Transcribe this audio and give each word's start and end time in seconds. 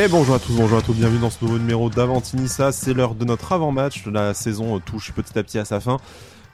Et 0.00 0.06
bonjour 0.06 0.36
à 0.36 0.38
tous, 0.38 0.52
bonjour 0.52 0.78
à 0.78 0.82
tous, 0.82 0.94
bienvenue 0.94 1.18
dans 1.18 1.28
ce 1.28 1.44
nouveau 1.44 1.58
numéro 1.58 1.90
d'Avantinissa. 1.90 2.70
C'est 2.70 2.94
l'heure 2.94 3.16
de 3.16 3.24
notre 3.24 3.50
avant-match. 3.50 4.06
La 4.06 4.32
saison 4.32 4.78
touche 4.78 5.10
petit 5.10 5.36
à 5.36 5.42
petit 5.42 5.58
à 5.58 5.64
sa 5.64 5.80
fin. 5.80 5.96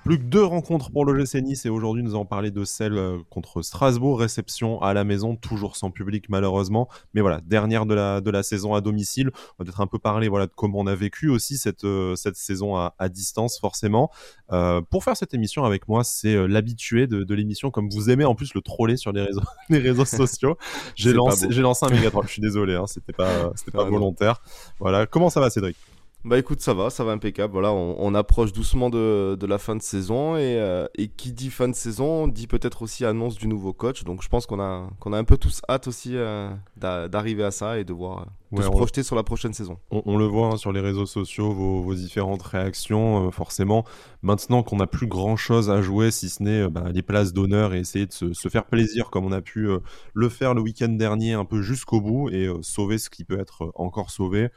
Plus 0.05 0.19
que 0.19 0.25
deux 0.25 0.45
rencontres 0.45 0.91
pour 0.91 1.07
l'OGC 1.07 1.37
Nice 1.37 1.65
et 1.65 1.71
aujourd'hui 1.71 2.03
nous 2.03 2.11
allons 2.11 2.27
parler 2.27 2.51
de 2.51 2.63
celle 2.65 2.99
euh, 2.99 3.21
contre 3.31 3.63
Strasbourg, 3.63 4.21
réception 4.21 4.83
à 4.83 4.93
la 4.93 5.03
maison, 5.03 5.35
toujours 5.35 5.77
sans 5.77 5.91
public 5.91 6.27
malheureusement, 6.29 6.91
mais 7.15 7.23
voilà, 7.23 7.41
dernière 7.41 7.87
de 7.87 7.95
la, 7.95 8.21
de 8.21 8.31
la 8.31 8.43
saison 8.43 8.75
à 8.75 8.83
domicile. 8.83 9.31
On 9.35 9.39
va 9.59 9.65
peut-être 9.65 9.81
un 9.81 9.87
peu 9.87 9.99
parler 9.99 10.29
voilà, 10.29 10.45
de 10.47 10.53
comment 10.55 10.81
on 10.81 10.87
a 10.87 10.95
vécu 10.95 11.31
aussi 11.31 11.57
cette, 11.57 11.85
euh, 11.85 12.17
cette 12.17 12.37
saison 12.37 12.77
à, 12.77 12.95
à 12.99 13.09
distance 13.09 13.59
forcément. 13.59 14.11
Euh, 14.53 14.83
pour 14.83 15.05
faire 15.05 15.17
cette 15.17 15.33
émission 15.33 15.65
avec 15.65 15.89
moi, 15.89 16.05
c'est 16.05 16.47
l'habitué 16.49 17.07
de, 17.07 17.25
de 17.25 17.35
l'émission, 17.35 17.71
comme 17.71 17.89
vous 17.89 18.11
aimez 18.11 18.27
en 18.27 18.35
plus 18.35 18.53
le 18.53 18.61
troller 18.61 18.99
sur 18.99 19.11
les 19.11 19.23
réseaux, 19.23 19.41
les 19.71 19.79
réseaux 19.79 20.05
sociaux. 20.05 20.59
J'ai 20.97 21.15
lancé, 21.15 21.47
un 21.47 21.89
méga 21.89 22.11
troll, 22.11 22.27
je 22.27 22.33
suis 22.33 22.43
désolé, 22.43 22.75
hein, 22.75 22.87
c'était 22.87 23.15
pas, 23.15 23.53
c'était 23.55 23.73
pas 23.73 23.85
volontaire. 23.85 24.43
Voilà, 24.81 25.07
comment 25.07 25.31
ça 25.31 25.41
va 25.41 25.49
Cédric? 25.49 25.79
Bah 26.25 26.39
écoute, 26.39 26.63
ça 26.63 26.73
va, 26.73 26.89
ça 26.89 27.05
va 27.05 27.13
impeccable. 27.13 27.53
Voilà, 27.53 27.71
on, 27.71 27.97
on 27.99 28.15
approche 28.15 28.55
doucement 28.55 28.89
de, 28.89 29.37
de, 29.39 29.47
la 29.47 29.59
fin 29.59 29.77
de 29.77 29.83
saison 29.83 30.37
et, 30.37 30.57
euh, 30.59 30.87
et, 30.97 31.09
qui 31.09 31.33
dit 31.33 31.51
fin 31.51 31.69
de 31.69 31.75
saison 31.75 32.29
dit 32.29 32.47
peut-être 32.47 32.81
aussi 32.81 33.05
annonce 33.05 33.37
du 33.37 33.47
nouveau 33.47 33.75
coach. 33.75 34.05
Donc 34.05 34.23
je 34.23 34.29
pense 34.29 34.47
qu'on 34.47 34.59
a, 34.59 34.89
qu'on 35.01 35.13
a 35.13 35.19
un 35.19 35.25
peu 35.25 35.37
tous 35.37 35.61
hâte 35.69 35.87
aussi 35.87 36.17
euh, 36.17 36.49
d'arriver 36.77 37.45
à 37.45 37.51
ça 37.51 37.79
et 37.79 37.85
de 37.85 37.93
voir, 37.93 38.27
de 38.53 38.63
se 38.63 38.69
projeter 38.69 39.03
sur 39.03 39.17
la 39.17 39.23
prochaine 39.23 39.53
saison. 39.53 39.77
On, 39.91 40.03
on 40.07 40.17
le 40.17 40.25
voit 40.25 40.47
hein, 40.47 40.57
sur 40.57 40.73
les 40.73 40.81
réseaux 40.81 41.05
sociaux, 41.05 41.53
vos, 41.53 41.83
vos 41.83 41.95
différentes 41.95 42.43
réactions. 42.43 43.27
Euh, 43.27 43.31
forcément, 43.31 43.85
maintenant 44.23 44.63
qu'on 44.63 44.77
n'a 44.77 44.87
plus 44.87 45.07
grand-chose 45.07 45.69
à 45.69 45.83
jouer, 45.83 46.11
si 46.11 46.31
ce 46.31 46.43
n'est 46.43 46.69
bah, 46.71 46.85
les 46.91 47.03
places 47.03 47.35
d'honneur 47.35 47.75
et 47.75 47.81
essayer 47.81 48.07
de 48.07 48.13
se, 48.15 48.33
se, 48.33 48.49
faire 48.49 48.65
plaisir 48.65 49.11
comme 49.11 49.27
on 49.27 49.33
a 49.33 49.43
pu 49.43 49.69
le 50.15 50.29
faire 50.31 50.55
le 50.55 50.63
week-end 50.63 50.89
dernier, 50.89 51.35
un 51.35 51.45
peu 51.45 51.61
jusqu'au 51.61 52.01
bout 52.01 52.31
et 52.31 52.51
sauver 52.63 52.97
ce 52.97 53.11
qui 53.11 53.25
peut 53.25 53.39
être 53.39 53.73
encore 53.75 54.11
sauvé 54.11 54.49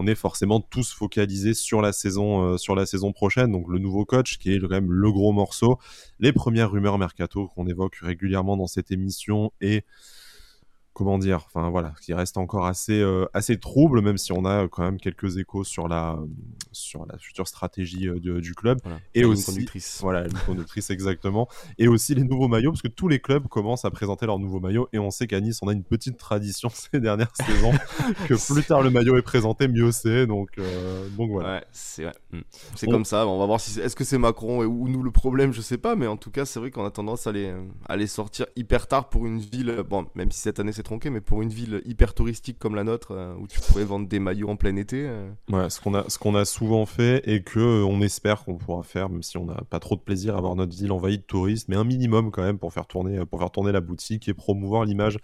on 0.00 0.06
est 0.06 0.14
forcément 0.14 0.60
tous 0.60 0.92
focalisés 0.92 1.54
sur 1.54 1.82
la 1.82 1.92
saison, 1.92 2.52
euh, 2.52 2.56
sur 2.56 2.76
la 2.76 2.86
saison 2.86 3.10
prochaine. 3.12 3.50
Donc 3.50 3.66
le 3.68 3.80
nouveau 3.80 4.04
coach, 4.04 4.38
qui 4.38 4.52
est 4.52 4.60
quand 4.60 4.70
même 4.70 4.92
le 4.92 5.10
gros 5.10 5.32
morceau. 5.32 5.78
Les 6.20 6.32
premières 6.32 6.70
rumeurs 6.70 6.98
mercato 6.98 7.48
qu'on 7.48 7.66
évoque 7.66 7.96
régulièrement 7.96 8.56
dans 8.56 8.68
cette 8.68 8.92
émission 8.92 9.52
et 9.60 9.82
comment 10.98 11.16
dire, 11.16 11.44
enfin 11.46 11.70
voilà, 11.70 11.94
qui 12.02 12.12
reste 12.12 12.38
encore 12.38 12.66
assez 12.66 13.00
euh, 13.00 13.24
assez 13.32 13.56
trouble, 13.56 14.00
même 14.00 14.18
si 14.18 14.32
on 14.32 14.44
a 14.44 14.66
quand 14.66 14.82
même 14.82 14.98
quelques 14.98 15.36
échos 15.36 15.62
sur 15.62 15.86
la 15.86 16.18
sur 16.72 17.06
la 17.06 17.16
future 17.18 17.46
stratégie 17.46 18.08
euh, 18.08 18.40
du 18.40 18.54
club 18.54 18.78
voilà. 18.82 18.98
et 19.14 19.24
aussi 19.24 19.46
conductrice. 19.46 20.00
voilà 20.02 20.24
une 20.26 20.38
conductrice 20.46 20.90
exactement 20.90 21.48
et 21.78 21.86
aussi 21.86 22.14
les 22.14 22.24
nouveaux 22.24 22.48
maillots 22.48 22.72
parce 22.72 22.82
que 22.82 22.88
tous 22.88 23.06
les 23.08 23.20
clubs 23.20 23.46
commencent 23.46 23.84
à 23.84 23.90
présenter 23.90 24.26
leurs 24.26 24.40
nouveaux 24.40 24.60
maillots 24.60 24.88
et 24.92 24.98
on 24.98 25.10
sait 25.10 25.26
qu'à 25.26 25.40
Nice 25.40 25.60
on 25.62 25.68
a 25.68 25.72
une 25.72 25.84
petite 25.84 26.16
tradition 26.16 26.68
ces 26.72 27.00
dernières 27.00 27.34
saisons 27.36 27.72
que 28.28 28.52
plus 28.52 28.64
tard 28.64 28.82
le 28.82 28.90
maillot 28.90 29.16
est 29.16 29.22
présenté 29.22 29.68
mieux 29.68 29.92
c'est 29.92 30.26
donc 30.26 30.50
euh, 30.58 31.08
donc 31.16 31.30
voilà. 31.30 31.56
Ouais, 31.56 31.64
c'est 31.70 32.06
ouais. 32.06 32.12
on... 32.86 32.90
comme 32.90 33.04
ça, 33.04 33.26
on 33.26 33.38
va 33.38 33.46
voir 33.46 33.60
si 33.60 33.78
est-ce 33.80 33.94
que 33.94 34.04
c'est 34.04 34.18
Macron 34.18 34.64
ou 34.64 34.88
nous 34.88 35.02
le 35.02 35.10
problème, 35.10 35.52
je 35.52 35.60
sais 35.60 35.78
pas, 35.78 35.94
mais 35.94 36.06
en 36.06 36.16
tout 36.16 36.30
cas 36.30 36.44
c'est 36.44 36.58
vrai 36.58 36.70
qu'on 36.70 36.84
a 36.84 36.90
tendance 36.90 37.26
à 37.26 37.32
les 37.32 37.54
à 37.86 37.96
les 37.96 38.06
sortir 38.06 38.46
hyper 38.56 38.88
tard 38.88 39.08
pour 39.08 39.26
une 39.26 39.38
ville 39.38 39.82
bon 39.88 40.06
même 40.14 40.30
si 40.30 40.40
cette 40.40 40.58
année 40.58 40.72
c'est 40.72 40.82
tronqué, 40.88 41.10
mais 41.10 41.20
pour 41.20 41.42
une 41.42 41.50
ville 41.50 41.82
hyper 41.84 42.14
touristique 42.14 42.58
comme 42.58 42.74
la 42.74 42.82
nôtre, 42.82 43.12
euh, 43.12 43.34
où 43.38 43.46
tu 43.46 43.60
pourrais 43.60 43.84
vendre 43.84 44.08
des 44.08 44.18
maillots 44.18 44.48
en 44.48 44.56
plein 44.56 44.74
été. 44.76 45.06
Euh... 45.06 45.30
Ouais, 45.50 45.68
ce 45.68 45.80
qu'on 45.80 45.94
a, 45.94 46.40
a 46.40 46.44
souvent 46.44 46.86
fait 46.86 47.22
et 47.28 47.42
que 47.42 47.60
euh, 47.60 47.84
on 47.84 48.00
espère 48.00 48.44
qu'on 48.44 48.56
pourra 48.56 48.82
faire, 48.82 49.10
même 49.10 49.22
si 49.22 49.36
on 49.36 49.44
n'a 49.44 49.60
pas 49.68 49.80
trop 49.80 49.96
de 49.96 50.00
plaisir 50.00 50.36
à 50.36 50.40
voir 50.40 50.56
notre 50.56 50.74
ville 50.74 50.90
envahie 50.90 51.18
de 51.18 51.22
touristes, 51.22 51.68
mais 51.68 51.76
un 51.76 51.84
minimum 51.84 52.30
quand 52.30 52.42
même 52.42 52.58
pour 52.58 52.72
faire 52.72 52.86
tourner, 52.86 53.24
pour 53.26 53.38
faire 53.38 53.50
tourner 53.50 53.70
la 53.70 53.80
boutique 53.80 54.28
et 54.28 54.34
promouvoir 54.34 54.84
l'image 54.84 55.18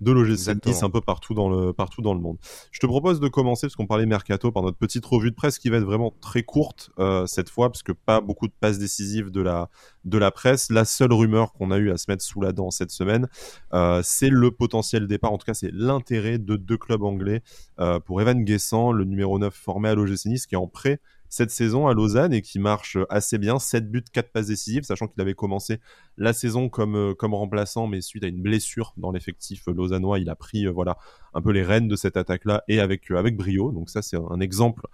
de 0.00 0.12
l'OGC 0.12 0.64
Nice 0.66 0.82
un 0.82 0.90
peu 0.90 1.00
partout 1.00 1.34
dans, 1.34 1.48
le, 1.48 1.72
partout 1.72 2.02
dans 2.02 2.14
le 2.14 2.20
monde. 2.20 2.38
Je 2.70 2.80
te 2.80 2.86
propose 2.86 3.20
de 3.20 3.28
commencer, 3.28 3.66
parce 3.66 3.76
qu'on 3.76 3.86
parlait 3.86 4.06
mercato, 4.06 4.52
par 4.52 4.62
notre 4.62 4.78
petite 4.78 5.04
revue 5.04 5.30
de 5.30 5.36
presse 5.36 5.58
qui 5.58 5.70
va 5.70 5.78
être 5.78 5.84
vraiment 5.84 6.14
très 6.20 6.42
courte 6.42 6.90
euh, 6.98 7.26
cette 7.26 7.50
fois, 7.50 7.70
parce 7.70 7.82
que 7.82 7.92
pas 7.92 8.20
beaucoup 8.20 8.46
de 8.46 8.52
passes 8.58 8.78
décisives 8.78 9.30
de 9.30 9.40
la, 9.40 9.70
de 10.04 10.18
la 10.18 10.30
presse. 10.30 10.70
La 10.70 10.84
seule 10.84 11.12
rumeur 11.12 11.52
qu'on 11.52 11.70
a 11.70 11.78
eu 11.78 11.90
à 11.90 11.96
se 11.96 12.06
mettre 12.08 12.22
sous 12.22 12.40
la 12.40 12.52
dent 12.52 12.70
cette 12.70 12.90
semaine, 12.90 13.28
euh, 13.72 14.00
c'est 14.04 14.30
le 14.30 14.50
potentiel 14.50 15.06
départ, 15.06 15.32
en 15.32 15.38
tout 15.38 15.46
cas 15.46 15.54
c'est 15.54 15.72
l'intérêt 15.72 16.38
de 16.38 16.56
deux 16.56 16.76
clubs 16.78 17.02
anglais 17.02 17.42
euh, 17.80 18.00
pour 18.00 18.20
Evan 18.20 18.44
Guessant, 18.44 18.92
le 18.92 19.04
numéro 19.04 19.38
9 19.38 19.54
formé 19.54 19.88
à 19.88 19.94
l'OGC 19.94 20.26
Nice, 20.26 20.46
qui 20.46 20.54
est 20.54 20.58
en 20.58 20.66
prêt 20.66 21.00
cette 21.34 21.50
saison 21.50 21.88
à 21.88 21.94
Lausanne 21.94 22.32
et 22.32 22.42
qui 22.42 22.60
marche 22.60 22.96
assez 23.10 23.38
bien. 23.38 23.58
7 23.58 23.90
buts, 23.90 24.04
4 24.12 24.30
passes 24.30 24.46
décisives, 24.46 24.84
sachant 24.84 25.08
qu'il 25.08 25.20
avait 25.20 25.34
commencé 25.34 25.80
la 26.16 26.32
saison 26.32 26.68
comme, 26.68 26.96
euh, 26.96 27.14
comme 27.14 27.34
remplaçant, 27.34 27.86
mais 27.86 28.00
suite 28.00 28.24
à 28.24 28.28
une 28.28 28.42
blessure 28.42 28.94
dans 28.96 29.10
l'effectif 29.10 29.66
lausannois, 29.66 30.18
il 30.18 30.28
a 30.30 30.36
pris 30.36 30.66
euh, 30.66 30.70
voilà 30.70 30.96
un 31.34 31.42
peu 31.42 31.50
les 31.50 31.62
rênes 31.62 31.88
de 31.88 31.96
cette 31.96 32.16
attaque-là 32.16 32.62
et 32.68 32.80
avec, 32.80 33.10
euh, 33.10 33.16
avec 33.16 33.36
brio. 33.36 33.72
Donc 33.72 33.90
ça, 33.90 34.02
c'est 34.02 34.16
un 34.16 34.40
exemple 34.40 34.86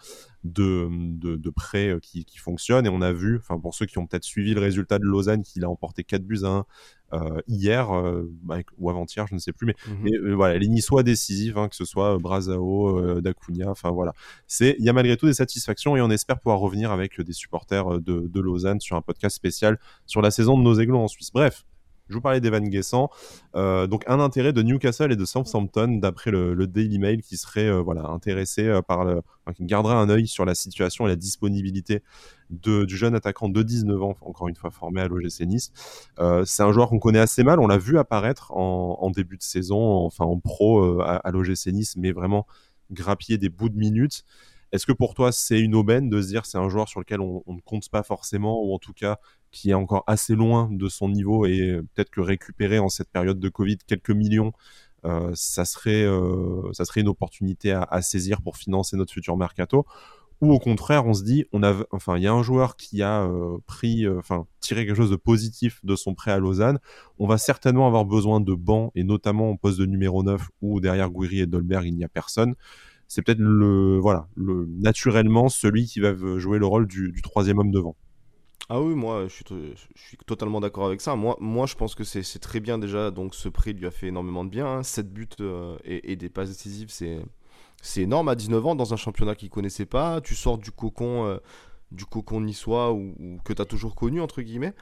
de, 0.45 0.89
de, 0.91 1.37
de 1.37 1.51
prêt 1.51 1.99
qui, 2.01 2.25
qui 2.25 2.39
fonctionne. 2.39 2.87
Et 2.87 2.89
on 2.89 3.03
a 3.03 3.13
vu, 3.13 3.37
enfin 3.37 3.59
pour 3.59 3.75
ceux 3.75 3.87
qui 3.87 3.99
ont 3.99 4.07
peut-être 4.07 4.25
suivi 4.25 4.55
le 4.55 4.61
résultat 4.61 4.99
de 4.99 5.05
Lausanne, 5.05 5.43
qu'il 5.43 5.65
a 5.65 5.69
emporté 5.71 6.05
4 6.05 6.23
buts 6.25 6.41
à 6.45 6.49
1 6.49 6.67
euh, 7.13 7.41
hier 7.49 7.91
euh, 7.91 8.31
ou 8.79 8.89
avant-hier, 8.89 9.27
je 9.27 9.35
ne 9.35 9.41
sais 9.41 9.53
plus, 9.53 9.67
mais, 9.67 9.75
mm 9.87 9.91
-hmm. 9.91 9.99
mais 10.03 10.17
euh, 10.17 10.35
voilà, 10.35 10.59
les 10.59 10.69
Niçois 10.69 11.03
décisifs, 11.03 11.57
hein, 11.57 11.69
que 11.69 11.75
ce 11.75 11.85
soit 11.85 12.19
Brazao, 12.19 13.21
Dacunia, 13.21 13.69
enfin 13.69 13.91
voilà, 13.91 14.13
c'est 14.47 14.77
il 14.79 14.85
y 14.85 14.89
a 14.89 14.93
malgré 14.93 15.17
tout 15.17 15.27
des 15.27 15.35
satisfactions 15.35 15.97
et 15.97 16.01
on 16.03 16.11
espère 16.11 16.39
pouvoir 16.39 16.61
revenir 16.61 16.93
avec 16.93 17.21
des 17.21 17.33
supporters 17.33 18.01
de, 18.01 18.29
de 18.29 18.41
Lausanne 18.41 18.81
sur 18.81 18.97
un 18.97 19.03
podcast 19.03 19.35
spécial 19.35 19.79
sur 20.07 20.23
la 20.23 20.31
saison 20.31 20.57
de 20.57 20.63
nos 20.63 20.75
aiglons 20.79 21.03
Suisse. 21.11 21.31
Bref, 21.33 21.65
je 22.11 22.15
vous 22.15 22.21
parlais 22.21 22.41
d'Evan 22.41 22.69
Guessant. 22.69 23.09
Euh, 23.55 23.87
donc, 23.87 24.03
un 24.09 24.19
intérêt 24.19 24.53
de 24.53 24.63
Newcastle 24.63 25.13
et 25.13 25.17
de 25.17 25.25
Southampton, 25.25 25.99
d'après 26.03 26.33
le, 26.33 26.67
Daily 26.67 26.99
Mail, 26.99 27.23
qui 27.23 27.37
serait 27.37 27.69
euh, 27.69 27.81
voilà, 27.81 28.07
intéressé 28.09 28.67
euh, 28.67 28.83
par 28.83 29.05
le. 29.05 29.23
Enfin, 29.47 29.55
qui 29.55 29.65
gardera 29.65 29.95
un 29.95 30.09
œil 30.11 30.27
sur 30.27 30.45
la 30.45 30.57
situation 30.57 31.07
et 31.07 31.09
la 31.09 31.17
disponibilité 31.17 32.03
de, 32.51 32.85
du 32.85 32.97
jeune 32.97 33.15
attaquant 33.15 33.49
de 33.49 33.63
19 33.63 34.03
ans, 34.03 34.17
encore 34.23 34.49
une 34.49 34.57
fois 34.57 34.71
formé 34.71 35.01
à 35.01 35.09
l'OGC 35.09 35.47
Nice. 35.47 35.73
c'est 36.45 36.63
un 36.63 36.73
joueur 36.73 36.89
qu'on 36.89 36.99
connaît 36.99 37.21
assez 37.21 37.45
mal. 37.45 37.61
On 37.61 37.69
l'a 37.69 37.79
vu 37.79 37.97
apparaître 37.97 38.53
en, 38.53 39.11
début 39.11 39.37
de 39.37 39.43
saison, 39.43 40.05
enfin 40.05 40.25
en 40.25 40.39
pro 40.39 41.01
à, 41.01 41.17
à 41.17 41.31
l'OGC 41.31 41.69
Nice, 41.69 41.97
mais 41.97 42.13
vraiment 42.13 42.47
grappiller 42.91 43.39
des 43.39 43.49
bouts 43.49 43.69
de 43.69 43.79
minutes. 43.79 44.25
Est-ce 44.73 44.87
que 44.87 44.93
pour 44.93 45.15
toi, 45.15 45.33
c'est 45.33 45.59
une 45.59 45.75
aubaine 45.75 46.09
de 46.09 46.23
se 46.23 46.29
dire 46.29 46.47
c'est 46.47 46.59
un 46.59 46.69
joueur 46.69 46.89
sur 46.89 47.01
lequel 47.01 47.21
on, 47.21 47.43
ne 47.47 47.61
compte 47.61 47.89
pas 47.89 48.03
forcément, 48.03 48.63
ou 48.63 48.73
en 48.73 48.79
tout 48.79 48.93
cas 48.93 49.19
qui 49.51 49.71
est 49.71 49.75
encore 49.75 50.05
assez 50.07 50.35
loin 50.35 50.69
de 50.71 50.89
son 50.89 51.09
niveau 51.09 51.47
et 51.47 51.81
peut-être 51.95 52.11
que 52.11 52.21
récupérer 52.21 52.79
en 52.79 52.89
cette 52.89 53.11
période 53.11 53.41
de 53.41 53.49
Covid 53.49 53.79
quelques 53.87 54.11
millions, 54.11 54.53
euh, 55.05 55.31
ça, 55.35 55.65
serait, 55.65 56.05
euh, 56.05 56.73
ça 56.73 56.85
serait 56.85 57.01
une 57.01 57.09
opportunité 57.09 57.73
à, 57.73 58.03
saisir 58.03 58.43
pour 58.43 58.57
financer 58.57 58.97
notre 58.97 59.13
futur 59.13 59.37
mercato 59.37 59.87
Ou 60.41 60.53
au 60.53 60.59
contraire, 60.59 61.07
on 61.07 61.15
se 61.15 61.23
dit, 61.23 61.47
on 61.53 61.63
a, 61.63 61.75
enfin, 61.91 62.17
il 62.17 62.23
y 62.23 62.27
a 62.27 62.33
un 62.33 62.43
joueur 62.43 62.77
qui 62.77 63.03
a 63.03 63.23
euh, 63.23 63.59
pris, 63.67 64.07
enfin, 64.09 64.47
tiré 64.61 64.87
quelque 64.87 64.97
chose 64.97 65.11
de 65.11 65.17
positif 65.17 65.81
de 65.85 65.97
son 65.97 66.15
prêt 66.15 66.33
à 66.33 66.39
Lausanne. 66.39 66.79
On 67.19 67.27
va 67.27 67.39
certainement 67.39 67.87
avoir 67.87 68.05
besoin 68.05 68.41
de 68.41 68.55
bancs 68.55 68.93
et 68.95 69.05
notamment 69.05 69.51
au 69.51 69.57
poste 69.57 69.79
de 69.79 69.87
numéro 69.87 70.23
9 70.23 70.49
où 70.63 70.81
derrière 70.81 71.11
Guiri 71.11 71.41
et 71.41 71.47
Dolberg, 71.47 71.87
il 71.87 71.97
n'y 71.97 72.05
a 72.05 72.09
personne 72.09 72.55
c'est 73.13 73.23
peut-être 73.23 73.41
le 73.41 73.99
voilà 73.99 74.29
le 74.37 74.67
naturellement 74.79 75.49
celui 75.49 75.87
qui 75.87 75.99
va 75.99 76.15
jouer 76.39 76.61
le 76.61 76.67
rôle 76.67 76.87
du 76.87 77.21
troisième 77.23 77.59
homme 77.59 77.73
devant. 77.73 77.97
Ah 78.73 78.81
oui, 78.81 78.95
moi 78.95 79.27
je 79.27 79.35
suis, 79.35 80.17
totalement 80.27 80.61
d'accord 80.61 80.87
avec 80.87 81.01
ça. 81.01 81.17
Moi, 81.17 81.67
je 81.67 81.75
pense 81.75 81.97
que 81.97 82.05
c'est 82.05 82.39
très 82.39 82.61
bien 82.61 82.79
déjà. 82.79 83.11
Donc 83.11 83.35
ce 83.35 83.49
prix 83.49 83.73
lui 83.73 83.85
a 83.85 83.91
fait 83.91 84.07
énormément 84.07 84.45
de 84.45 84.51
bien. 84.51 84.65
Hein. 84.65 84.83
7 84.85 85.13
buts 85.13 85.27
euh, 85.41 85.77
et, 85.85 86.15
des 86.15 86.29
passes 86.29 86.51
décisives, 86.51 86.89
c'est 86.91 88.01
énorme 88.01 88.29
à 88.29 88.37
19 88.37 88.65
ans 88.67 88.75
dans 88.77 88.95
un 88.95 88.97
championnat 88.97 89.35
qu'il 89.35 89.51
connaissait 89.51 89.87
pas. 89.87 90.21
Tu 90.21 90.37
sors 90.37 90.57
du 90.57 90.71
cocon, 90.71 91.27
euh, 91.27 91.39
du 91.91 92.05
cocon 92.07 92.41
niçois 92.41 92.93
ou, 92.93 93.13
ou 93.19 93.39
que 93.45 93.53
tu 93.53 93.61
as 93.61 93.65
toujours 93.65 93.97
connu, 93.97 94.21
entre 94.21 94.41
guillemets. 94.41 94.75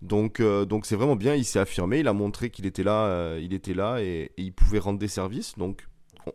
Donc 0.00 0.38
euh, 0.38 0.64
donc 0.64 0.86
c'est 0.86 0.94
vraiment 0.94 1.16
bien. 1.16 1.34
Il 1.34 1.44
s'est 1.44 1.58
affirmé. 1.58 1.98
Il 1.98 2.06
a 2.06 2.12
montré 2.12 2.50
qu'il 2.50 2.66
était 2.66 2.84
là, 2.84 3.36
il 3.40 3.52
était 3.52 3.74
là 3.74 4.00
et, 4.00 4.30
et, 4.36 4.42
il 4.42 4.52
pouvait 4.52 4.78
rendre 4.78 5.00
des 5.00 5.08
services. 5.08 5.58
Donc 5.58 5.88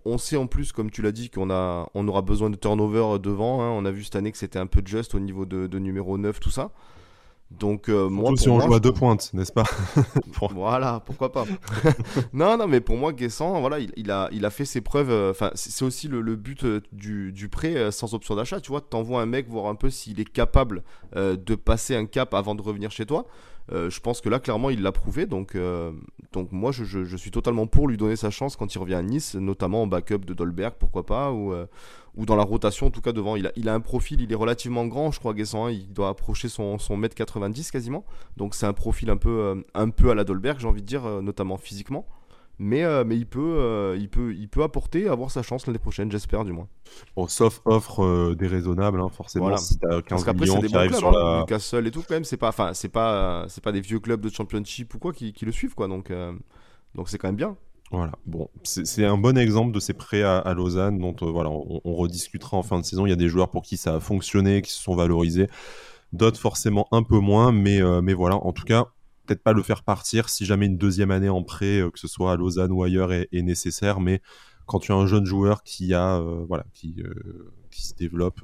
on 0.05 0.17
sait 0.17 0.37
en 0.37 0.47
plus, 0.47 0.71
comme 0.71 0.91
tu 0.91 1.01
l'as 1.01 1.11
dit, 1.11 1.29
qu'on 1.29 1.49
a, 1.49 1.87
on 1.93 2.07
aura 2.07 2.21
besoin 2.21 2.49
de 2.49 2.55
turnover 2.55 3.19
devant. 3.19 3.61
Hein. 3.61 3.69
On 3.71 3.85
a 3.85 3.91
vu 3.91 4.03
cette 4.03 4.15
année 4.15 4.31
que 4.31 4.37
c'était 4.37 4.59
un 4.59 4.67
peu 4.67 4.81
juste 4.85 5.15
au 5.15 5.19
niveau 5.19 5.45
de, 5.45 5.67
de 5.67 5.79
numéro 5.79 6.17
9, 6.17 6.39
tout 6.39 6.51
ça. 6.51 6.71
Donc, 7.51 7.89
euh, 7.89 8.09
moi, 8.09 8.31
si 8.37 8.47
on 8.47 8.57
moi, 8.57 8.65
joue 8.67 8.73
à 8.75 8.79
deux 8.79 8.93
pointes, 8.93 9.31
n'est-ce 9.33 9.51
pas? 9.51 9.63
Pour... 10.33 10.53
Voilà, 10.53 11.01
pourquoi 11.03 11.31
pas. 11.31 11.45
non, 12.33 12.57
non, 12.57 12.67
mais 12.67 12.79
pour 12.79 12.95
moi, 12.95 13.11
Guessant, 13.11 13.59
voilà, 13.59 13.79
il, 13.79 13.91
il, 13.95 14.11
a, 14.11 14.29
il 14.31 14.45
a 14.45 14.51
fait 14.51 14.65
ses 14.65 14.81
preuves. 14.81 15.09
euh, 15.09 15.31
Enfin, 15.31 15.49
c'est 15.55 15.83
aussi 15.83 16.07
le, 16.07 16.21
le 16.21 16.35
but 16.35 16.63
euh, 16.63 16.81
du, 16.91 17.31
du 17.31 17.49
prêt 17.49 17.75
euh, 17.75 17.89
sans 17.89 18.13
option 18.13 18.35
d'achat. 18.35 18.61
Tu 18.61 18.69
vois, 18.69 18.81
t'envoies 18.81 19.19
un 19.19 19.25
mec 19.25 19.49
voir 19.49 19.65
un 19.65 19.73
peu 19.73 19.89
s'il 19.89 20.19
est 20.19 20.29
capable 20.31 20.83
euh, 21.15 21.35
de 21.43 21.55
passer 21.55 21.95
un 21.95 22.05
cap 22.05 22.35
avant 22.35 22.53
de 22.53 22.61
revenir 22.61 22.91
chez 22.91 23.07
toi. 23.07 23.25
Euh, 23.71 23.89
je 23.89 23.99
pense 23.99 24.21
que 24.21 24.29
là, 24.29 24.39
clairement, 24.39 24.69
il 24.69 24.81
l'a 24.81 24.91
prouvé. 24.91 25.25
Donc, 25.25 25.55
euh, 25.55 25.91
moi, 26.51 26.71
je, 26.71 27.15
suis 27.15 27.31
totalement 27.31 27.67
pour 27.67 27.87
lui 27.87 27.97
donner 27.97 28.15
sa 28.15 28.29
chance 28.29 28.55
quand 28.55 28.73
il 28.73 28.77
revient 28.79 28.95
à 28.95 29.01
Nice, 29.01 29.35
notamment 29.35 29.83
en 29.83 29.87
backup 29.87 30.19
de 30.19 30.33
Dolberg, 30.33 30.73
pourquoi 30.79 31.05
pas, 31.05 31.31
ou, 31.31 31.53
euh, 31.53 31.65
dans 32.15 32.35
la 32.35 32.43
rotation, 32.43 32.87
en 32.87 32.91
tout 32.91 33.01
cas 33.01 33.11
devant. 33.11 33.35
Il 33.35 33.47
a, 33.47 33.51
il 33.55 33.69
a 33.69 33.73
un 33.73 33.79
profil, 33.79 34.21
il 34.21 34.31
est 34.31 34.35
relativement 34.35 34.85
grand, 34.87 35.11
je 35.11 35.19
crois, 35.19 35.33
Guessant. 35.33 35.67
Hein, 35.67 35.71
il 35.71 35.93
doit 35.93 36.09
approcher 36.09 36.49
son, 36.49 36.77
son 36.79 36.97
mètre 36.97 37.15
90 37.15 37.71
quasiment. 37.71 38.05
Donc, 38.37 38.55
c'est 38.55 38.65
un 38.65 38.73
profil 38.73 39.09
un 39.09 39.17
peu, 39.17 39.63
un 39.73 39.89
peu 39.89 40.09
à 40.09 40.15
la 40.15 40.23
Dolberg, 40.23 40.59
j'ai 40.59 40.67
envie 40.67 40.81
de 40.81 40.87
dire, 40.87 41.03
notamment 41.21 41.57
physiquement. 41.57 42.05
Mais, 42.61 42.83
euh, 42.83 43.05
mais 43.05 43.15
il, 43.15 43.25
peut, 43.25 43.39
euh, 43.39 43.97
il, 43.97 44.09
peut, 44.09 44.35
il 44.35 44.49
peut 44.49 44.63
apporter, 44.63 45.07
avoir 45.07 45.31
sa 45.31 45.41
chance 45.41 45.65
l'année 45.65 45.79
prochaine, 45.79 46.11
j'espère 46.11 46.43
du 46.43 46.51
moins. 46.51 46.67
Bon, 47.15 47.25
sauf 47.27 47.61
offre 47.63 48.03
euh, 48.03 48.35
déraisonnable, 48.37 48.99
hein, 48.99 49.07
forcément, 49.07 49.45
Voilà. 49.45 49.57
si 49.57 49.79
t'as 49.79 50.01
15 50.01 50.25
Parce 50.25 50.37
millions 50.37 50.59
des 50.59 50.67
qui 50.67 50.75
arrivent 50.75 50.89
clubs, 50.89 50.99
sur 50.99 51.17
hein. 51.17 51.33
la... 51.33 51.39
Newcastle 51.39 51.87
et 51.87 51.91
tout, 51.91 52.03
quand 52.05 52.15
même, 52.15 52.25
c'est 52.25 52.35
pas, 52.35 52.51
c'est 52.73 52.89
pas, 52.89 53.45
c'est 53.47 53.63
pas 53.63 53.71
des 53.71 53.79
vieux 53.79 53.99
clubs 53.99 54.19
de 54.19 54.29
championship 54.29 54.93
ou 54.93 54.99
quoi 54.99 55.13
qui, 55.13 55.31
qui 55.31 55.45
le 55.45 55.53
suivent, 55.53 55.73
quoi. 55.73 55.87
Donc, 55.87 56.11
euh, 56.11 56.33
donc 56.95 57.07
c'est 57.07 57.17
quand 57.17 57.29
même 57.29 57.37
bien. 57.37 57.55
Voilà, 57.91 58.11
bon, 58.27 58.49
c'est 58.63 59.05
un 59.05 59.17
bon 59.17 59.35
exemple 59.37 59.71
de 59.71 59.79
ces 59.79 59.93
prêts 59.93 60.21
à, 60.21 60.37
à 60.37 60.53
Lausanne 60.53 60.99
dont 60.99 61.15
euh, 61.23 61.31
voilà, 61.31 61.49
on, 61.49 61.81
on 61.83 61.95
rediscutera 61.95 62.55
en 62.57 62.61
fin 62.61 62.79
de 62.79 62.85
saison. 62.85 63.05
Il 63.05 63.09
y 63.09 63.13
a 63.13 63.15
des 63.15 63.29
joueurs 63.29 63.49
pour 63.49 63.63
qui 63.63 63.77
ça 63.77 63.95
a 63.95 63.99
fonctionné, 63.99 64.61
qui 64.61 64.71
se 64.71 64.79
sont 64.79 64.95
valorisés, 64.95 65.49
d'autres 66.13 66.39
forcément 66.39 66.87
un 66.91 67.03
peu 67.03 67.17
moins, 67.19 67.51
mais, 67.51 67.81
euh, 67.81 68.01
mais 68.01 68.13
voilà, 68.13 68.35
en 68.35 68.51
tout 68.51 68.65
cas, 68.65 68.89
peut-être 69.29 69.43
pas 69.43 69.53
le 69.53 69.63
faire 69.63 69.83
partir 69.83 70.29
si 70.29 70.45
jamais 70.45 70.65
une 70.65 70.77
deuxième 70.77 71.11
année 71.11 71.29
en 71.29 71.43
prêt, 71.43 71.79
euh, 71.81 71.89
que 71.91 71.99
ce 71.99 72.07
soit 72.07 72.31
à 72.33 72.35
Lausanne 72.35 72.71
ou 72.71 72.83
ailleurs, 72.83 73.13
est, 73.13 73.27
est 73.31 73.41
nécessaire, 73.43 73.99
mais 73.99 74.21
quand 74.65 74.79
tu 74.79 74.91
as 74.91 74.95
un 74.95 75.05
jeune 75.07 75.25
joueur 75.25 75.63
qui 75.63 75.93
a, 75.93 76.17
euh, 76.17 76.43
voilà, 76.47 76.65
qui, 76.73 76.95
euh, 77.03 77.13
qui 77.71 77.85
se 77.87 77.93
développe 77.95 78.41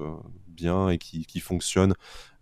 bien 0.47 0.89
et 0.89 0.97
qui, 0.97 1.25
qui 1.25 1.39
fonctionne 1.39 1.93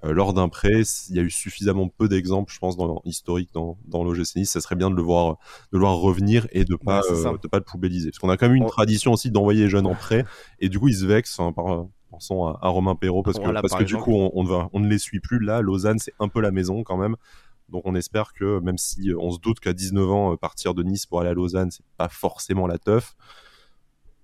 lors 0.03 0.33
d'un 0.33 0.49
prêt, 0.49 0.81
il 1.09 1.15
y 1.15 1.19
a 1.19 1.21
eu 1.21 1.29
suffisamment 1.31 1.87
peu 1.87 2.07
d'exemples, 2.09 2.51
je 2.53 2.59
pense, 2.59 2.75
dans 2.77 3.01
historique 3.05 3.49
dans, 3.53 3.77
dans 3.87 4.03
l'OGC 4.03 4.35
Nice. 4.37 4.51
Ça 4.51 4.59
serait 4.61 4.75
bien 4.75 4.89
de 4.89 4.95
le 4.95 5.01
voir, 5.01 5.37
de 5.71 5.77
le 5.77 5.79
voir 5.79 5.95
revenir 5.95 6.45
et 6.51 6.65
de 6.65 6.75
pas, 6.75 6.99
Ouais, 7.09 7.25
euh, 7.25 7.37
de 7.41 7.47
pas 7.47 7.57
le 7.57 7.63
poubelliser. 7.63 8.09
Parce 8.11 8.19
qu'on 8.19 8.29
a 8.29 8.35
quand 8.37 8.47
même 8.47 8.55
une 8.57 8.63
On- 8.63 8.67
tradition 8.69 9.13
aussi 9.13 9.31
d'envoyer 9.31 9.63
les 9.63 9.69
jeunes 9.69 9.87
en 9.87 9.95
prêt 9.95 10.25
et 10.59 10.67
du 10.69 10.77
coup 10.79 10.89
ils 10.89 10.95
se 10.97 11.05
vexent. 11.05 11.39
hein, 11.39 11.53
par, 11.53 11.85
pensons 12.11 12.45
à, 12.45 12.59
à 12.61 12.67
Romain 12.69 12.95
Perrault 12.95 13.23
parce 13.23 13.37
que, 13.37 13.43
Voilà, 13.43 13.61
parce 13.61 13.71
par 13.71 13.79
que 13.79 13.85
du 13.85 13.95
coup 13.95 14.13
on, 14.13 14.31
on, 14.35 14.43
va- 14.43 14.69
on 14.73 14.79
ne 14.81 14.87
les 14.89 14.99
suit 14.99 15.19
plus. 15.21 15.39
Là, 15.39 15.61
Lausanne, 15.61 15.99
c'est 15.99 16.13
un 16.19 16.27
peu 16.27 16.41
la 16.41 16.51
maison 16.51 16.83
quand 16.83 16.97
même. 16.97 17.15
Donc 17.69 17.83
on 17.85 17.95
espère 17.95 18.33
que 18.33 18.59
même 18.59 18.77
si 18.77 19.09
euh, 19.09 19.17
on 19.19 19.31
se 19.31 19.39
doute 19.39 19.59
qu'à 19.59 19.73
19 19.73 20.11
ans, 20.11 20.33
euh, 20.33 20.37
partir 20.37 20.73
de 20.73 20.83
Nice 20.83 21.05
pour 21.05 21.21
aller 21.21 21.29
à 21.29 21.33
Lausanne, 21.33 21.71
c'est 21.71 21.85
pas 21.97 22.09
forcément 22.09 22.67
la 22.67 22.77
teuf. 22.77 23.15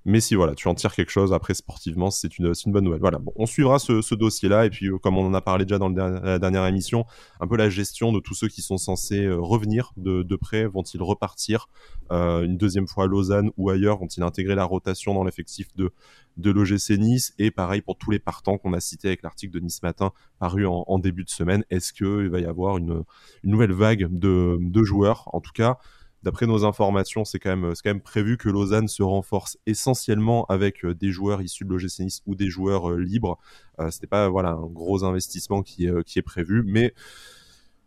Mais 0.06 0.22
si 0.22 0.36
voilà, 0.36 0.56
tu 0.56 0.68
en 0.68 0.76
tires 0.76 0.94
quelque 0.94 1.12
chose 1.12 1.34
après 1.34 1.54
sportivement, 1.54 2.10
c'est 2.10 2.38
une, 2.38 2.54
bonne 2.68 2.86
nouvelle. 2.86 3.02
Voilà, 3.02 3.20
bon, 3.20 3.34
on 3.36 3.46
suivra 3.46 3.80
ce, 3.80 4.16
dossier-là 4.16 4.66
et 4.66 4.70
puis 4.70 4.88
euh, 4.88 4.98
comme 4.98 5.18
on 5.18 5.26
en 5.26 5.34
a 5.34 5.42
parlé 5.42 5.66
déjà 5.66 5.78
dans 5.78 5.90
la 5.90 6.40
dernière 6.40 6.66
émission, 6.66 7.06
un 7.40 7.48
peu 7.48 7.58
la 7.58 7.70
gestion 7.70 8.14
de 8.14 8.20
tous 8.20 8.34
ceux 8.34 8.48
qui 8.48 8.62
sont 8.62 8.78
censés 8.78 9.26
euh, 9.26 9.38
revenir 9.38 9.92
de, 9.98 10.36
près, 10.36 10.66
vont-ils 10.66 11.02
repartir 11.02 11.68
euh, 12.12 12.44
une 12.44 12.58
deuxième 12.58 12.88
fois 12.88 13.04
à 13.04 13.08
Lausanne 13.08 13.52
ou 13.58 13.70
ailleurs, 13.70 13.98
vont-ils 13.98 14.24
intégrer 14.24 14.56
la 14.56 14.64
rotation 14.64 15.14
dans 15.14 15.24
l'effectif 15.26 15.68
de, 15.76 15.92
de 16.38 16.50
l'OGC 16.50 16.98
Nice? 16.98 17.34
Et 17.38 17.52
pareil 17.52 17.82
pour 17.82 17.98
tous 17.98 18.12
les 18.12 18.20
partants 18.20 18.58
qu'on 18.58 18.74
a 18.74 18.80
cités 18.80 19.10
avec 19.10 19.22
l'article 19.22 19.54
de 19.54 19.60
Nice 19.60 19.84
Matin 19.84 20.12
paru 20.40 20.66
en, 20.66 21.00
début 21.00 21.26
de 21.26 21.30
semaine, 21.30 21.64
est-ce 21.70 21.92
qu'il 21.92 22.30
va 22.30 22.40
y 22.40 22.46
avoir 22.46 22.78
une, 22.78 23.04
une 23.44 23.52
nouvelle 23.52 23.74
vague 23.74 24.08
de, 24.10 24.58
de 24.60 24.84
joueurs? 24.84 25.30
En 25.34 25.42
tout 25.42 25.52
cas, 25.54 25.78
D'après 26.24 26.48
nos 26.48 26.66
informations, 26.66 27.24
c'est 27.24 27.40
quand, 27.40 27.56
même, 27.56 27.74
c'est 27.76 27.82
quand 27.82 27.92
même 27.92 28.02
prévu 28.02 28.38
que 28.38 28.50
Lausanne 28.50 28.88
se 28.88 29.04
renforce 29.04 29.58
essentiellement 29.66 30.46
avec 30.46 30.84
euh, 30.84 30.94
des 30.94 31.12
joueurs 31.12 31.42
issus 31.42 31.64
de 31.64 31.70
l'OGC 31.70 32.00
Nice 32.00 32.22
ou 32.26 32.36
des 32.36 32.50
joueurs 32.50 32.92
euh, 32.92 32.98
libres. 32.98 33.38
Euh, 33.80 33.90
Ce 33.90 34.02
n'est 34.02 34.08
pas 34.08 34.28
voilà, 34.28 34.52
un 34.52 34.68
gros 34.68 35.04
investissement 35.04 35.64
qui 35.64 35.86
est, 35.86 35.92
euh, 35.92 36.04
qui 36.04 36.20
est 36.20 36.24
prévu, 36.24 36.64
mais 36.66 36.94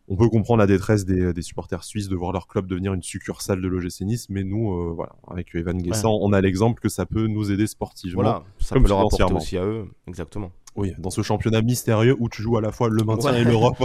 on 0.07 0.17
peut 0.17 0.29
comprendre 0.29 0.59
la 0.59 0.67
détresse 0.67 1.05
des, 1.05 1.33
des 1.33 1.41
supporters 1.41 1.83
suisses 1.83 2.09
de 2.09 2.15
voir 2.15 2.33
leur 2.33 2.47
club 2.47 2.67
devenir 2.67 2.93
une 2.93 3.03
succursale 3.03 3.61
de 3.61 3.67
l'OGC 3.67 4.01
Nice, 4.01 4.29
mais 4.29 4.43
nous, 4.43 4.73
euh, 4.73 4.93
voilà, 4.93 5.13
avec 5.27 5.53
Evan 5.55 5.77
Guessant, 5.81 6.17
on 6.21 6.33
a 6.33 6.41
l'exemple 6.41 6.81
que 6.81 6.89
ça 6.89 7.05
peut 7.05 7.27
nous 7.27 7.51
aider 7.51 7.67
sportivement. 7.67 8.21
Voilà, 8.21 8.43
ça 8.59 8.75
comme 8.75 8.83
peut 8.83 8.89
leur 8.89 8.99
apporter 8.99 9.33
aussi 9.33 9.57
à 9.57 9.65
eux, 9.65 9.87
exactement. 10.07 10.51
Oui, 10.75 10.93
dans 10.97 11.11
ce 11.11 11.21
championnat 11.21 11.61
mystérieux 11.61 12.15
où 12.19 12.29
tu 12.29 12.41
joues 12.41 12.57
à 12.57 12.61
la 12.61 12.71
fois 12.71 12.89
le 12.89 13.03
maintien 13.03 13.31
Ouais. 13.31 13.41
et 13.41 13.43
l'Europe. 13.51 13.77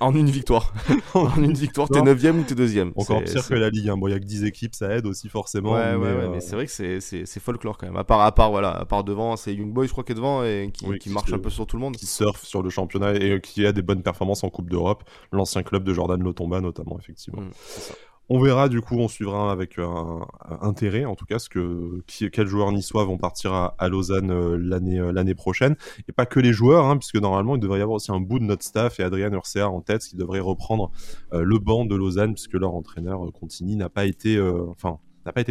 En 0.00 0.14
une 0.14 0.28
victoire. 0.28 0.72
en 1.14 1.42
une 1.42 1.54
victoire, 1.54 1.88
t'es 1.88 1.98
Non. 1.98 2.04
9 2.14 2.24
ou 2.36 2.42
t'es 2.42 2.54
2 2.54 2.92
Encore 2.94 3.22
pire 3.24 3.48
que 3.48 3.54
la 3.54 3.70
Ligue. 3.70 3.88
Hein. 3.88 3.96
Bon, 3.96 4.06
il 4.08 4.10
y 4.10 4.14
a 4.14 4.18
que 4.18 4.24
10 4.24 4.44
équipes, 4.44 4.74
ça 4.74 4.94
aide 4.94 5.06
aussi 5.06 5.28
forcément. 5.28 5.72
Ouais, 5.72 5.78
ouais, 5.80 5.92
mais, 5.96 5.98
ouais, 5.98 6.06
euh, 6.08 6.28
mais 6.30 6.40
c'est 6.40 6.54
vrai 6.56 6.66
que 6.66 6.72
c'est- 6.72 7.40
folklore 7.40 7.78
quand 7.78 7.86
même. 7.86 7.96
À 7.96 8.04
part, 8.04 8.20
à 8.20 8.32
part, 8.32 8.50
voilà, 8.50 8.70
à 8.70 8.84
part 8.84 9.02
devant, 9.04 9.36
c'est 9.36 9.54
Young 9.54 9.72
Boy, 9.72 9.86
je 9.86 9.92
crois, 9.92 10.04
qui 10.04 10.12
est 10.12 10.14
devant 10.14 10.44
et 10.44 10.70
qui, 10.72 10.84
Oui, 10.86 10.98
qui 10.98 11.08
qui 11.08 11.14
marche 11.14 11.32
un 11.32 11.38
peu 11.38 11.48
sur 11.50 11.66
tout 11.66 11.76
le 11.76 11.80
monde. 11.82 11.96
qui 11.96 12.06
surfe 12.06 12.44
sur 12.44 12.62
le 12.62 12.68
championnat 12.70 13.14
et 13.14 13.30
euh, 13.32 13.38
qui 13.38 13.64
a 13.66 13.72
des 13.72 13.82
bonnes 13.82 14.02
performances 14.02 14.44
en 14.44 14.50
Coupe 14.50 14.68
d'Europe. 14.68 15.04
L'ancien 15.32 15.62
club 15.62 15.84
de 15.84 15.94
Jordan 15.94 16.22
Lotomba, 16.22 16.60
notamment, 16.60 16.98
effectivement. 16.98 17.40
Mm, 17.42 17.50
ça. 17.66 17.94
On 18.28 18.40
verra, 18.40 18.68
du 18.68 18.80
coup, 18.80 18.96
on 18.96 19.06
suivra 19.06 19.52
avec 19.52 19.78
euh, 19.78 20.18
intérêt, 20.60 21.04
en 21.04 21.14
tout 21.14 21.26
cas, 21.26 21.38
ce 21.38 21.48
que, 21.48 22.02
quels 22.06 22.48
joueurs 22.48 22.72
niçois 22.72 23.04
vont 23.04 23.18
partir 23.18 23.52
à, 23.52 23.88
Lausanne 23.88 24.32
euh, 24.32 24.56
l'année 24.58 24.98
euh, 24.98 25.12
l'année 25.12 25.36
prochaine. 25.36 25.76
Et 26.08 26.12
pas 26.12 26.26
que 26.26 26.40
les 26.40 26.52
joueurs, 26.52 26.86
hein, 26.86 26.96
puisque 26.96 27.16
normalement, 27.16 27.54
il 27.54 27.60
devrait 27.60 27.78
y 27.78 27.82
avoir 27.82 27.96
aussi 27.96 28.10
un 28.10 28.18
bout 28.18 28.40
de 28.40 28.44
notre 28.44 28.64
staff 28.64 28.98
et 28.98 29.04
Adrien 29.04 29.32
Urcea 29.32 29.70
en 29.70 29.80
tête, 29.80 30.02
qui 30.02 30.16
devrait 30.16 30.40
reprendre 30.40 30.90
le 31.32 31.58
banc 31.58 31.84
de 31.84 31.94
Lausanne, 31.94 32.34
puisque 32.34 32.54
leur 32.54 32.74
entraîneur, 32.74 33.20
Contini, 33.32 33.76
n'a 33.76 33.88
pas 33.88 34.06
été 34.06 34.34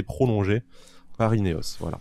prolongé 0.06 0.64
par 1.16 1.34
Ineos. 1.36 1.78
Voilà. 1.80 2.00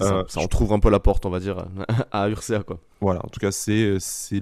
Euh, 0.00 0.24
Ça, 0.28 0.40
on 0.40 0.46
trouve 0.48 0.72
un 0.72 0.78
peu 0.80 0.90
la 0.90 1.00
porte, 1.00 1.26
on 1.26 1.30
va 1.30 1.40
dire, 1.40 1.66
à 2.12 2.28
Ursa, 2.28 2.62
quoi. 2.62 2.78
Voilà, 3.00 3.20
en 3.24 3.28
tout 3.28 3.40
cas, 3.40 3.50
c'est 3.50 3.96
c'est 3.98 4.40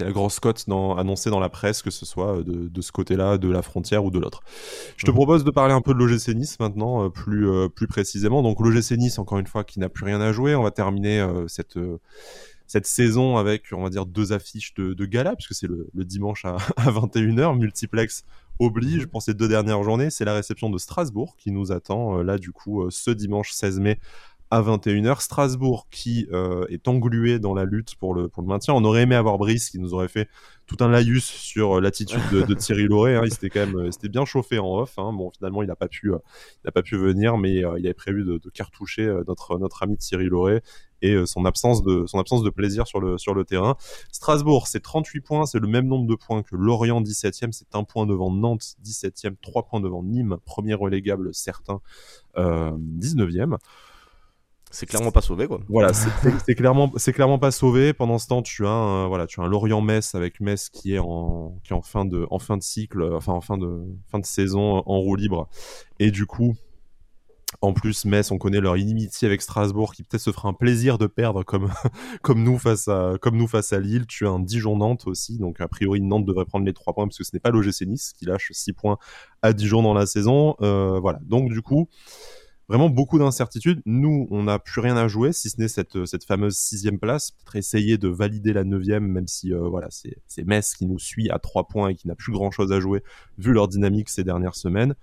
la 0.00 0.12
grosse 0.12 0.38
cote 0.38 0.64
dans, 0.68 0.96
annoncée 0.96 1.30
dans 1.30 1.40
la 1.40 1.48
presse, 1.48 1.80
que 1.82 1.90
ce 1.90 2.04
soit 2.04 2.38
euh, 2.38 2.42
de, 2.44 2.68
de 2.68 2.80
ce 2.82 2.92
côté-là, 2.92 3.38
de 3.38 3.48
la 3.50 3.62
frontière 3.62 4.04
ou 4.04 4.10
de 4.10 4.18
l'autre. 4.18 4.40
Je 4.96 5.06
te 5.06 5.10
Mhm. 5.10 5.16
propose 5.16 5.44
de 5.44 5.50
parler 5.50 5.72
un 5.72 5.80
peu 5.80 5.94
de 5.94 5.98
l'OGC 5.98 6.34
Nice 6.34 6.60
maintenant, 6.60 7.04
euh, 7.04 7.08
plus 7.08 7.48
euh, 7.48 7.68
plus 7.68 7.86
précisément. 7.86 8.42
Donc 8.42 8.60
l'OGC 8.60 8.92
Nice, 8.98 9.18
encore 9.18 9.38
une 9.38 9.46
fois, 9.46 9.64
qui 9.64 9.80
n'a 9.80 9.88
plus 9.88 10.04
rien 10.04 10.20
à 10.20 10.32
jouer. 10.32 10.54
On 10.54 10.62
va 10.62 10.70
terminer 10.70 11.20
euh, 11.20 11.48
cette 11.48 11.76
euh, 11.78 11.98
cette 12.66 12.86
saison 12.86 13.36
avec, 13.36 13.64
on 13.72 13.82
va 13.82 13.90
dire, 13.90 14.06
deux 14.06 14.32
affiches 14.32 14.72
de, 14.74 14.94
de 14.94 15.04
gala, 15.04 15.34
puisque 15.36 15.52
c'est 15.54 15.66
le, 15.66 15.88
le 15.92 16.04
dimanche 16.06 16.44
à, 16.46 16.56
à 16.76 16.90
21h, 16.90 17.58
multiplex 17.58 18.24
oblige 18.58 19.06
pour 19.06 19.22
ces 19.22 19.34
deux 19.34 19.48
dernières 19.48 19.82
journées. 19.82 20.10
C'est 20.10 20.24
la 20.24 20.34
réception 20.34 20.70
de 20.70 20.78
Strasbourg 20.78 21.36
qui 21.36 21.50
nous 21.50 21.72
attend 21.72 22.18
euh, 22.18 22.22
là, 22.22 22.38
du 22.38 22.52
coup, 22.52 22.82
euh, 22.82 22.88
ce 22.90 23.10
dimanche 23.10 23.52
16 23.52 23.80
mai 23.80 23.98
à 24.52 24.60
21h. 24.60 25.22
Strasbourg 25.22 25.86
qui 25.90 26.28
euh, 26.30 26.66
est 26.68 26.86
englué 26.86 27.38
dans 27.38 27.54
la 27.54 27.64
lutte 27.64 27.94
pour 27.94 28.12
le, 28.12 28.28
pour 28.28 28.42
le 28.42 28.48
maintien. 28.48 28.74
On 28.74 28.84
aurait 28.84 29.02
aimé 29.02 29.14
avoir 29.14 29.38
Brice 29.38 29.70
qui 29.70 29.78
nous 29.78 29.94
aurait 29.94 30.08
fait 30.08 30.28
tout 30.66 30.76
un 30.80 30.88
laïus 30.88 31.24
sur 31.24 31.78
euh, 31.78 31.80
l'attitude 31.80 32.20
de, 32.30 32.42
de 32.42 32.52
Thierry 32.52 32.84
Lauré. 32.84 33.16
Hein. 33.16 33.22
Il 33.24 33.32
s'était 33.32 33.48
quand 33.48 33.60
même 33.60 33.76
euh, 33.76 33.90
c'était 33.90 34.10
bien 34.10 34.26
chauffé 34.26 34.58
en 34.58 34.80
off. 34.80 34.98
Hein. 34.98 35.14
Bon, 35.14 35.30
finalement, 35.30 35.62
il 35.62 35.68
n'a 35.68 35.74
pas 35.74 35.88
pu, 35.88 36.12
euh, 36.12 36.18
pas 36.70 36.82
pu 36.82 36.98
venir, 36.98 37.38
mais 37.38 37.64
euh, 37.64 37.78
il 37.78 37.86
avait 37.86 37.94
prévu 37.94 38.24
de, 38.24 38.38
cartoucher 38.52 39.06
euh, 39.06 39.24
notre, 39.26 39.58
notre 39.58 39.84
ami 39.84 39.96
Thierry 39.96 40.26
Lauré 40.26 40.60
et 41.02 41.14
euh, 41.14 41.26
son 41.26 41.44
absence 41.44 41.82
de 41.82 42.06
son 42.06 42.18
absence 42.18 42.42
de 42.42 42.50
plaisir 42.50 42.86
sur 42.86 43.00
le 43.00 43.18
sur 43.18 43.34
le 43.34 43.44
terrain. 43.44 43.76
Strasbourg, 44.10 44.66
c'est 44.68 44.80
38 44.80 45.20
points, 45.20 45.46
c'est 45.46 45.58
le 45.58 45.68
même 45.68 45.86
nombre 45.86 46.06
de 46.06 46.14
points 46.14 46.42
que 46.42 46.56
Lorient 46.56 47.02
17e, 47.02 47.52
c'est 47.52 47.74
un 47.74 47.84
point 47.84 48.06
devant 48.06 48.30
Nantes 48.30 48.76
17e, 48.84 49.34
3 49.42 49.64
points 49.64 49.80
devant 49.80 50.02
Nîmes, 50.02 50.38
premier 50.44 50.74
relégable 50.74 51.34
certain 51.34 51.80
euh, 52.38 52.70
19e. 52.98 53.56
C'est 54.72 54.86
clairement 54.86 55.12
pas 55.12 55.20
sauvé, 55.20 55.46
quoi. 55.46 55.60
Voilà, 55.68 55.92
c'est 55.92 56.54
clairement, 56.54 56.90
c'est 56.96 57.12
clairement 57.12 57.38
pas 57.38 57.50
sauvé. 57.50 57.92
Pendant 57.92 58.18
ce 58.18 58.26
temps, 58.26 58.40
tu 58.40 58.66
as, 58.66 58.70
un, 58.70 59.06
voilà, 59.06 59.26
tu 59.26 59.40
as 59.40 59.44
un 59.44 59.48
Lorient-Metz 59.48 60.14
avec 60.14 60.40
Metz 60.40 60.70
qui 60.70 60.94
est 60.94 60.98
en, 60.98 61.58
qui 61.62 61.74
est 61.74 61.76
en 61.76 61.82
fin 61.82 62.06
de, 62.06 62.26
en 62.30 62.38
fin 62.38 62.56
de 62.56 62.62
cycle, 62.62 63.02
euh, 63.02 63.16
enfin 63.16 63.34
en 63.34 63.42
fin 63.42 63.58
de, 63.58 63.82
fin 64.10 64.18
de 64.18 64.24
saison 64.24 64.82
en 64.86 64.98
roue 64.98 65.14
libre. 65.14 65.48
Et 65.98 66.10
du 66.10 66.24
coup, 66.24 66.56
en 67.60 67.74
plus, 67.74 68.06
Metz, 68.06 68.30
on 68.30 68.38
connaît 68.38 68.60
leur 68.60 68.78
inimitié 68.78 69.26
avec 69.26 69.42
Strasbourg, 69.42 69.92
qui 69.92 70.04
peut-être 70.04 70.22
se 70.22 70.32
fera 70.32 70.48
un 70.48 70.54
plaisir 70.54 70.96
de 70.96 71.06
perdre 71.06 71.42
comme, 71.42 71.70
comme 72.22 72.42
nous 72.42 72.58
face 72.58 72.88
à, 72.88 73.16
comme 73.20 73.36
nous 73.36 73.48
face 73.48 73.74
à 73.74 73.78
Lille. 73.78 74.06
Tu 74.06 74.26
as 74.26 74.30
un 74.30 74.40
Dijon-Nantes 74.40 75.06
aussi, 75.06 75.36
donc 75.36 75.60
a 75.60 75.68
priori 75.68 76.00
Nantes 76.00 76.24
devrait 76.24 76.46
prendre 76.46 76.64
les 76.64 76.72
trois 76.72 76.94
points 76.94 77.06
parce 77.06 77.18
que 77.18 77.24
ce 77.24 77.30
n'est 77.34 77.40
pas 77.40 77.50
l'OGC 77.50 77.82
Nice 77.82 78.14
qui 78.18 78.24
lâche 78.24 78.48
6 78.52 78.72
points 78.72 78.96
à 79.42 79.52
Dijon 79.52 79.82
dans 79.82 79.94
la 79.94 80.06
saison. 80.06 80.56
Euh, 80.62 80.98
voilà, 80.98 81.20
donc 81.24 81.50
du 81.50 81.60
coup 81.60 81.88
vraiment 82.72 82.88
beaucoup 82.88 83.18
d'incertitudes. 83.18 83.82
Nous, 83.84 84.26
on 84.30 84.44
n'a 84.44 84.58
plus 84.58 84.80
rien 84.80 84.96
à 84.96 85.06
jouer, 85.06 85.34
si 85.34 85.50
ce 85.50 85.60
n'est 85.60 85.68
cette, 85.68 86.06
cette 86.06 86.24
fameuse 86.24 86.56
sixième 86.56 86.98
place. 86.98 87.32
Peut-être 87.32 87.56
essayer 87.56 87.98
de 87.98 88.08
valider 88.08 88.54
la 88.54 88.64
neuvième, 88.64 89.06
même 89.06 89.26
si 89.26 89.52
euh, 89.52 89.68
voilà, 89.68 89.88
c'est 89.90 90.16
c'est 90.26 90.42
Metz 90.46 90.72
qui 90.72 90.86
nous 90.86 90.98
suit 90.98 91.28
à 91.28 91.38
trois 91.38 91.68
points 91.68 91.90
et 91.90 91.94
qui 91.94 92.08
n'a 92.08 92.14
plus 92.14 92.32
grand-chose 92.32 92.72
à 92.72 92.80
jouer, 92.80 93.02
vu 93.36 93.52
leur 93.52 93.68
dynamique 93.68 94.08
ces 94.08 94.24
dernières 94.24 94.54
semaines. 94.54 94.94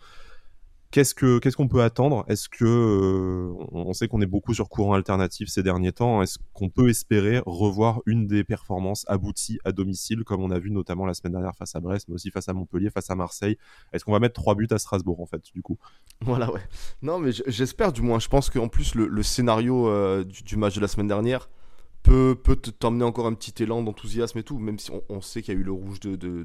Qu'est-ce 0.92 1.14
que 1.14 1.38
qu'est-ce 1.38 1.56
qu'on 1.56 1.68
peut 1.68 1.84
attendre? 1.84 2.26
Est-ce 2.28 2.50
que 2.50 2.66
euh, 2.66 3.54
on 3.72 3.94
sait 3.94 4.08
qu'on 4.08 4.22
est 4.22 4.26
beaucoup 4.26 4.56
sur 4.56 4.70
courant 4.70 4.94
alternatif 4.94 5.48
ces 5.48 5.62
derniers 5.62 5.92
temps 5.92 6.24
Est-ce 6.24 6.40
qu'on 6.54 6.70
peut 6.70 6.90
espérer 6.90 7.44
revoir 7.46 8.02
une 8.08 8.26
des 8.26 8.44
performances 8.44 9.06
abouties 9.08 9.60
à 9.66 9.72
domicile, 9.72 10.24
comme 10.24 10.42
on 10.42 10.50
a 10.50 10.58
vu 10.58 10.72
notamment 10.72 11.06
la 11.06 11.14
semaine 11.14 11.34
dernière 11.34 11.56
face 11.56 11.76
à 11.76 11.80
Brest, 11.80 12.08
mais 12.08 12.16
aussi 12.16 12.32
face 12.32 12.50
à 12.50 12.54
Montpellier, 12.54 12.90
face 12.90 13.12
à 13.12 13.16
Marseille? 13.16 13.56
Est-ce 13.94 14.04
qu'on 14.04 14.14
va 14.14 14.20
mettre 14.20 14.34
trois 14.34 14.56
buts 14.56 14.68
à 14.72 14.80
Strasbourg 14.80 15.22
en 15.22 15.28
fait, 15.28 15.44
du 15.54 15.62
coup? 15.62 15.78
Voilà, 16.22 16.52
ouais. 16.52 16.62
Non, 17.04 17.20
mais 17.20 17.32
j'espère 17.46 17.94
du 17.94 18.02
moins. 18.02 18.18
Je 18.18 18.28
pense 18.28 18.50
qu'en 18.50 18.68
plus, 18.68 18.96
le, 18.96 19.22
scénario 19.22 19.88
euh, 19.90 20.24
du, 20.24 20.58
match 20.58 20.74
de 20.74 20.82
la 20.82 20.88
semaine 20.88 21.08
dernière 21.08 21.50
peut, 22.02 22.36
peut 22.42 22.56
te- 22.56 22.72
t'emmener 22.72 23.04
encore 23.04 23.28
un 23.28 23.36
petit 23.36 23.62
élan 23.62 23.84
d'enthousiasme 23.84 24.40
et 24.40 24.44
tout, 24.44 24.58
même 24.58 24.80
si 24.80 24.90
on, 25.10 25.22
sait 25.22 25.44
qu'il 25.44 25.54
y 25.54 25.58
a 25.58 25.60
eu 25.60 25.64
le 25.64 25.72
rouge 25.72 26.00
de, 26.00 26.16
de, 26.16 26.44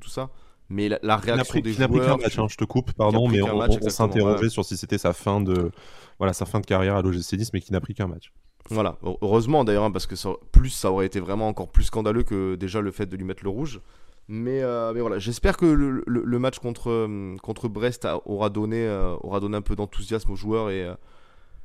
tout 0.00 0.08
ça. 0.08 0.30
Mais 0.72 0.88
la, 1.02 1.16
réaction 1.16 1.44
pris, 1.44 1.62
des 1.62 1.76
n'a 1.76 1.86
pris 1.86 1.98
qu'un 1.98 2.04
joueurs. 2.04 2.18
match, 2.18 2.38
hein, 2.38 2.46
je 2.48 2.56
te 2.56 2.64
coupe, 2.64 2.92
pardon, 2.92 3.28
mais 3.28 3.42
on, 3.42 3.58
on- 3.58 3.88
s'interrogeait 3.90 4.44
ouais. 4.44 4.48
sur 4.48 4.64
si 4.64 4.76
c'était 4.78 4.96
sa 4.96 5.12
fin 5.12 5.40
de, 5.40 5.70
voilà, 6.18 6.32
sa 6.32 6.46
fin 6.46 6.60
de 6.60 6.66
carrière 6.66 6.96
à 6.96 7.02
l'OGC 7.02 7.34
Nice, 7.34 7.52
mais 7.52 7.60
qui 7.60 7.72
n'a 7.72 7.80
pris 7.80 7.92
qu'un 7.94 8.06
match. 8.06 8.32
Voilà, 8.70 8.96
Heu- 9.04 9.16
heureusement 9.20 9.64
d'ailleurs, 9.64 9.84
hein, 9.84 9.90
parce 9.90 10.06
que 10.06 10.16
ça, 10.16 10.30
plus 10.50 10.70
ça 10.70 10.90
aurait 10.90 11.04
été 11.06 11.20
vraiment 11.20 11.48
encore 11.48 11.70
plus 11.70 11.84
scandaleux 11.84 12.22
que 12.22 12.54
déjà 12.54 12.80
le 12.80 12.90
fait 12.90 13.04
de 13.06 13.16
lui 13.16 13.24
mettre 13.24 13.44
le 13.44 13.50
rouge. 13.50 13.80
Mais, 14.28 14.62
mais 14.94 15.00
voilà, 15.00 15.18
j'espère 15.18 15.56
que 15.56 15.66
le, 15.66 16.02
le, 16.06 16.38
match 16.38 16.58
contre, 16.58 17.36
contre 17.42 17.68
Brest 17.68 18.08
aura 18.24 18.48
donné, 18.50 18.88
aura 19.22 19.40
donné 19.40 19.56
un 19.56 19.62
peu 19.62 19.76
d'enthousiasme 19.76 20.30
aux 20.30 20.36
joueurs 20.36 20.70
et, 20.70 20.88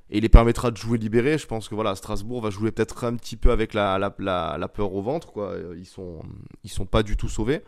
et 0.09 0.19
les 0.19 0.27
permettra 0.27 0.71
de 0.71 0.75
jouer 0.75 0.97
libéré. 0.97 1.37
Je 1.37 1.45
pense 1.47 1.69
que 1.69 1.75
voilà, 1.75 1.95
Strasbourg 1.95 2.41
va 2.41 2.49
jouer 2.49 2.71
peut-être 2.71 3.03
un 3.05 3.15
petit 3.15 3.37
peu 3.37 3.51
avec 3.51 3.73
la, 3.73 3.97
la, 3.99 4.57
la, 4.57 4.67
peur 4.67 4.93
au 4.93 5.01
ventre. 5.01 5.31
Quoi. 5.31 5.53
Ils 5.77 5.85
sont, 5.85 6.19
ils 6.63 6.69
sont 6.69 6.85
pas 6.87 7.03
du 7.03 7.15
tout 7.15 7.29
sauvés. 7.29 7.61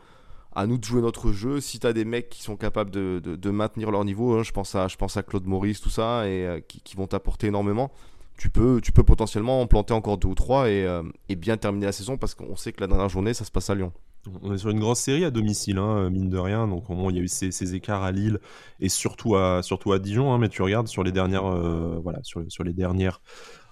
À 0.51 0.65
nous 0.65 0.77
de 0.77 0.83
jouer 0.83 1.01
notre 1.01 1.31
jeu. 1.31 1.61
Si 1.61 1.79
tu 1.79 1.87
as 1.87 1.93
des 1.93 2.05
mecs 2.05 2.29
qui 2.29 2.41
sont 2.41 2.57
capables 2.57 2.91
de, 2.91 3.19
de, 3.19 3.49
maintenir 3.51 3.91
leur 3.91 4.03
niveau, 4.03 4.37
hein, 4.37 4.43
je, 4.43 4.51
pense 4.51 4.75
à, 4.75 4.87
je 4.87 4.97
pense 4.97 5.15
à 5.15 5.23
Claude 5.23 5.45
Maurice, 5.45 5.79
tout 5.79 5.89
ça, 5.89 6.27
et 6.27 6.45
euh, 6.45 6.59
qui, 6.59 6.95
vont 6.95 7.07
t'apporter 7.07 7.47
énormément, 7.47 7.91
tu 8.37 8.49
peux, 8.49 8.81
tu 8.81 8.91
peux 8.91 9.03
potentiellement 9.03 9.61
en 9.61 9.67
planter 9.67 9.93
encore 9.93 10.17
deux 10.17 10.29
ou 10.29 10.35
trois 10.35 10.69
et, 10.69 10.85
euh, 10.85 11.03
et 11.29 11.35
bien 11.35 11.57
terminer 11.57 11.85
la 11.85 11.91
saison 11.91 12.17
parce 12.17 12.33
qu'on 12.33 12.55
sait 12.55 12.73
que 12.73 12.81
la 12.81 12.87
dernière 12.87 13.09
journée, 13.09 13.33
ça 13.33 13.45
se 13.45 13.51
passe 13.51 13.69
à 13.69 13.75
Lyon. 13.75 13.93
On 14.41 14.53
est 14.53 14.57
sur 14.57 14.69
une 14.69 14.79
grosse 14.79 14.99
série 14.99 15.23
à 15.23 15.31
domicile, 15.31 15.77
hein, 15.77 16.09
mine 16.09 16.29
de 16.29 16.37
rien. 16.37 16.67
Donc, 16.67 16.89
au 16.89 16.93
moment, 16.93 17.09
il 17.09 17.15
y 17.15 17.19
a 17.19 17.21
eu 17.21 17.27
ces, 17.27 17.75
écarts 17.75 18.03
à 18.03 18.11
Lille 18.11 18.39
et 18.79 18.89
surtout 18.89 19.35
à, 19.35 19.63
surtout 19.63 19.93
à 19.93 19.99
Dijon. 19.99 20.33
Hein, 20.33 20.37
mais 20.39 20.49
tu 20.49 20.61
regardes 20.61 20.87
sur 20.87 21.03
les 21.03 21.11
dernières, 21.11 21.45
euh, 21.45 21.99
voilà, 22.03 22.19
sur, 22.23 22.43
sur, 22.49 22.63
les 22.63 22.73
dernières 22.73 23.21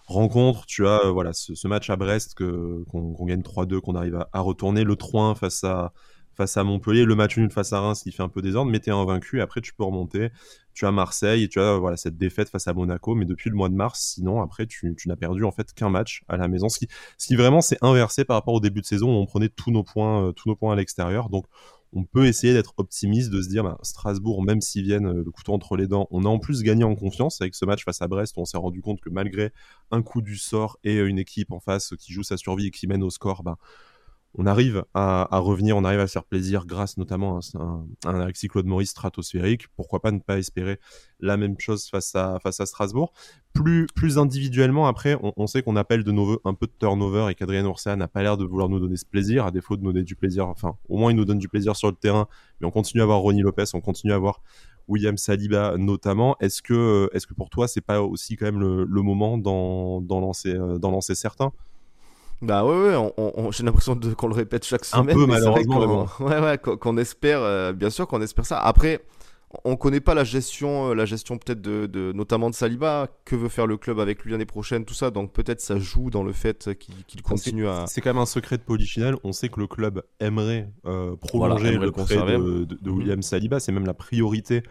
rencontres, 0.06 0.66
tu 0.66 0.88
as 0.88 1.06
euh, 1.06 1.12
voilà, 1.12 1.34
ce, 1.34 1.68
match 1.68 1.90
à 1.90 1.96
Brest 1.98 2.36
qu'on 2.36 3.26
gagne 3.26 3.42
3-2, 3.42 3.82
qu'on 3.82 3.96
arrive 3.96 4.26
à, 4.32 4.40
retourner. 4.40 4.84
Le 4.84 4.96
3-1 4.96 5.36
face 5.36 5.64
à, 5.64 5.94
face 6.38 6.56
à 6.56 6.64
Montpellier, 6.64 7.04
le 7.04 7.16
match 7.16 7.36
nul 7.36 7.50
face 7.50 7.74
à 7.74 7.82
Reims 7.82 8.04
qui 8.04 8.12
fait 8.12 8.22
un 8.22 8.30
peu 8.30 8.44
désordre, 8.44 8.72
mais 8.72 8.80
tu 8.80 8.92
es 8.92 8.94
invaincu 8.94 9.42
après 9.42 9.60
tu 9.60 9.74
peux 9.74 9.84
remonter. 9.84 10.30
Tu 10.76 10.86
as 10.86 10.92
Marseille 10.92 11.44
et 11.44 11.50
tu 11.50 11.60
as 11.60 11.78
voilà, 11.78 11.98
cette 11.98 12.18
défaite 12.18 12.50
face 12.50 12.68
à 12.68 12.74
Monaco, 12.74 13.16
mais 13.16 13.26
depuis 13.26 13.50
le 13.50 13.56
mois 13.56 13.68
de 13.68 13.74
mars, 13.74 14.14
sinon 14.14 14.44
après 14.44 14.68
tu, 14.68 14.96
n'as 15.08 15.16
perdu 15.16 15.44
en 15.44 15.52
fait 15.52 15.74
qu'un 15.74 15.90
match 15.90 16.24
à 16.28 16.38
la 16.38 16.48
maison, 16.48 16.70
ce 16.70 16.78
qui, 16.78 17.36
vraiment 17.36 17.62
s'est 17.62 17.80
inversé 17.82 18.24
par 18.24 18.36
rapport 18.36 18.54
au 18.54 18.60
début 18.60 18.82
de 18.82 18.86
saison 18.86 19.08
où 19.08 19.20
on 19.20 19.26
prenait 19.26 19.50
tous 19.50 19.72
nos 19.72 19.84
points, 19.84 20.28
euh, 20.28 20.32
tous 20.32 20.48
nos 20.48 20.56
points 20.56 20.74
à 20.74 20.76
l'extérieur. 20.76 21.30
Donc 21.30 21.46
on 21.94 22.04
peut 22.04 22.28
essayer 22.28 22.54
d'être 22.54 22.76
optimiste, 22.78 23.32
de 23.32 23.42
se 23.42 23.50
dire 23.50 23.64
bah, 23.64 23.80
Strasbourg, 23.82 24.44
même 24.44 24.62
s'ils 24.62 24.84
viennent 24.84 25.08
euh, 25.08 25.24
le 25.26 25.32
couteau 25.32 25.54
entre 25.54 25.76
les 25.76 25.88
dents, 25.88 26.08
on 26.12 26.26
a 26.26 26.30
en 26.30 26.38
plus 26.38 26.62
gagné 26.62 26.84
en 26.84 26.96
confiance 26.96 27.42
avec 27.42 27.56
ce 27.56 27.66
match 27.66 27.84
face 27.84 28.04
à 28.04 28.08
Brest. 28.08 28.38
Où 28.38 28.42
on 28.42 28.46
s'est 28.46 28.58
rendu 28.58 28.82
compte 28.82 29.02
que 29.02 29.10
malgré 29.10 29.52
un 29.90 30.04
coup 30.04 30.22
du 30.22 30.38
sort 30.38 30.78
et 30.84 30.98
une 31.00 31.18
équipe 31.18 31.52
en 31.52 31.60
face 31.60 31.96
qui 31.98 32.14
joue 32.14 32.24
sa 32.24 32.38
survie 32.38 32.68
et 32.68 32.72
qui 32.72 32.86
mène 32.86 33.02
au 33.02 33.10
score, 33.10 33.42
bah, 33.42 33.58
on 34.38 34.46
arrive 34.46 34.86
à, 34.94 35.28
revenir, 35.40 35.76
on 35.76 35.84
arrive 35.84 36.00
à 36.00 36.08
faire 36.08 36.24
plaisir 36.24 36.66
grâce 36.66 36.98
notamment 36.98 37.40
à 37.56 37.60
un, 37.60 38.20
Alexis 38.22 38.48
Claude 38.48 38.68
Maurice 38.68 38.92
stratosphérique. 38.92 39.68
Pourquoi 39.76 40.00
pas 40.00 40.12
ne 40.12 40.20
pas 40.20 40.38
espérer 40.38 40.80
la 41.20 41.38
même 41.38 41.60
chose 41.60 41.88
face 41.90 42.16
à, 42.16 42.40
Strasbourg 42.66 43.14
plus, 43.54 43.88
plus 43.96 44.20
individuellement, 44.20 44.86
après, 44.86 45.18
on, 45.22 45.48
sait 45.48 45.64
qu'on 45.64 45.76
appelle 45.76 46.04
de 46.04 46.12
nos 46.12 46.26
voeux 46.26 46.40
un 46.46 46.54
peu 46.54 46.68
de 46.68 46.72
turnover 46.80 47.32
et 47.32 47.34
qu'Adrien 47.36 47.66
Oursa 47.66 47.96
n'a 47.96 48.08
pas 48.08 48.22
l'air 48.22 48.38
de 48.38 48.46
vouloir 48.46 48.70
nous 48.70 48.80
donner 48.80 48.98
ce 48.98 49.06
plaisir, 49.06 49.48
à 49.48 49.52
défaut 49.52 49.76
de 49.76 49.82
nous 49.82 49.92
donner 49.92 50.04
du 50.04 50.16
plaisir. 50.16 50.48
Enfin, 50.48 50.76
au 50.88 50.98
moins, 50.98 51.10
il 51.10 51.16
nous 51.16 51.26
donne 51.26 51.40
du 51.40 51.50
plaisir 51.50 51.76
sur 51.76 51.88
le 51.88 51.96
terrain, 51.96 52.28
mais 52.60 52.68
on 52.68 52.72
continue 52.72 53.02
à 53.02 53.06
voir 53.08 53.20
Ronnie 53.20 53.42
Lopez, 53.42 53.64
on 53.74 53.82
continue 53.82 54.14
à 54.14 54.20
voir 54.20 54.42
William 54.88 55.18
Saliba 55.18 55.76
notamment. 55.78 56.36
Est-ce 56.40 56.62
que, 56.62 57.10
est-ce 57.14 57.26
que 57.26 57.34
pour 57.34 57.50
toi, 57.50 57.68
c'est 57.68 57.82
pas 57.82 58.04
aussi 58.04 58.36
quand 58.36 58.46
même 58.46 58.60
le, 58.60 59.02
moment 59.02 59.40
d'en 59.40 60.04
euh, 60.46 60.80
lancer 60.80 61.16
certains? 61.16 61.52
Bah 62.42 62.66
ouais, 62.66 62.96
ouais 62.96 63.14
j'ai 63.52 63.64
l'impression 63.64 64.00
qu'on 64.16 64.28
le 64.28 64.36
répète 64.36 64.66
chaque 64.66 64.86
semaine. 64.86 65.10
Un 65.10 65.14
peu 65.14 65.26
malheureusement. 65.26 66.08
ouais, 66.20 66.40
ouais, 66.40 66.58
qu'on 66.58 66.98
espère, 66.98 67.42
euh, 67.42 67.74
bien 67.74 67.90
sûr 67.90 68.08
qu'on 68.08 68.22
espère 68.22 68.46
ça. 68.46 68.60
Après, 68.60 69.02
on 69.64 69.76
connaît 69.76 70.02
pas 70.02 70.14
la 70.14 70.24
gestion, 70.24 70.92
euh, 70.92 70.94
la 70.94 71.06
gestion 71.06 71.38
peut-être 71.38 71.62
de, 71.62 72.12
notamment 72.14 72.50
de 72.50 72.56
Saliba. 72.56 73.08
Que 73.26 73.36
veut 73.36 73.50
faire 73.50 73.66
le 73.66 73.78
club 73.78 74.00
avec 74.00 74.24
lui 74.24 74.32
l'année 74.32 74.46
prochaine, 74.46 74.86
tout 74.86 74.94
ça. 74.94 75.10
Donc 75.10 75.34
peut-être 75.34 75.62
ça 75.62 75.80
joue 75.80 76.10
dans 76.10 76.24
le 76.24 76.34
fait 76.34 76.78
qu'il 76.78 77.22
continue 77.24 77.68
à. 77.68 77.86
C'est 77.88 78.02
quand 78.02 78.14
même 78.14 78.22
un 78.22 78.26
secret 78.28 78.58
de 78.58 78.64
polichinelle. 78.64 79.16
On 79.24 79.32
sait 79.32 79.50
que 79.50 79.60
le 79.60 79.68
club 79.68 80.04
aimerait 80.20 80.70
euh, 80.86 81.16
prolonger 81.16 81.78
le 81.78 81.92
prêt 81.92 82.18
de, 82.18 82.66
de, 82.66 82.90
mhm. 82.90 82.98
William 82.98 83.22
Saliba. 83.22 83.60
C'est 83.60 83.72
même 83.72 83.88
la 83.88 83.94
priorité 83.94 84.64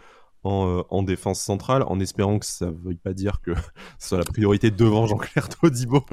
euh, 0.46 0.82
en, 0.90 1.02
défense 1.02 1.40
centrale, 1.40 1.82
en 1.86 1.98
espérant 2.00 2.38
que 2.38 2.46
ça 2.46 2.66
ne 2.66 2.72
veuille 2.72 2.96
pas 2.96 3.12
dire 3.12 3.40
que 3.40 3.52
ce 3.98 4.08
soit 4.08 4.18
la 4.18 4.24
priorité 4.24 4.70
devant 4.70 5.06
Jean-Claire 5.06 5.48
Todibo. 5.48 6.04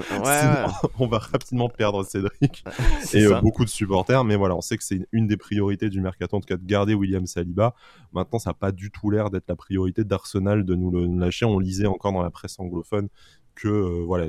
on 1.00 1.08
va 1.08 1.18
rapidement 1.20 1.70
perdre 1.70 2.04
Cédric 2.04 2.64
et 3.14 3.26
euh, 3.26 3.42
beaucoup 3.42 3.66
de 3.66 3.70
supporters. 3.70 4.24
Mais 4.24 4.36
voilà, 4.36 4.56
on 4.56 4.62
sait 4.62 4.78
que 4.78 4.84
c'est 4.84 5.08
une, 5.12 5.28
des 5.28 5.38
priorités 5.38 5.90
du 5.90 6.02
mercaton, 6.02 6.38
en 6.38 6.40
tout 6.42 6.48
cas 6.48 6.58
de 6.58 6.66
garder 6.66 6.94
William 6.94 7.26
Saliba. 7.26 7.76
Maintenant, 8.12 8.40
ça 8.40 8.52
n'a 8.52 8.54
pas 8.56 8.72
du 8.72 8.92
tout 8.92 9.10
l'air 9.10 9.30
d'être 9.30 9.48
la 9.48 9.56
priorité 9.56 10.04
d'Arsenal 10.04 10.66
de 10.66 10.76
nous 10.76 10.92
le 10.92 11.06
lâcher. 11.06 11.46
On 11.46 11.60
lisait 11.60 11.88
encore 11.88 12.12
dans 12.14 12.24
la 12.24 12.32
presse 12.32 12.60
anglophone 12.60 13.10
que 13.56 13.68
euh, 13.68 14.04
voilà, 14.06 14.26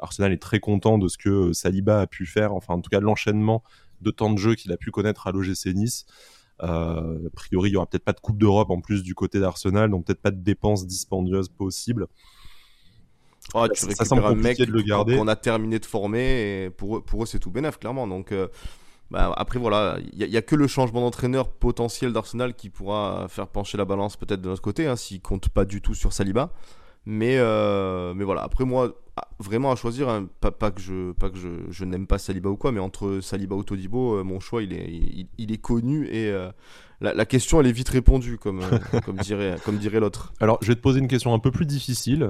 Arsenal 0.00 0.32
est 0.32 0.42
très 0.42 0.60
content 0.60 0.98
de 0.98 1.08
ce 1.08 1.18
que 1.18 1.52
Saliba 1.52 2.00
a 2.00 2.06
pu 2.06 2.26
faire, 2.26 2.54
enfin 2.54 2.74
en 2.74 2.80
tout 2.80 2.90
cas 2.90 3.00
de 3.00 3.04
l'enchaînement 3.04 3.62
de 4.00 4.10
temps 4.10 4.32
de 4.32 4.38
jeu 4.38 4.54
qu'il 4.54 4.72
a 4.72 4.76
pu 4.76 4.90
connaître 4.90 5.26
à 5.26 5.32
l'OGC 5.32 5.74
Nice. 5.74 6.06
Euh, 6.62 7.26
a 7.26 7.30
priori, 7.30 7.70
il 7.70 7.72
y 7.74 7.76
aura 7.76 7.86
peut-être 7.86 8.04
pas 8.04 8.12
de 8.12 8.20
Coupe 8.20 8.38
d'Europe 8.38 8.70
en 8.70 8.80
plus 8.80 9.02
du 9.02 9.14
côté 9.14 9.40
d'Arsenal, 9.40 9.90
donc 9.90 10.06
peut-être 10.06 10.22
pas 10.22 10.30
de 10.30 10.40
dépenses 10.40 10.86
dispendieuses 10.86 11.48
possibles. 11.48 12.06
Oh, 13.54 13.66
tu 13.72 13.80
ça, 13.92 14.04
semble 14.04 14.24
un 14.24 14.34
mec 14.34 14.58
de 14.58 14.70
le 14.70 14.82
garder. 14.82 15.16
qu'on 15.16 15.28
a 15.28 15.36
terminé 15.36 15.78
de 15.78 15.86
former 15.86 16.64
et 16.64 16.70
pour 16.70 16.98
eux, 16.98 17.00
pour 17.00 17.22
eux 17.22 17.26
c'est 17.26 17.38
tout 17.38 17.50
bénef 17.50 17.78
clairement. 17.78 18.06
Donc 18.06 18.32
euh, 18.32 18.48
bah, 19.10 19.32
après 19.36 19.58
voilà, 19.58 19.98
il 20.12 20.28
n'y 20.28 20.36
a, 20.36 20.42
que 20.42 20.54
le 20.54 20.66
changement 20.66 21.00
d'entraîneur 21.00 21.48
potentiel 21.48 22.12
d'Arsenal 22.12 22.54
qui 22.54 22.68
pourra 22.68 23.26
faire 23.28 23.48
pencher 23.48 23.78
la 23.78 23.86
balance 23.86 24.16
peut-être 24.16 24.42
de 24.42 24.48
notre 24.48 24.60
côté, 24.60 24.86
hein, 24.86 24.96
s'il 24.96 25.22
compte 25.22 25.48
pas 25.48 25.64
du 25.64 25.80
tout 25.80 25.94
sur 25.94 26.12
Saliba. 26.12 26.52
Mais, 27.10 27.38
euh, 27.38 28.12
mais 28.12 28.22
voilà, 28.22 28.42
après 28.42 28.66
moi, 28.66 28.94
ah, 29.16 29.26
vraiment 29.38 29.72
à 29.72 29.76
choisir, 29.76 30.10
hein, 30.10 30.28
pas, 30.42 30.50
pas, 30.50 30.70
que 30.70 30.82
je, 30.82 31.12
pas 31.12 31.30
que 31.30 31.38
je, 31.38 31.48
je 31.70 31.86
n'aime 31.86 32.06
pas 32.06 32.18
Saliba 32.18 32.50
ou 32.50 32.56
quoi, 32.58 32.70
mais 32.70 32.80
entre 32.80 33.20
Saliba 33.22 33.56
ou 33.56 33.64
Todibo, 33.64 34.18
euh, 34.18 34.24
mon 34.24 34.40
choix 34.40 34.62
il 34.62 34.74
est, 34.74 35.26
il, 35.38 35.50
est 35.50 35.56
connu 35.56 36.06
et 36.08 36.30
euh, 36.30 36.50
la, 37.00 37.24
question 37.24 37.62
elle 37.62 37.66
est 37.66 37.72
vite 37.72 37.88
répondue, 37.88 38.36
comme, 38.36 38.60
comme 39.06 39.16
dirait, 39.16 39.56
comme 39.64 39.78
dirait 39.78 40.00
l'autre. 40.00 40.34
Alors 40.38 40.58
je 40.60 40.68
vais 40.68 40.74
te 40.74 40.82
poser 40.82 40.98
une 40.98 41.08
question 41.08 41.32
un 41.32 41.38
peu 41.38 41.50
plus 41.50 41.64
difficile, 41.64 42.28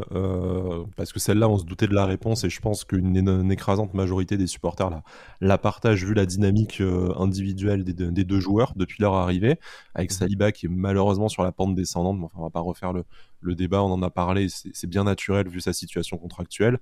parce 0.95 1.13
que 1.13 1.19
celle-là 1.19 1.49
on 1.49 1.59
se 1.59 1.65
doutait 1.65 1.89
de 1.89 1.95
la 1.95 2.07
réponse 2.07 2.45
et 2.45 2.49
je 2.49 2.61
pense 2.61 2.85
qu'une 2.85 3.51
écrasante 3.51 3.95
majorité 3.95 4.37
des 4.37 4.47
supporters 4.47 4.91
la, 4.91 5.03
la 5.41 5.59
partagent 5.59 6.05
vu 6.05 6.15
la 6.15 6.25
dynamique 6.25 6.81
individuelle 7.17 7.83
des, 7.83 7.95
des, 7.95 8.25
deux 8.25 8.39
joueurs 8.39 8.75
depuis 8.77 9.03
leur 9.03 9.15
arrivée, 9.15 9.59
avec 9.97 10.13
mmh. 10.13 10.15
Saliba 10.15 10.53
qui 10.53 10.67
est 10.67 10.71
malheureusement 10.71 11.29
sur 11.29 11.43
la 11.43 11.51
pente 11.51 11.75
descendante, 11.75 12.17
mais 12.17 12.27
enfin 12.27 12.37
on 12.39 12.45
va 12.45 12.51
pas 12.51 12.61
refaire 12.61 12.93
le, 12.93 13.03
le 13.41 13.55
débat, 13.55 13.83
on 13.83 13.93
en 13.93 14.03
a 14.03 14.11
parlé, 14.11 14.49
c'est 14.49 14.87
bien 14.87 15.05
naturel 15.05 15.49
vu 15.49 15.61
sa 15.61 15.73
situation 15.73 16.19
contractuelle. 16.19 16.79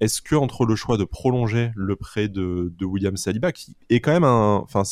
Est-ce 0.00 0.20
que 0.20 0.34
entre 0.34 0.66
le 0.66 0.76
choix 0.76 0.98
de 0.98 1.04
prolonger 1.04 1.72
le 1.74 1.96
prêt 1.96 2.28
de, 2.28 2.70
William 2.82 3.16
Saliba, 3.16 3.52
qui 3.52 3.76
est 3.88 4.00
quand 4.00 4.12
même 4.12 4.24
un, 4.24 4.56
enfin 4.56 4.82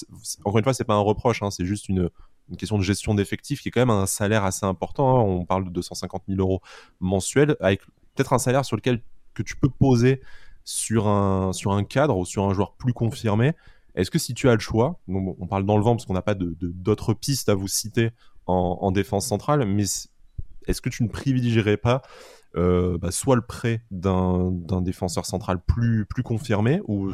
encore 0.44 0.58
une 0.58 0.64
fois 0.64 0.72
c'est 0.72 0.84
pas 0.84 0.94
un 0.94 1.00
reproche, 1.00 1.42
hein, 1.42 1.50
c'est 1.50 1.66
juste 1.66 1.88
une, 1.88 2.08
question 2.56 2.78
de 2.78 2.82
gestion 2.82 3.14
d'effectifs 3.14 3.60
qui 3.60 3.68
est 3.68 3.70
quand 3.70 3.80
même 3.80 3.90
un 3.90 4.06
salaire 4.06 4.44
assez 4.44 4.64
important. 4.64 5.18
Hein. 5.18 5.22
on 5.22 5.44
parle 5.44 5.64
de 5.64 5.70
250 5.70 6.24
000 6.28 6.40
euros 6.40 6.60
mensuels, 7.00 7.56
avec 7.60 7.82
peut-être 8.14 8.32
un 8.32 8.38
salaire 8.38 8.64
sur 8.64 8.76
lequel 8.76 9.02
que 9.34 9.42
tu 9.42 9.56
peux 9.56 9.68
poser 9.68 10.20
sur 10.64 11.08
un 11.08 11.52
sur 11.52 11.72
un 11.72 11.84
cadre 11.84 12.16
ou 12.16 12.24
sur 12.24 12.44
un 12.44 12.54
joueur 12.54 12.74
plus 12.74 12.94
confirmé. 12.94 13.52
Est-ce 13.94 14.10
que 14.10 14.18
si 14.18 14.34
tu 14.34 14.48
as 14.48 14.54
le 14.54 14.60
choix, 14.60 15.00
on 15.08 15.46
parle 15.46 15.66
dans 15.66 15.76
le 15.76 15.84
vent 15.84 15.94
parce 15.94 16.06
qu'on 16.06 16.14
n'a 16.14 16.22
pas 16.22 16.34
d'autres 16.34 17.14
pistes 17.14 17.48
à 17.48 17.54
vous 17.54 17.68
citer 17.68 18.10
en 18.46 18.90
défense 18.90 19.26
centrale, 19.26 19.64
mais 19.66 19.84
est-ce 20.66 20.80
que 20.80 20.88
tu 20.88 21.02
ne 21.02 21.08
privilégierais 21.08 21.76
pas 21.76 22.02
euh, 22.56 22.98
bah, 22.98 23.10
soit 23.10 23.34
le 23.34 23.42
prêt 23.42 23.82
d'un 23.90 24.52
défenseur 24.80 25.26
central 25.26 25.60
plus, 25.60 26.06
confirmé 26.22 26.80
ou 26.86 27.10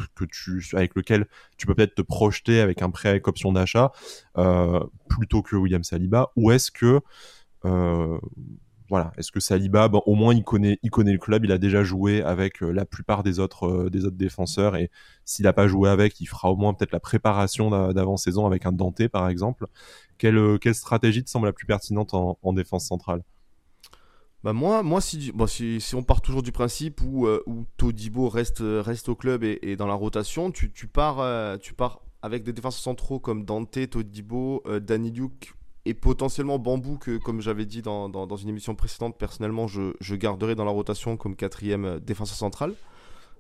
avec 0.75 0.95
lequel 0.95 1.27
tu 1.57 1.67
peux 1.67 1.75
peut-être 1.75 1.95
te 1.95 2.03
projeter 2.03 2.61
avec 2.61 2.83
un 2.83 2.91
prêt 2.91 3.09
avec 3.09 3.27
option 3.27 3.51
d'achat 3.53 3.91
euh, 4.37 4.81
plutôt 5.09 5.41
que 5.43 5.57
William 5.57 5.83
Saliba 5.83 6.31
ou 6.37 6.51
est-ce 6.51 6.71
que 6.71 7.01
euh, 7.65 8.19
Saliba, 9.39 9.89
au 10.05 10.15
moins 10.15 10.35
il 10.35 10.45
connaît, 10.45 10.79
le 10.83 11.19
club, 11.19 11.45
il 11.47 11.53
a 11.53 11.59
déjà 11.59 11.85
joué 11.85 12.23
avec 12.23 12.61
la 12.61 12.85
plupart 12.85 13.23
des 13.23 13.39
autres, 13.39 13.89
défenseurs 13.89 14.77
et 14.77 14.91
s'il 15.25 15.45
n'a 15.45 15.55
pas 15.55 15.69
joué 15.69 15.89
avec, 15.89 16.21
il 16.21 16.27
fera 16.27 16.51
au 16.51 16.57
moins 16.57 16.75
peut-être 16.75 16.93
la 16.93 17.01
préparation 17.01 17.71
d'avant-saison 17.93 18.47
avec 18.47 18.67
un 18.67 18.73
Dante 18.73 19.09
par 19.09 19.29
exemple. 19.29 19.67
Quelle 20.19 20.59
stratégie 20.75 21.25
te 21.25 21.31
semble 21.31 21.47
la 21.47 21.53
plus 21.55 21.67
pertinente 21.67 22.13
en 22.13 22.53
défense 22.53 22.87
centrale? 22.87 23.23
Bah 24.43 24.55
moi, 24.55 24.83
moi 24.83 25.01
si, 25.01 25.33
si, 25.49 25.81
si, 25.81 25.95
on 25.95 26.03
part 26.03 26.23
toujours 26.23 26.43
du 26.43 26.53
principe 26.53 27.03
où, 27.03 27.27
euh, 27.27 27.43
où 27.47 27.67
Todibo 27.77 28.29
reste, 28.29 28.63
reste 28.63 29.11
au 29.11 29.15
club 29.15 29.45
et, 29.45 29.77
dans 29.77 29.87
la 29.87 29.95
rotation, 29.95 30.51
tu, 30.51 30.73
tu, 30.73 30.87
pars, 30.87 31.21
euh, 31.21 31.59
tu 31.59 31.75
pars 31.75 32.01
avec 32.23 32.43
des 32.43 32.53
défenseurs 32.53 32.83
centraux 32.83 33.19
comme 33.19 33.45
Dante, 33.45 33.91
Todibo, 33.91 34.63
euh, 34.67 34.81
Danny 34.81 35.11
Duke 35.11 35.55
et 35.85 35.93
potentiellement 35.93 36.59
Bambou 36.59 36.97
que, 36.97 37.19
comme 37.19 37.41
j'avais 37.41 37.67
dit 37.67 37.83
dans, 37.83 38.37
une 38.37 38.49
émission 38.49 38.75
précédente, 38.75 39.19
personnellement, 39.19 39.67
je, 39.67 39.95
je 40.01 40.15
garderai 40.15 40.55
dans 40.55 40.65
la 40.65 40.71
rotation 40.71 41.17
comme 41.17 41.37
quatrième 41.37 42.01
défenseur 42.01 42.37
central. 42.37 42.75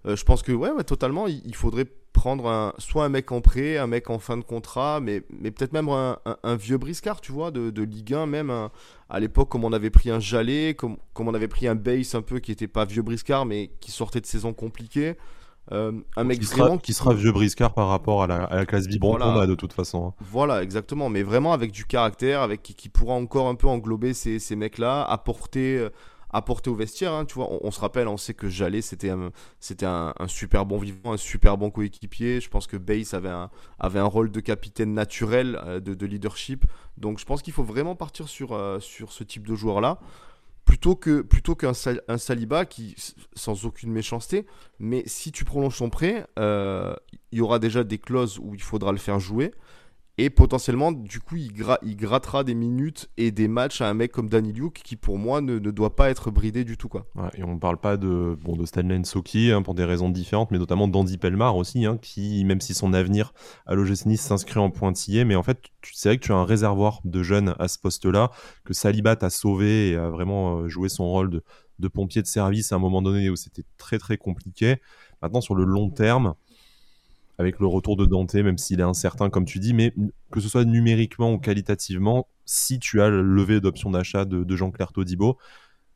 Euh, 0.06 0.16
je 0.16 0.24
pense 0.24 0.42
que 0.42 0.52
ouais, 0.52 0.70
ouais 0.70 0.84
totalement, 0.84 1.26
il, 1.26 1.54
faudrait 1.54 1.86
prendre 2.12 2.48
un, 2.48 2.72
soit 2.78 3.04
un 3.04 3.08
mec 3.08 3.32
en 3.32 3.40
prêt, 3.40 3.76
un 3.76 3.86
mec 3.86 4.08
en 4.08 4.18
fin 4.18 4.36
de 4.36 4.42
contrat, 4.42 5.00
mais, 5.00 5.22
mais 5.30 5.50
peut-être 5.50 5.72
même 5.72 5.88
un, 5.88 6.18
un, 6.42 6.56
vieux 6.56 6.78
briscard, 6.78 7.20
tu 7.20 7.32
vois, 7.32 7.50
de, 7.50 7.70
de 7.70 7.82
Ligue 7.82 8.14
1, 8.14 8.26
même 8.26 8.50
à 9.10 9.20
l'époque, 9.20 9.50
comme 9.50 9.64
on 9.64 9.72
avait 9.72 9.90
pris 9.90 10.10
un 10.10 10.20
Jallet, 10.20 10.74
comme, 10.74 10.96
comme 11.12 11.28
on 11.28 11.34
avait 11.34 11.48
pris 11.48 11.68
un 11.68 11.74
Base 11.74 12.14
un 12.14 12.22
peu 12.22 12.38
qui 12.38 12.50
était 12.50 12.68
pas 12.68 12.84
vieux 12.84 13.02
briscard, 13.02 13.44
mais 13.44 13.70
qui 13.80 13.90
sortait 13.90 14.20
de 14.20 14.26
saison 14.26 14.54
compliquée. 14.54 15.16
un 15.70 16.24
mec 16.24 16.40
qui 16.40 16.46
vraiment 16.46 16.68
sera, 16.68 16.78
qui 16.78 16.92
sera 16.94 17.14
vieux 17.14 17.32
briscard 17.32 17.74
par 17.74 17.88
rapport 17.88 18.22
à 18.22 18.26
la, 18.26 18.64
classe 18.64 18.88
biberon 18.88 19.18
qu'on 19.18 19.38
a 19.38 19.46
de 19.46 19.54
toute 19.54 19.74
façon. 19.74 20.08
Hein. 20.08 20.14
Voilà, 20.20 20.62
exactement. 20.62 21.10
Mais 21.10 21.22
vraiment 21.22 21.52
avec 21.52 21.72
du 21.72 21.84
caractère, 21.84 22.40
avec 22.40 22.62
qui, 22.62 22.88
pourra 22.88 23.14
encore 23.14 23.48
un 23.48 23.54
peu 23.54 23.66
englober 23.66 24.14
ces, 24.14 24.38
ces 24.38 24.56
mecs-là, 24.56 25.02
apporter 25.02 25.90
apporter 26.32 26.70
au 26.70 26.74
vestiaire. 26.74 27.12
Hein, 27.12 27.24
tu 27.24 27.34
vois, 27.34 27.48
on, 27.50 27.70
se 27.70 27.80
rappelle, 27.80 28.08
on 28.08 28.16
sait 28.16 28.34
que 28.34 28.48
Jallet 28.48 28.82
c'était 28.82 29.10
un, 29.10 29.32
super 30.28 30.66
bon 30.66 30.78
vivant, 30.78 31.12
un 31.12 31.16
super 31.16 31.56
bon 31.56 31.70
coéquipier. 31.70 32.40
Je 32.40 32.48
pense 32.48 32.66
que 32.66 32.76
Bass 32.76 33.14
avait 33.14 33.28
un, 33.28 33.50
avait 33.78 34.00
rôle 34.00 34.30
de 34.30 34.40
capitaine 34.40 34.94
naturel, 34.94 35.60
euh, 35.64 35.80
de, 35.80 36.06
leadership. 36.06 36.64
Donc 36.98 37.18
je 37.18 37.24
pense 37.24 37.42
qu'il 37.42 37.52
faut 37.52 37.64
vraiment 37.64 37.94
partir 37.94 38.28
sur, 38.28 38.52
euh, 38.52 38.78
ce 38.80 39.24
type 39.24 39.46
de 39.46 39.54
joueur 39.54 39.80
là. 39.80 39.98
Plutôt 40.64 40.94
que 40.94 41.22
qu'un 41.54 41.72
un 42.06 42.18
Saliba 42.18 42.64
qui 42.64 42.94
sans 43.34 43.64
aucune 43.64 43.90
méchanceté, 43.90 44.46
mais 44.78 45.02
si 45.06 45.32
tu 45.32 45.44
prolonges 45.44 45.76
son 45.76 45.90
prêt, 45.90 46.26
euh, 46.38 46.94
il 47.32 47.38
y 47.38 47.40
aura 47.40 47.58
déjà 47.58 47.82
des 47.82 47.98
clauses 47.98 48.38
où 48.38 48.54
il 48.54 48.62
faudra 48.62 48.92
le 48.92 48.98
faire 48.98 49.18
jouer. 49.18 49.52
Et 50.22 50.28
potentiellement, 50.28 50.92
du 50.92 51.18
coup, 51.18 51.36
il, 51.36 51.96
grattera 51.96 52.44
des 52.44 52.54
minutes 52.54 53.08
et 53.16 53.30
des 53.30 53.48
matchs 53.48 53.80
à 53.80 53.88
un 53.88 53.94
mec 53.94 54.12
comme 54.12 54.28
Danny 54.28 54.52
Luke 54.52 54.82
qui, 54.84 54.94
pour 54.94 55.16
moi, 55.16 55.40
ne, 55.40 55.58
doit 55.58 55.96
pas 55.96 56.10
être 56.10 56.30
bridé 56.30 56.62
du 56.62 56.76
tout. 56.76 56.90
Quoi. 56.90 57.06
et 57.38 57.42
on 57.42 57.54
ne 57.54 57.58
parle 57.58 57.78
pas 57.78 57.96
de, 57.96 58.36
bon, 58.44 58.54
de 58.54 58.66
Stanley 58.66 58.98
Nsoki 58.98 59.50
hein, 59.50 59.62
pour 59.62 59.74
des 59.74 59.86
raisons 59.86 60.10
différentes, 60.10 60.50
mais 60.50 60.58
notamment 60.58 60.88
d'Andy 60.88 61.16
Pelmar 61.16 61.56
aussi, 61.56 61.86
hein, 61.86 61.96
qui, 61.96 62.44
même 62.44 62.60
si 62.60 62.74
son 62.74 62.92
avenir 62.92 63.32
à 63.64 63.74
l'OGC 63.74 64.04
Nice 64.04 64.20
s'inscrit 64.20 64.60
en 64.60 64.68
pointillé, 64.68 65.24
mais 65.24 65.36
en 65.36 65.42
fait, 65.42 65.58
c'est 65.90 66.10
vrai 66.10 66.18
que 66.18 66.24
tu 66.26 66.32
as 66.32 66.36
un 66.36 66.44
réservoir 66.44 67.00
de 67.04 67.22
jeunes 67.22 67.54
à 67.58 67.66
ce 67.68 67.78
poste-là, 67.78 68.30
que 68.66 68.74
Saliba 68.74 69.16
t'a 69.16 69.30
sauvé 69.30 69.92
et 69.92 69.96
a 69.96 70.10
vraiment 70.10 70.58
euh, 70.58 70.68
joué 70.68 70.90
son 70.90 71.08
rôle 71.08 71.40
de 71.78 71.88
pompier 71.88 72.20
de 72.20 72.26
service 72.26 72.72
à 72.72 72.76
un 72.76 72.78
moment 72.78 73.00
donné 73.00 73.30
où 73.30 73.36
c'était 73.36 73.64
très 73.78 73.98
très 73.98 74.18
compliqué. 74.18 74.82
Maintenant, 75.22 75.40
sur 75.40 75.54
le 75.54 75.64
long 75.64 75.88
terme, 75.88 76.34
avec 77.40 77.58
le 77.58 77.66
retour 77.66 77.96
de 77.96 78.04
Dante, 78.04 78.34
même 78.34 78.58
s'il 78.58 78.80
est 78.80 78.84
incertain, 78.84 79.30
comme 79.30 79.46
tu 79.46 79.58
dis, 79.60 79.72
mais 79.72 79.94
que 80.30 80.40
ce 80.40 80.48
soit 80.50 80.66
numériquement 80.66 81.32
ou 81.32 81.38
qualitativement, 81.38 82.28
si 82.44 82.78
tu 82.78 83.00
as 83.00 83.08
le 83.08 83.22
levé 83.22 83.62
d'option 83.62 83.90
d'achat 83.90 84.26
de, 84.26 84.56
Jean-Claire 84.56 84.92
Todibo, 84.92 85.38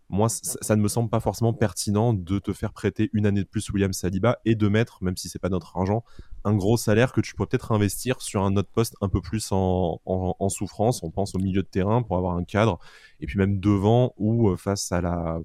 moi, 0.09 0.29
ça, 0.31 0.77
ne 0.77 0.81
me 0.81 0.89
semble 0.89 1.11
pas 1.11 1.21
forcément 1.21 1.53
pertinent 1.53 2.15
de 2.15 2.39
te 2.39 2.53
faire 2.55 2.73
prêter 2.73 3.11
une 3.13 3.27
année 3.27 3.43
de 3.43 3.49
plus 3.49 3.69
William 3.71 3.93
Saliba 3.93 4.39
et 4.47 4.55
de 4.55 4.69
mettre, 4.69 5.03
même 5.03 5.19
si 5.19 5.29
c'est 5.29 5.39
pas 5.39 5.49
notre 5.51 5.77
argent, 5.77 6.03
un 6.45 6.55
gros 6.55 6.79
salaire 6.79 7.13
que 7.13 7.21
tu 7.21 7.35
pourrais 7.35 7.49
peut-être 7.49 7.73
investir 7.73 8.23
sur 8.23 8.43
un 8.43 8.57
autre 8.57 8.71
poste 8.71 8.97
un 9.03 9.09
peu 9.11 9.21
plus 9.21 9.49
en, 9.51 10.01
souffrance. 10.49 11.03
On 11.03 11.11
pense 11.11 11.35
au 11.35 11.39
milieu 11.39 11.63
de 11.63 11.69
terrain 11.69 12.03
pour 12.03 12.17
avoir 12.17 12.37
un 12.37 12.45
cadre, 12.45 12.79
et 13.21 13.27
puis 13.27 13.39
même 13.39 13.61
devant 13.61 14.15
ou 14.17 14.49
euh, 14.49 14.57
face 14.57 14.93
à 14.93 15.03
la, 15.03 15.41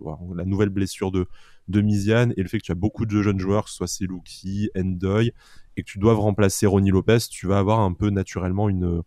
nouvelle 0.45 0.69
blessure 0.69 1.11
de, 1.11 1.27
de 1.67 1.81
Miziane 1.81 2.33
et 2.37 2.41
le 2.41 2.47
fait 2.49 2.59
que 2.59 2.65
tu 2.65 2.71
as 2.71 2.75
beaucoup 2.75 3.05
de 3.05 3.21
jeunes 3.21 3.39
joueurs, 3.39 3.65
que 3.65 3.69
ce 3.69 3.77
soit 3.77 3.87
Selouki, 3.87 4.69
Endoy, 4.77 5.33
et 5.79 5.83
que 5.83 5.89
tu 5.89 5.99
dois 5.99 6.13
remplacer 6.13 6.65
Ronnie 6.65 6.91
Lopez, 6.91 7.19
tu 7.29 7.47
vas 7.47 7.59
avoir 7.59 7.79
un 7.79 7.93
peu 7.93 8.09
naturellement 8.09 8.69
une 8.69 9.01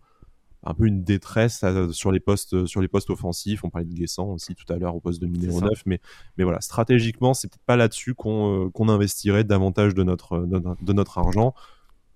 un 0.65 0.75
peu 0.75 0.87
une 0.87 1.03
détresse 1.03 1.63
euh, 1.65 1.91
sur 1.91 2.13
les 2.13 2.21
postes 2.21 2.67
sur 2.67 2.81
les 2.81 2.89
postes 2.89 3.11
offensifs. 3.11 3.65
On 3.65 3.71
parlait 3.71 3.87
de 3.87 3.95
Guessant 3.95 4.29
aussi 4.29 4.55
tout 4.55 4.71
à 4.73 4.77
l'heure 4.77 4.95
au 4.95 5.01
poste 5.01 5.21
de 5.21 5.27
numéro 5.27 5.61
9, 5.61 5.71
mais 5.87 6.01
mais 6.39 6.45
voilà, 6.45 6.61
stratégiquement, 6.61 7.35
c'est 7.35 7.49
peut-être 7.49 7.67
pas 7.67 7.77
là-dessus 7.77 8.15
qu'on 8.15 8.67
euh, 8.67 8.71
qu'on 8.71 8.89
investirait 8.89 9.45
davantage 9.45 9.95
de 9.95 10.03
notre, 10.03 10.47
de 10.47 10.93
notre 10.93 11.19
argent. 11.19 11.55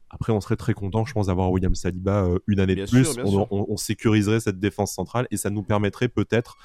Après, 0.08 0.32
on 0.32 0.40
serait 0.40 0.56
très 0.56 0.72
content, 0.72 1.04
je 1.04 1.12
pense, 1.12 1.26
d'avoir 1.26 1.50
William 1.50 1.74
Saliba 1.74 2.24
euh, 2.24 2.38
une 2.46 2.60
année 2.60 2.76
de 2.76 2.86
plus. 2.86 3.18
on, 3.24 3.76
sécuriserait 3.76 4.40
cette 4.40 4.60
défense 4.60 4.92
centrale 4.92 5.26
et 5.32 5.36
ça 5.36 5.50
nous 5.50 5.62
permettrait 5.62 6.08
peut-être 6.08 6.56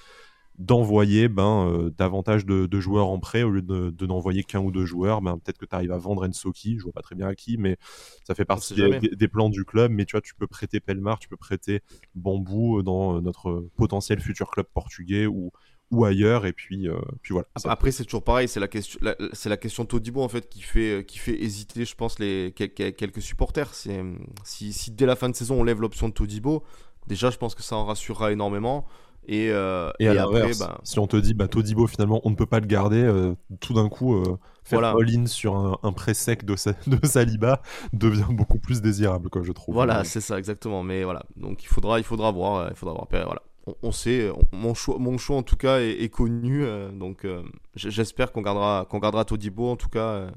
d'envoyer 0.62 1.28
ben, 1.28 1.68
euh, 1.68 1.90
davantage 1.98 2.46
de, 2.46 2.80
joueurs 2.80 3.08
en 3.08 3.20
prêt 3.20 3.44
au 3.44 3.50
lieu 3.50 3.62
de, 3.62 4.06
n'envoyer 4.06 4.44
qu'un 4.44 4.60
ou 4.60 4.72
deux 4.72 4.86
joueurs. 4.86 5.22
Ben, 5.22 5.38
Peut-être 5.40 5.58
que 5.58 5.66
tu 5.66 5.76
arrives 5.76 5.92
à 5.92 5.98
vendre 5.98 6.28
Ensoki, 6.28 6.78
je 6.78 6.84
vois 6.84 6.94
pas 6.94 7.02
très 7.02 7.16
bien 7.16 7.28
à 7.28 7.36
qui, 7.36 7.58
mais 7.58 7.78
ça 8.26 8.36
fait 8.36 8.46
partie 8.46 8.76
des, 8.76 9.28
plans 9.28 9.50
du 9.50 9.66
club. 9.66 9.92
Mais 9.92 10.06
tu 10.06 10.12
vois, 10.12 10.22
tu 10.22 10.36
peux 10.36 10.48
prêter 10.48 10.80
Pelmar, 10.80 11.20
tu 11.20 11.28
peux 11.28 11.38
prêter 11.38 11.82
Bambou 12.16 12.80
euh, 12.80 12.84
dans 12.84 13.18
euh, 13.18 13.22
notre 13.22 13.68
potentiel 13.76 14.20
futur 14.20 14.52
club 14.52 14.68
portugais 14.72 15.26
ou, 15.26 15.52
ou 15.90 16.06
ailleurs. 16.06 16.46
Et 16.46 16.54
puis 16.54 16.88
puis 17.22 17.34
voilà 17.34 17.48
après 17.66 17.92
c'est 17.92 18.04
toujours 18.04 18.24
pareil. 18.24 18.48
C'est 18.48 18.60
la 18.60 18.68
question 18.68 19.00
c'est 19.34 19.50
la 19.50 19.58
question 19.58 19.86
Todibo 19.86 20.22
en 20.22 20.30
fait 20.30 20.48
qui 20.48 20.62
fait 20.62 21.06
qui 21.08 21.18
fait 21.18 21.42
hésiter 21.42 21.86
je 21.86 21.96
pense 21.96 22.20
les 22.20 22.54
quelques 22.54 23.22
supporters. 23.22 23.74
Si, 23.74 24.74
si 24.74 24.92
dès 24.92 25.06
la 25.06 25.16
fin 25.16 25.30
de 25.30 25.36
saison 25.36 25.60
on 25.60 25.64
lève 25.64 25.82
l'option 25.82 26.08
de 26.08 26.14
Todibo 26.14 26.64
déjà 27.08 27.32
je 27.32 27.38
pense 27.38 27.56
que 27.56 27.64
ça 27.64 27.76
en 27.76 27.86
rassurera 27.86 28.32
énormément 28.32 28.86
et, 29.28 29.50
euh, 29.52 29.92
et, 30.00 30.08
après, 30.08 30.52
bah, 30.60 30.80
si 30.84 31.00
on 31.00 31.08
te 31.08 31.16
dit, 31.16 31.34
bah, 31.34 31.48
Todibo, 31.48 31.86
finalement, 31.88 32.22
on 32.24 32.32
ne 32.32 32.36
peut 32.36 32.48
pas 32.48 32.60
le 32.60 32.66
garder, 32.66 33.02
euh, 33.02 33.36
tout 33.60 33.74
d'un 33.74 33.88
coup, 33.88 34.16
euh, 34.16 34.38
faire 34.64 34.84
all-in 34.84 35.28
sur 35.28 35.56
un, 35.56 35.78
un 35.84 35.92
prêt 35.94 36.14
sec 36.14 36.44
de, 36.44 36.56
de, 36.88 37.06
Saliba 37.06 37.62
devient 37.94 38.26
beaucoup 38.30 38.58
plus 38.58 38.82
désirable, 38.82 39.30
quoi, 39.30 39.44
je 39.44 39.52
trouve. 39.52 39.76
Voilà, 39.76 40.04
c'est 40.04 40.22
ça, 40.22 40.38
exactement. 40.40 40.82
Mais 40.84 41.04
voilà, 41.04 41.24
donc 41.36 41.64
il 41.64 41.68
faudra, 41.68 42.00
il 42.00 42.04
faudra 42.04 42.32
voir. 42.32 42.70
Il 42.70 42.76
faudra 42.76 42.96
voir. 42.96 43.08
Voilà. 43.12 43.42
On, 43.84 43.92
sait, 43.92 44.32
mon, 44.52 44.74
choix, 44.74 44.98
mon 44.98 45.20
choix, 45.20 45.38
en 45.38 45.44
tout 45.44 45.56
cas, 45.56 45.80
est, 45.80 46.10
connu. 46.10 46.66
donc 46.94 47.28
j'espère 47.76 48.32
qu'on 48.32 48.42
gardera, 48.42 48.88
qu'on 48.90 49.00
gardera 49.00 49.24
Todibo, 49.24 49.70
en 49.70 49.76
tout 49.76 49.90
cas. 49.90 50.32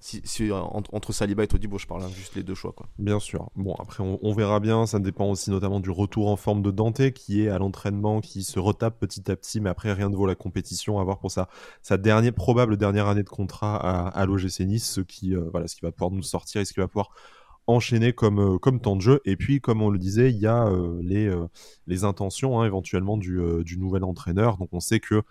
Si, 0.00 0.52
entre 0.52 1.12
Saliba 1.12 1.42
et 1.42 1.48
Todibo, 1.48 1.76
je 1.76 1.86
parle 1.86 2.04
hein, 2.04 2.10
juste 2.14 2.36
les 2.36 2.44
deux 2.44 2.54
choix. 2.54 2.72
Quoi. 2.72 2.86
Bien 2.98 3.18
sûr. 3.18 3.50
Bon, 3.56 3.74
après, 3.74 4.04
on, 4.04 4.32
verra 4.32 4.60
bien. 4.60 4.86
Ça 4.86 5.00
dépend 5.00 5.28
aussi 5.28 5.50
notamment 5.50 5.80
du 5.80 5.90
retour 5.90 6.28
en 6.28 6.36
forme 6.36 6.62
de 6.62 6.70
Dante, 6.70 7.10
qui 7.10 7.42
est 7.42 7.48
à 7.48 7.58
l'entraînement, 7.58 8.20
qui 8.20 8.44
se 8.44 8.60
retape 8.60 9.00
petit 9.00 9.28
à 9.28 9.34
petit, 9.34 9.60
mais 9.60 9.70
après, 9.70 9.92
rien 9.92 10.08
ne 10.08 10.14
vaut 10.14 10.26
la 10.26 10.36
compétition. 10.36 11.00
À 11.00 11.04
voir 11.04 11.18
pour 11.18 11.32
sa, 11.32 11.48
sa 11.82 11.96
dernière, 11.96 12.32
probable 12.32 12.76
dernière 12.76 13.08
année 13.08 13.24
de 13.24 13.28
contrat 13.28 13.76
à, 13.76 14.24
l'OGC 14.24 14.60
Nice, 14.60 14.88
ce 14.88 15.00
qui, 15.00 15.34
euh, 15.34 15.48
voilà, 15.50 15.66
ce 15.66 15.74
qui 15.74 15.82
va 15.82 15.90
pouvoir 15.90 16.12
nous 16.12 16.22
sortir 16.22 16.60
et 16.60 16.64
ce 16.64 16.72
qui 16.72 16.78
va 16.78 16.86
pouvoir 16.86 17.10
enchaîner 17.66 18.12
comme, 18.12 18.38
euh, 18.38 18.78
temps 18.78 18.94
de 18.94 19.02
jeu. 19.02 19.20
Et 19.24 19.36
puis, 19.36 19.60
comme 19.60 19.82
on 19.82 19.90
le 19.90 19.98
disait, 19.98 20.30
il 20.30 20.38
y 20.38 20.46
a 20.46 20.68
euh, 20.68 21.48
les, 21.88 22.04
intentions 22.04 22.60
hein, 22.60 22.66
éventuellement 22.66 23.16
du 23.16 23.76
nouvel 23.78 24.04
entraîneur. 24.04 24.58
Donc, 24.58 24.68
on 24.70 24.80
sait 24.80 25.00
que 25.00 25.24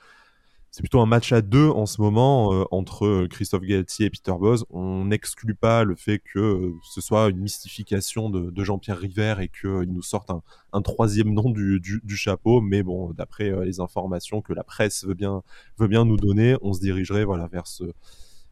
c'est 0.77 0.83
plutôt 0.83 1.01
un 1.01 1.07
match 1.07 1.31
à 1.31 1.41
deux 1.41 1.69
en 1.69 1.87
ce 1.87 1.99
moment 2.01 2.53
euh, 2.53 2.63
entre 2.69 3.07
euh, 3.07 3.27
Christophe 3.27 3.63
Galtier 3.63 4.05
et 4.05 4.09
Peter 4.11 4.33
Boz. 4.39 4.63
On 4.69 5.05
n'exclut 5.05 5.55
pas 5.55 5.83
le 5.83 5.95
fait 5.95 6.19
que 6.19 6.37
euh, 6.37 6.73
ce 6.83 7.01
soit 7.01 7.29
une 7.29 7.39
mystification 7.39 8.29
de, 8.29 8.63
Jean-Pierre 8.63 8.99
River 8.99 9.37
et 9.41 9.47
qu'il 9.49 9.91
nous 9.91 10.03
sorte 10.03 10.29
un, 10.29 10.81
troisième 10.83 11.33
nom 11.33 11.49
du, 11.49 11.81
chapeau. 12.09 12.61
Mais 12.61 12.83
bon, 12.83 13.11
d'après 13.13 13.65
les 13.65 13.79
informations 13.79 14.43
que 14.43 14.53
la 14.53 14.63
presse 14.63 15.03
veut 15.03 15.15
bien, 15.15 15.41
veut 15.79 15.87
bien 15.87 16.05
nous 16.05 16.17
donner, 16.17 16.55
on 16.61 16.73
se 16.73 16.79
dirigerait 16.79 17.23
voilà, 17.23 17.47
vers 17.47 17.65
ce, 17.65 17.85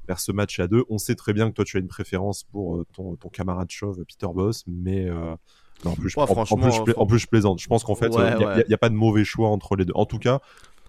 vers 0.08 0.20
ce 0.20 0.32
match 0.32 0.60
à 0.60 0.66
deux. 0.66 0.84
On 0.90 0.98
sait 0.98 1.14
très 1.14 1.32
bien 1.32 1.48
que 1.52 1.54
toi, 1.54 1.64
tu 1.64 1.78
as 1.78 1.80
une 1.80 1.88
préférence 1.88 2.44
pour 2.44 2.84
ton, 2.96 3.16
camarade 3.32 3.70
chauve, 3.70 4.04
Peter 4.04 4.34
Boss, 4.34 4.64
mais... 4.66 5.12
en, 5.12 5.94
plus, 5.94 6.10
je, 6.10 6.20
en, 6.20 7.06
plus, 7.06 7.20
je, 7.20 7.28
plaisante. 7.28 7.60
Je 7.60 7.68
pense 7.68 7.84
qu'en 7.84 7.94
fait, 7.94 8.12
il 8.12 8.64
n'y 8.68 8.74
a, 8.74 8.78
pas 8.80 8.90
de 8.90 8.96
mauvais 8.96 9.26
choix 9.26 9.50
entre 9.50 9.76
les 9.76 9.86
deux. 9.86 9.94
En 9.94 10.08
tout 10.08 10.18
cas, 10.18 10.42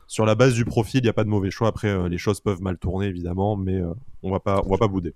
sur 0.06 0.24
la 0.24 0.34
base 0.34 0.54
du 0.54 0.64
profil, 0.64 1.00
il 1.00 1.04
n'y 1.04 1.08
a 1.08 1.12
pas 1.12 1.24
de 1.24 1.28
mauvais 1.28 1.50
choix. 1.50 1.68
Après, 1.68 1.88
euh, 1.88 2.08
les 2.08 2.18
choses 2.18 2.40
peuvent 2.40 2.62
mal 2.62 2.78
tourner, 2.78 3.06
évidemment, 3.06 3.56
mais 3.56 3.74
euh, 3.74 3.92
on 4.22 4.30
va 4.30 4.40
pas, 4.40 4.62
on 4.64 4.70
va 4.70 4.78
pas 4.78 4.88
bouder. 4.88 5.14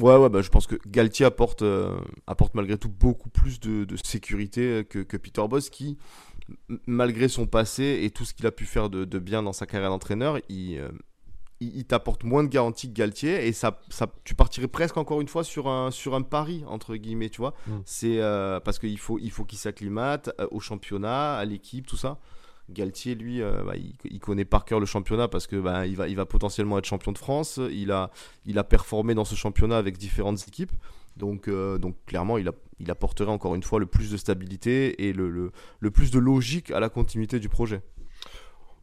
Ouais, 0.00 0.16
ouais, 0.16 0.28
bah, 0.28 0.42
je 0.42 0.50
pense 0.50 0.66
que 0.66 0.76
Galtier 0.86 1.26
apporte, 1.26 1.62
euh, 1.62 1.98
apporte 2.26 2.54
malgré 2.54 2.78
tout 2.78 2.90
beaucoup 2.90 3.30
plus 3.30 3.58
de, 3.58 3.86
sécurité 4.04 4.84
que, 4.88 5.16
Peter 5.16 5.42
Boss, 5.48 5.70
qui, 5.70 5.98
malgré 6.86 7.28
son 7.28 7.46
passé 7.46 8.00
et 8.02 8.10
tout 8.10 8.24
ce 8.24 8.32
qu'il 8.32 8.46
a 8.46 8.52
pu 8.52 8.64
faire 8.64 8.90
de, 8.90 9.18
bien 9.18 9.42
dans 9.42 9.52
sa 9.52 9.66
carrière 9.66 9.90
d'entraîneur, 9.90 10.38
il, 10.48 10.80
il, 11.58 11.84
t'apporte 11.84 12.22
moins 12.22 12.44
de 12.44 12.48
garanties 12.48 12.88
que 12.88 12.94
Galtier 12.94 13.48
et 13.48 13.52
ça, 13.52 13.80
ça, 13.88 14.06
tu 14.22 14.36
partirais 14.36 14.68
presque 14.68 14.96
encore 14.98 15.20
une 15.20 15.26
fois 15.26 15.42
sur 15.42 15.66
un, 15.66 15.90
sur 15.90 16.14
un 16.14 16.22
pari, 16.22 16.62
entre 16.68 16.94
guillemets, 16.94 17.30
tu 17.30 17.38
vois. 17.38 17.54
Mm. 17.66 17.72
C'est 17.84 18.20
parce 18.64 18.78
qu'il 18.78 18.98
faut, 18.98 19.18
il 19.18 19.32
faut 19.32 19.44
qu'il 19.44 19.58
s'acclimate 19.58 20.30
au 20.52 20.60
championnat, 20.60 21.34
à 21.34 21.44
l'équipe, 21.44 21.88
tout 21.88 21.96
ça. 21.96 22.20
Galtier, 22.70 23.14
lui, 23.14 23.40
euh, 23.40 23.62
bah, 23.64 23.74
il, 23.76 24.20
connaît 24.20 24.44
par 24.44 24.64
cœur 24.64 24.78
le 24.78 24.86
championnat 24.86 25.28
parce 25.28 25.46
que 25.46 25.56
bah, 25.56 25.86
il, 25.86 25.96
va, 25.96 26.26
potentiellement 26.26 26.78
être 26.78 26.84
champion 26.84 27.12
de 27.12 27.18
France. 27.18 27.58
Il 27.70 27.90
a, 27.92 28.10
performé 28.64 29.14
dans 29.14 29.24
ce 29.24 29.34
championnat 29.34 29.78
avec 29.78 29.96
différentes 29.96 30.46
équipes. 30.46 30.72
Donc, 31.16 31.48
euh, 31.48 31.78
clairement, 32.06 32.38
il, 32.38 32.48
a, 32.48 32.52
apporterait 32.88 33.30
encore 33.30 33.54
une 33.54 33.62
fois 33.62 33.80
le 33.80 33.86
plus 33.86 34.10
de 34.10 34.16
stabilité 34.16 35.08
et 35.08 35.12
le 35.12 35.50
plus 35.90 36.10
de 36.10 36.18
logique 36.18 36.70
à 36.70 36.80
la 36.80 36.88
continuité 36.88 37.40
du 37.40 37.48
projet. 37.48 37.82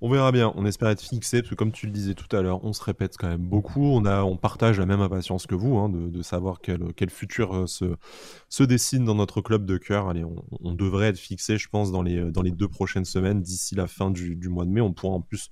On 0.02 0.10
verra 0.10 0.32
bien, 0.32 0.52
on 0.56 0.66
espère 0.66 0.90
être 0.90 1.02
fixé, 1.02 1.42
parce 1.42 1.50
que 1.50 1.56
comme 1.56 1.72
tu 1.72 1.86
le 1.86 1.92
disais 1.92 2.14
tout 2.14 2.34
à 2.36 2.42
l'heure, 2.42 2.64
on 2.64 2.74
se 2.74 2.84
répète 2.84 3.16
quand 3.18 3.28
même 3.28 3.48
beaucoup, 3.48 3.86
on, 3.86 4.06
a, 4.06 4.24
on 4.24 4.36
partage 4.36 4.78
la 4.80 4.86
même 4.86 5.02
impatience 5.02 5.48
que 5.48 5.56
vous, 5.56 5.78
hein, 5.78 5.90
de, 5.90 6.22
savoir 6.22 6.60
quel, 6.62 7.10
futur 7.10 7.56
euh, 7.56 7.66
se, 7.68 8.64
dessine 8.64 9.06
dans 9.06 9.16
notre 9.16 9.42
club 9.42 9.66
de 9.66 9.78
cœur. 9.78 10.10
Allez, 10.10 10.26
on, 10.26 10.74
devrait 10.74 11.08
être 11.08 11.20
fixé, 11.20 11.58
je 11.58 11.70
pense, 11.70 11.92
dans 11.92 12.02
les, 12.02 12.32
dans 12.32 12.42
les 12.42 12.52
deux 12.52 12.68
prochaines 12.68 13.06
semaines, 13.06 13.42
d'ici 13.42 13.76
la 13.76 13.88
fin 13.88 14.12
du, 14.12 14.38
mois 14.50 14.66
de 14.66 14.72
mai. 14.72 14.82
On 14.82 14.94
pourra 14.94 15.16
en 15.16 15.22
plus 15.22 15.50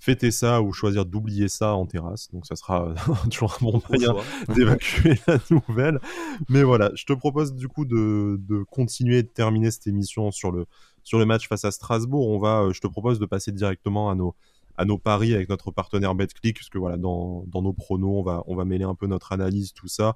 fêter 0.00 0.30
ça 0.30 0.62
ou 0.62 0.72
choisir 0.72 1.04
d'oublier 1.04 1.48
ça 1.48 1.74
en 1.74 1.86
terrasse. 1.86 2.28
Donc 2.32 2.46
ça 2.46 2.56
sera 2.56 2.94
toujours 3.30 3.56
un 3.60 3.64
bon 3.64 3.82
moyen 3.88 4.14
d'évacuer 4.54 5.20
la 5.26 5.38
nouvelle. 5.50 6.00
Mais 6.48 6.62
voilà, 6.62 6.90
je 6.94 7.04
te 7.04 7.12
propose 7.12 7.54
du 7.54 7.68
coup 7.68 7.84
de, 7.84 8.40
de 8.48 8.64
continuer 8.64 9.22
de 9.22 9.28
terminer 9.28 9.70
cette 9.70 9.86
émission 9.86 10.32
sur 10.32 10.50
le 10.50 10.66
sur 11.02 11.18
le 11.18 11.24
match 11.24 11.48
face 11.48 11.64
à 11.64 11.70
Strasbourg, 11.70 12.28
on 12.28 12.38
va, 12.38 12.60
euh, 12.60 12.72
je 12.72 12.80
te 12.80 12.86
propose 12.86 13.18
de 13.18 13.26
passer 13.26 13.52
directement 13.52 14.10
à 14.10 14.14
nos, 14.14 14.34
à 14.76 14.84
nos 14.84 14.98
paris 14.98 15.34
avec 15.34 15.48
notre 15.48 15.70
partenaire 15.70 16.14
BetClick, 16.14 16.58
parce 16.58 16.68
que 16.68 16.78
voilà, 16.78 16.96
dans, 16.96 17.44
dans 17.46 17.62
nos 17.62 17.72
pronos, 17.72 18.18
on 18.18 18.22
va, 18.22 18.42
on 18.46 18.54
va 18.54 18.64
mêler 18.64 18.84
un 18.84 18.94
peu 18.94 19.06
notre 19.06 19.32
analyse, 19.32 19.72
tout 19.72 19.88
ça. 19.88 20.14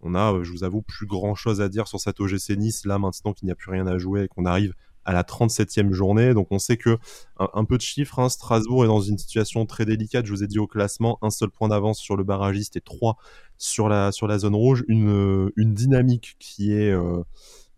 On 0.00 0.14
a, 0.14 0.32
euh, 0.32 0.44
je 0.44 0.52
vous 0.52 0.64
avoue, 0.64 0.82
plus 0.82 1.06
grand 1.06 1.34
chose 1.34 1.60
à 1.60 1.68
dire 1.68 1.88
sur 1.88 1.98
cette 1.98 2.20
OGC 2.20 2.50
Nice, 2.56 2.86
là 2.86 2.98
maintenant 2.98 3.32
qu'il 3.32 3.46
n'y 3.46 3.52
a 3.52 3.54
plus 3.54 3.70
rien 3.70 3.86
à 3.86 3.98
jouer 3.98 4.24
et 4.24 4.28
qu'on 4.28 4.44
arrive 4.44 4.74
à 5.08 5.12
la 5.14 5.22
37e 5.22 5.90
journée. 5.90 6.34
Donc 6.34 6.48
on 6.50 6.58
sait 6.58 6.76
que 6.76 6.98
un, 7.38 7.64
peu 7.64 7.78
de 7.78 7.82
chiffres, 7.82 8.18
hein, 8.18 8.28
Strasbourg 8.28 8.84
est 8.84 8.88
dans 8.88 9.00
une 9.00 9.16
situation 9.16 9.64
très 9.64 9.86
délicate. 9.86 10.26
Je 10.26 10.32
vous 10.32 10.44
ai 10.44 10.46
dit 10.46 10.58
au 10.58 10.66
classement, 10.66 11.18
un 11.22 11.30
seul 11.30 11.48
point 11.48 11.68
d'avance 11.68 11.98
sur 11.98 12.14
le 12.14 12.24
barragiste 12.24 12.76
et 12.76 12.82
trois 12.82 13.16
sur 13.56 13.88
la, 13.88 14.12
sur 14.12 14.26
la 14.26 14.38
zone 14.38 14.54
rouge. 14.54 14.84
Une, 14.86 15.50
une 15.56 15.72
dynamique 15.72 16.36
qui 16.38 16.74
est 16.74 16.90
euh, 16.90 17.22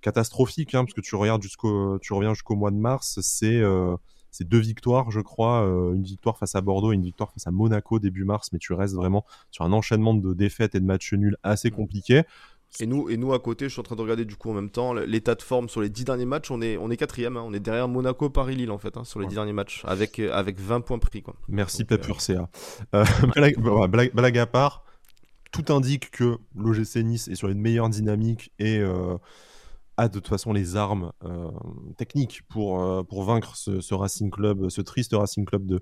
catastrophique, 0.00 0.74
hein, 0.74 0.84
parce 0.84 0.92
que 0.92 1.00
tu 1.00 1.14
regardes 1.14 1.40
jusqu'au, 1.40 2.00
reviens 2.10 2.34
jusqu'au 2.34 2.56
mois 2.56 2.72
de 2.72 2.78
mars, 2.78 3.20
c'est 3.22 3.60
euh, 3.60 3.94
deux 4.40 4.58
victoires, 4.58 5.12
je 5.12 5.20
crois, 5.20 5.64
euh, 5.64 5.94
une 5.94 6.02
victoire 6.02 6.36
face 6.36 6.56
à 6.56 6.60
Bordeaux 6.62 6.90
et 6.90 6.96
une 6.96 7.04
victoire 7.04 7.30
face 7.32 7.46
à 7.46 7.52
Monaco 7.52 8.00
début 8.00 8.24
mars, 8.24 8.48
mais 8.52 8.58
tu 8.58 8.72
restes 8.72 8.96
vraiment 8.96 9.24
sur 9.52 9.64
un 9.64 9.72
enchaînement 9.72 10.14
de 10.14 10.34
défaites 10.34 10.74
et 10.74 10.80
de 10.80 10.84
matchs 10.84 11.12
nuls 11.12 11.36
assez 11.44 11.70
compliqué. 11.70 12.24
Et 12.78 12.86
nous, 12.86 13.10
et 13.10 13.16
nous 13.16 13.32
à 13.32 13.40
côté, 13.40 13.66
je 13.66 13.70
suis 13.70 13.80
en 13.80 13.82
train 13.82 13.96
de 13.96 14.00
regarder 14.00 14.24
du 14.24 14.36
coup 14.36 14.50
en 14.50 14.54
même 14.54 14.70
temps 14.70 14.94
l'état 14.94 15.34
de 15.34 15.42
forme 15.42 15.68
sur 15.68 15.80
les 15.80 15.88
dix 15.88 16.04
derniers 16.04 16.24
matchs. 16.24 16.50
On 16.50 16.62
est, 16.62 16.76
on 16.76 16.90
est 16.90 16.96
quatrième, 16.96 17.36
hein. 17.36 17.42
on 17.44 17.52
est 17.52 17.60
derrière 17.60 17.88
Monaco, 17.88 18.30
Paris, 18.30 18.54
Lille 18.54 18.70
en 18.70 18.78
fait 18.78 18.96
hein, 18.96 19.04
sur 19.04 19.18
les 19.20 19.26
dix 19.26 19.34
derniers 19.34 19.52
matchs 19.52 19.82
avec, 19.84 20.18
euh, 20.20 20.32
avec 20.32 20.60
20 20.60 20.80
points 20.82 20.98
pris. 20.98 21.22
Quoi. 21.22 21.34
Merci 21.48 21.84
Pep 21.84 22.06
euh... 22.30 22.44
euh 22.94 23.86
blague, 24.14 24.38
à 24.38 24.46
part, 24.46 24.84
tout 25.50 25.64
indique 25.72 26.10
que 26.12 26.38
l'OGC 26.54 26.96
Nice 27.02 27.28
est 27.28 27.34
sur 27.34 27.48
une 27.48 27.60
meilleure 27.60 27.88
dynamique 27.88 28.52
et 28.58 28.78
euh, 28.78 29.16
a 30.00 30.08
de 30.08 30.14
toute 30.14 30.28
façon 30.28 30.52
les 30.52 30.76
armes 30.76 31.12
techniques 31.96 32.42
pour, 32.48 33.06
pour 33.06 33.22
vaincre 33.24 33.56
ce, 33.56 33.80
ce, 33.80 33.94
Racing 33.94 34.30
Club, 34.30 34.68
ce 34.68 34.80
triste 34.80 35.14
Racing 35.14 35.44
Club 35.44 35.66
de, 35.66 35.80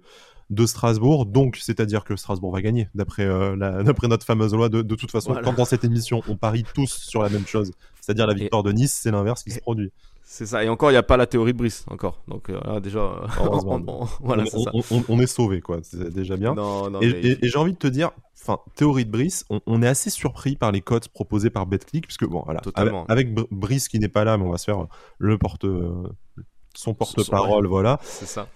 de 0.50 0.66
Strasbourg. 0.66 1.26
Donc, 1.26 1.56
c'est-à-dire 1.56 2.04
que 2.04 2.16
Strasbourg 2.16 2.52
va 2.52 2.62
gagner, 2.62 2.88
d'après 2.94 3.24
euh, 3.24 3.56
notre 4.08 4.26
fameuse 4.26 4.54
loi. 4.54 4.68
De, 4.68 4.82
toute 4.82 5.10
façon, 5.10 5.34
quand 5.42 5.52
dans 5.52 5.64
cette 5.64 5.84
émission, 5.84 6.22
on 6.28 6.36
parie 6.36 6.64
tous 6.74 6.92
sur 6.92 7.22
la 7.22 7.28
même 7.28 7.46
chose, 7.46 7.72
c'est-à-dire 8.00 8.26
la 8.26 8.34
victoire 8.34 8.62
de 8.62 8.72
Nice, 8.72 8.98
c'est 9.02 9.10
l'inverse 9.10 9.42
qui 9.42 9.50
se 9.50 9.60
produit. 9.60 9.92
C'est 10.30 10.44
ça. 10.44 10.62
Et 10.62 10.68
encore, 10.68 10.90
il 10.90 10.92
n'y 10.92 10.98
a 10.98 11.02
pas 11.02 11.16
la 11.16 11.26
théorie 11.26 11.54
de 11.54 11.58
Brice, 11.58 11.86
encore. 11.88 12.20
Donc, 12.28 12.50
euh, 12.50 12.80
déjà, 12.80 13.00
on, 13.40 13.80
voilà, 14.20 14.44
on, 15.08 15.20
est 15.20 15.26
sauvé, 15.26 15.62
quoi. 15.62 15.78
C'est 15.82 16.12
déjà 16.12 16.36
bien. 16.36 16.54
et, 17.00 17.38
j'ai 17.40 17.56
envie 17.56 17.72
de 17.72 17.78
te 17.78 17.86
dire, 17.86 18.10
enfin, 18.38 18.60
théorie 18.74 19.06
de 19.06 19.10
Brice, 19.10 19.46
on, 19.48 19.82
est 19.82 19.88
assez 19.88 20.10
surpris 20.10 20.54
par 20.54 20.70
les 20.70 20.82
cotes 20.82 21.08
proposées 21.08 21.48
par 21.48 21.64
BetClick, 21.64 22.06
puisque, 22.06 22.26
bon, 22.26 22.42
voilà, 22.44 22.60
avec, 23.08 23.32
Brice 23.50 23.88
qui 23.88 23.98
n'est 23.98 24.10
pas 24.10 24.24
là, 24.24 24.36
mais 24.36 24.44
on 24.44 24.50
va 24.50 24.58
se 24.58 24.66
faire 24.66 24.86
le 25.16 25.38
porte, 25.38 25.64
euh, 25.64 26.06
son 26.74 26.92
porte-parole, 26.92 27.66
voilà. 27.66 27.98
C'est 28.02 28.26
ça. 28.26 28.48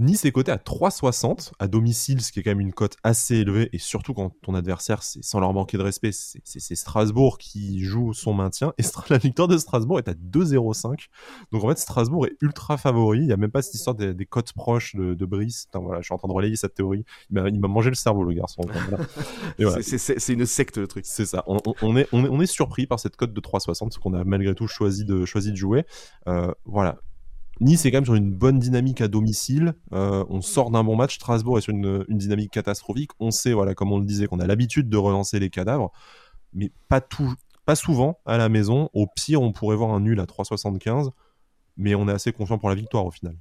Nice 0.00 0.24
est 0.24 0.30
coté 0.30 0.52
à 0.52 0.58
3,60 0.58 1.50
à 1.58 1.66
domicile, 1.66 2.20
ce 2.22 2.30
qui 2.30 2.38
est 2.38 2.42
quand 2.44 2.52
même 2.52 2.60
une 2.60 2.72
cote 2.72 2.96
assez 3.02 3.36
élevée, 3.36 3.68
et 3.72 3.78
surtout 3.78 4.14
quand 4.14 4.30
ton 4.42 4.54
adversaire, 4.54 5.02
c'est 5.02 5.24
sans 5.24 5.40
leur 5.40 5.52
manquer 5.52 5.76
de 5.76 5.82
respect, 5.82 6.12
c'est 6.12 6.74
Strasbourg 6.76 7.38
qui 7.38 7.80
joue 7.80 8.12
son 8.12 8.32
maintien, 8.32 8.72
et 8.78 8.82
la 9.10 9.18
victoire 9.18 9.48
de 9.48 9.58
Strasbourg 9.58 9.98
est 9.98 10.08
à 10.08 10.14
2,05. 10.14 11.08
Donc 11.50 11.64
en 11.64 11.68
fait, 11.68 11.78
Strasbourg 11.78 12.26
est 12.26 12.36
ultra 12.40 12.76
favori, 12.76 13.18
il 13.18 13.26
n'y 13.26 13.32
a 13.32 13.36
même 13.36 13.50
pas 13.50 13.60
cette 13.60 13.74
histoire 13.74 13.96
des, 13.96 14.14
cotes 14.26 14.52
proches 14.52 14.94
de, 14.94 15.26
Brice. 15.26 15.66
voilà, 15.74 16.00
je 16.00 16.04
suis 16.04 16.14
en 16.14 16.18
train 16.18 16.28
de 16.28 16.32
relayer 16.32 16.54
cette 16.54 16.74
théorie. 16.74 17.04
Il 17.30 17.58
m'a 17.58 17.68
mangé 17.68 17.90
le 17.90 17.96
cerveau, 17.96 18.22
le 18.22 18.34
garçon. 18.34 18.62
c'est 19.82 20.32
une 20.32 20.46
secte, 20.46 20.78
le 20.78 20.86
truc. 20.86 21.06
C'est 21.06 21.26
ça. 21.26 21.42
On, 21.46 21.96
est, 21.96 22.08
on, 22.12 22.40
est, 22.40 22.46
surpris 22.46 22.86
par 22.86 23.00
cette 23.00 23.16
cote 23.16 23.32
de 23.32 23.40
3,60, 23.40 23.78
parce 23.80 23.98
qu'on 23.98 24.14
a 24.14 24.22
malgré 24.22 24.54
tout 24.54 24.68
choisi 24.68 25.04
de, 25.04 25.24
choisi 25.24 25.50
de 25.50 25.56
jouer. 25.56 25.84
Euh, 26.28 26.52
voilà, 26.64 27.00
Nice 27.60 27.84
est 27.84 27.90
quand 27.90 27.98
même 27.98 28.04
sur 28.04 28.14
une 28.14 28.32
bonne 28.32 28.58
dynamique 28.58 29.00
à 29.00 29.08
domicile. 29.08 29.74
Euh, 29.92 30.24
on 30.28 30.40
sort 30.40 30.70
d'un 30.70 30.84
bon 30.84 30.96
match. 30.96 31.16
Strasbourg 31.16 31.58
est 31.58 31.62
sur 31.62 31.72
une, 31.72 32.04
dynamique 32.08 32.52
catastrophique. 32.52 33.10
On 33.18 33.30
sait, 33.30 33.52
voilà, 33.52 33.74
comme 33.74 33.92
on 33.92 33.98
le 33.98 34.04
disait, 34.04 34.26
qu'on 34.26 34.40
a 34.40 34.46
l'habitude 34.46 34.88
de 34.88 34.96
relancer 34.96 35.40
les 35.40 35.50
cadavres, 35.50 35.90
mais 36.52 36.70
pas 36.88 37.00
tout, 37.00 37.34
pas 37.64 37.74
souvent 37.74 38.20
à 38.26 38.38
la 38.38 38.48
maison. 38.48 38.90
Au 38.92 39.06
pire, 39.06 39.42
on 39.42 39.52
pourrait 39.52 39.76
voir 39.76 39.90
un 39.90 40.00
nul 40.00 40.20
à 40.20 40.24
3,75, 40.24 41.10
mais 41.76 41.94
on 41.94 42.08
est 42.08 42.12
assez 42.12 42.32
confiant 42.32 42.58
pour 42.58 42.68
la 42.68 42.76
victoire 42.76 43.04
au 43.04 43.10
final. 43.10 43.36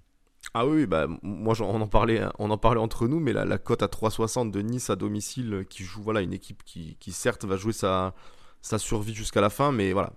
Ah 0.53 0.65
oui, 0.65 0.85
bah 0.85 1.07
moi 1.21 1.55
on 1.59 1.81
en 1.81 1.87
parlait, 1.87 2.21
on 2.39 2.49
en 2.49 2.57
parlait 2.57 2.79
entre 2.79 3.07
nous, 3.07 3.19
mais 3.19 3.33
la, 3.33 3.57
cote 3.57 3.83
à 3.83 3.87
3,60 3.87 4.49
de 4.49 4.61
Nice 4.61 4.89
à 4.89 4.95
domicile 4.95 5.53
euh, 5.53 5.63
qui 5.63 5.83
joue, 5.83 6.01
voilà, 6.01 6.21
une 6.21 6.33
équipe 6.33 6.63
qui, 6.63 6.97
certes 7.11 7.45
va 7.45 7.57
jouer 7.57 7.73
sa, 7.73 8.15
sa 8.61 8.79
survie 8.79 9.13
jusqu'à 9.13 9.41
la 9.41 9.49
fin, 9.49 9.71
mais 9.71 9.91
voilà, 9.91 10.13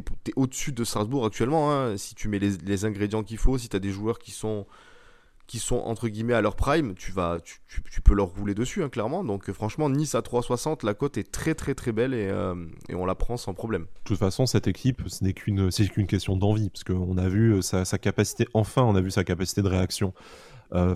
t'es 0.00 0.32
au-dessus 0.36 0.72
de 0.72 0.84
Strasbourg 0.84 1.24
actuellement. 1.24 1.72
Hein. 1.72 1.96
Si 1.96 2.14
tu 2.14 2.28
mets 2.28 2.38
les, 2.38 2.84
ingrédients 2.84 3.22
qu'il 3.22 3.38
faut, 3.38 3.58
si 3.58 3.68
tu 3.68 3.76
as 3.76 3.80
des 3.80 3.90
joueurs 3.90 4.18
qui 4.18 4.30
sont, 4.30 4.66
qui 5.46 5.58
sont 5.58 5.76
entre 5.76 6.08
guillemets 6.08 6.34
à 6.34 6.40
leur 6.40 6.56
prime, 6.56 6.94
tu, 6.94 7.12
vas, 7.12 7.38
tu, 7.40 8.00
peux 8.00 8.14
leur 8.14 8.28
rouler 8.28 8.54
dessus, 8.54 8.82
hein, 8.82 8.88
clairement. 8.88 9.24
Donc 9.24 9.48
euh, 9.48 9.52
franchement, 9.52 9.88
Nice 9.88 10.14
à 10.14 10.20
3,60, 10.20 10.84
la 10.84 10.94
cote 10.94 11.18
est 11.18 11.30
très 11.30 11.54
très 11.54 11.74
très 11.74 11.92
belle 11.92 12.14
et, 12.14 12.26
euh, 12.28 12.54
et, 12.88 12.94
on 12.94 13.06
la 13.06 13.14
prend 13.14 13.36
sans 13.36 13.54
problème. 13.54 13.82
De 13.82 13.88
toute 14.04 14.18
façon, 14.18 14.46
cette 14.46 14.66
équipe, 14.66 15.02
ce 15.06 15.22
n'est 15.22 15.32
qu'une 15.32 15.70
qu'une 15.70 16.06
question 16.06 16.36
d'envie, 16.36 16.70
parce 16.70 16.84
qu'on 16.84 17.16
a 17.16 17.28
vu 17.28 17.54
euh, 17.54 17.62
sa, 17.62 17.84
sa, 17.84 17.98
capacité, 17.98 18.48
enfin 18.54 18.82
on 18.82 18.96
a 18.96 19.00
vu 19.00 19.10
sa 19.10 19.24
capacité 19.24 19.62
de 19.62 19.68
réaction. 19.68 20.12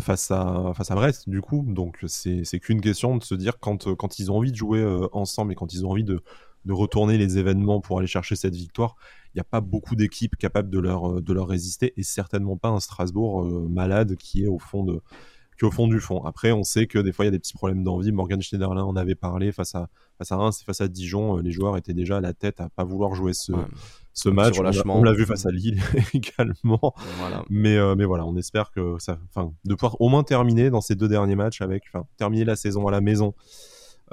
face, 0.00 0.32
à, 0.32 0.72
face 0.74 0.90
à 0.90 0.96
Brest, 0.96 1.28
du 1.28 1.40
coup. 1.40 1.64
Donc, 1.64 2.04
c'est 2.08 2.58
qu'une 2.58 2.80
question 2.80 3.16
de 3.16 3.22
se 3.22 3.36
dire 3.36 3.60
quand, 3.60 3.94
quand 3.94 4.18
ils 4.18 4.32
ont 4.32 4.38
envie 4.38 4.50
de 4.50 4.56
jouer 4.56 4.84
ensemble 5.12 5.52
et 5.52 5.54
quand 5.54 5.72
ils 5.72 5.86
ont 5.86 5.90
envie 5.90 6.02
de, 6.02 6.24
de 6.64 6.72
retourner 6.72 7.18
les 7.18 7.38
événements 7.38 7.80
pour 7.80 7.98
aller 7.98 8.06
chercher 8.06 8.36
cette 8.36 8.54
victoire. 8.54 8.96
Il 9.34 9.38
n'y 9.38 9.40
a 9.40 9.44
pas 9.44 9.60
beaucoup 9.60 9.96
d'équipes 9.96 10.36
capables 10.36 10.70
de 10.70 10.78
leur, 10.78 11.10
euh, 11.10 11.20
de 11.20 11.32
leur 11.32 11.48
résister 11.48 11.92
et 11.96 12.02
certainement 12.02 12.56
pas 12.56 12.68
un 12.68 12.80
Strasbourg 12.80 13.44
euh, 13.44 13.68
malade 13.68 14.16
qui 14.16 14.44
est 14.44 14.48
au 14.48 14.58
fond 14.58 14.84
de 14.84 15.00
qui 15.58 15.66
au 15.66 15.70
fond 15.70 15.88
du 15.88 16.00
fond. 16.00 16.24
Après, 16.24 16.52
on 16.52 16.64
sait 16.64 16.86
que 16.86 16.98
des 16.98 17.12
fois 17.12 17.26
il 17.26 17.28
y 17.28 17.28
a 17.28 17.32
des 17.32 17.38
petits 17.38 17.52
problèmes 17.52 17.84
d'envie. 17.84 18.12
Morgan 18.12 18.40
Schneiderlin 18.40 18.82
en 18.82 18.96
avait 18.96 19.14
parlé 19.14 19.52
face 19.52 19.74
à 19.74 19.88
face 20.16 20.32
à 20.32 20.36
Reims 20.36 20.58
et 20.62 20.64
face 20.64 20.80
à 20.80 20.88
Dijon. 20.88 21.36
Euh, 21.36 21.42
les 21.42 21.52
joueurs 21.52 21.76
étaient 21.76 21.92
déjà 21.92 22.16
à 22.16 22.20
la 22.20 22.32
tête 22.32 22.60
à 22.60 22.70
pas 22.70 22.84
vouloir 22.84 23.14
jouer 23.14 23.34
ce, 23.34 23.52
ce 24.14 24.28
match. 24.30 24.58
On 24.58 25.02
l'a 25.02 25.12
vu 25.12 25.26
face 25.26 25.46
à 25.46 25.50
Lille 25.50 25.80
également. 26.14 26.94
Mais, 27.50 27.76
mais 27.94 28.04
voilà, 28.04 28.24
on 28.26 28.36
espère 28.36 28.70
que 28.70 28.96
ça, 28.98 29.18
enfin, 29.28 29.52
de 29.64 29.74
pouvoir 29.74 30.00
au 30.00 30.08
moins 30.08 30.24
terminer 30.24 30.70
dans 30.70 30.80
ces 30.80 30.94
deux 30.94 31.08
derniers 31.08 31.36
matchs 31.36 31.60
avec, 31.60 31.84
enfin, 31.92 32.06
terminer 32.16 32.44
la 32.44 32.56
saison 32.56 32.86
à 32.88 32.90
la 32.90 33.00
maison 33.00 33.34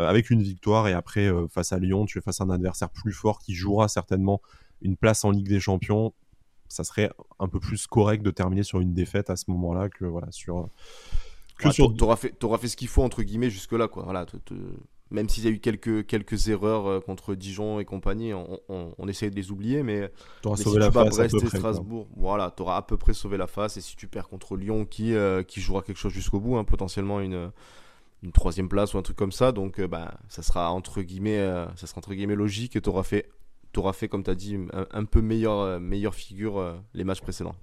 avec 0.05 0.29
une 0.29 0.43
victoire 0.43 0.87
et 0.87 0.93
après 0.93 1.27
euh, 1.27 1.47
face 1.47 1.73
à 1.73 1.79
Lyon, 1.79 2.05
tu 2.05 2.19
es 2.19 2.21
face 2.21 2.41
à 2.41 2.43
un 2.43 2.49
adversaire 2.49 2.89
plus 2.89 3.13
fort 3.13 3.39
qui 3.39 3.55
jouera 3.55 3.87
certainement 3.87 4.41
une 4.81 4.95
place 4.95 5.25
en 5.25 5.31
Ligue 5.31 5.47
des 5.47 5.59
Champions. 5.59 6.13
Ça 6.67 6.83
serait 6.83 7.11
un 7.39 7.47
peu 7.47 7.59
plus 7.59 7.87
correct 7.87 8.21
de 8.21 8.31
terminer 8.31 8.63
sur 8.63 8.79
une 8.79 8.93
défaite 8.93 9.29
à 9.29 9.35
ce 9.35 9.45
moment-là 9.49 9.89
que 9.89 10.05
voilà 10.05 10.27
sur. 10.31 10.69
Que 11.57 11.71
sur... 11.71 11.95
T'auras 11.95 12.17
fait, 12.17 12.43
auras 12.43 12.59
fait 12.59 12.67
ce 12.67 12.77
qu'il 12.77 12.89
faut 12.89 13.01
entre 13.01 13.23
guillemets 13.23 13.49
jusque 13.49 13.71
là 13.71 13.87
quoi. 13.87 14.03
Voilà, 14.03 14.25
même 15.09 15.29
s'il 15.29 15.45
y 15.45 15.47
a 15.47 15.49
eu 15.49 15.59
quelques, 15.59 16.05
quelques 16.05 16.49
erreurs 16.49 16.85
euh, 16.85 16.99
contre 16.99 17.33
Dijon 17.33 17.79
et 17.79 17.85
compagnie, 17.85 18.33
on, 18.33 18.59
on, 18.67 19.07
essaye 19.07 19.31
de 19.31 19.35
les 19.35 19.51
oublier, 19.51 19.81
mais, 19.81 20.11
auras 20.43 20.57
sauvé 20.57 20.79
la 20.79 20.91
face 20.91 21.15
Brest 21.15 21.35
et 21.41 21.47
Strasbourg, 21.47 22.09
voilà, 22.17 22.53
tu 22.55 22.61
auras 22.61 22.75
à 22.75 22.81
peu 22.81 22.97
près 22.97 23.13
sauvé 23.13 23.37
la 23.37 23.47
face. 23.47 23.77
Et 23.77 23.81
si 23.81 23.95
tu 23.95 24.07
perds 24.07 24.27
contre 24.27 24.57
Lyon, 24.57 24.85
qui, 24.85 25.15
qui 25.47 25.61
jouera 25.61 25.81
quelque 25.81 25.97
chose 25.97 26.11
jusqu'au 26.11 26.41
bout, 26.41 26.57
hein, 26.57 26.65
potentiellement 26.65 27.21
une, 27.21 27.51
une 28.23 28.31
troisième 28.31 28.69
place 28.69 28.93
ou 28.93 28.97
un 28.97 29.01
truc 29.01 29.17
comme 29.17 29.31
ça. 29.31 29.51
Donc, 29.51 29.79
euh, 29.79 29.87
bah, 29.87 30.15
ça 30.29 30.41
sera 30.41 30.71
entre 30.71 31.01
guillemets, 31.01 31.39
euh, 31.39 31.65
ça 31.75 31.87
sera 31.87 31.99
entre 31.99 32.13
guillemets 32.13 32.35
logique 32.35 32.75
et 32.75 32.81
tu 32.81 32.89
auras 32.89 33.03
fait, 33.03 33.29
auras 33.75 33.93
fait, 33.93 34.07
comme 34.07 34.23
tu 34.23 34.31
as 34.31 34.35
dit, 34.35 34.57
un, 34.91 35.05
peu 35.05 35.21
meilleure, 35.21 35.59
euh, 35.59 35.79
meilleure 35.79 36.15
figure 36.15 36.75
les 36.95 37.03
matchs 37.03 37.21
précédents. 37.21 37.55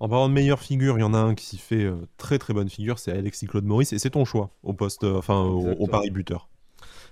En 0.00 0.08
parlant 0.08 0.28
de 0.28 0.34
meilleure 0.34 0.60
figure, 0.60 0.98
il 0.98 1.00
y 1.00 1.04
en 1.04 1.14
a 1.14 1.18
un 1.18 1.34
qui 1.34 1.56
fait 1.56 1.90
très 2.18 2.38
très 2.38 2.52
bonne 2.52 2.68
figure, 2.68 2.98
c'est 2.98 3.12
Alexis 3.12 3.46
Claude 3.46 3.64
Maurice, 3.64 3.94
et 3.94 3.98
c'est 3.98 4.10
ton 4.10 4.26
choix 4.26 4.50
au 4.62 4.74
poste, 4.74 5.04
enfin 5.04 5.40
au, 5.40 5.86
pari 5.86 6.10
buteur. 6.10 6.50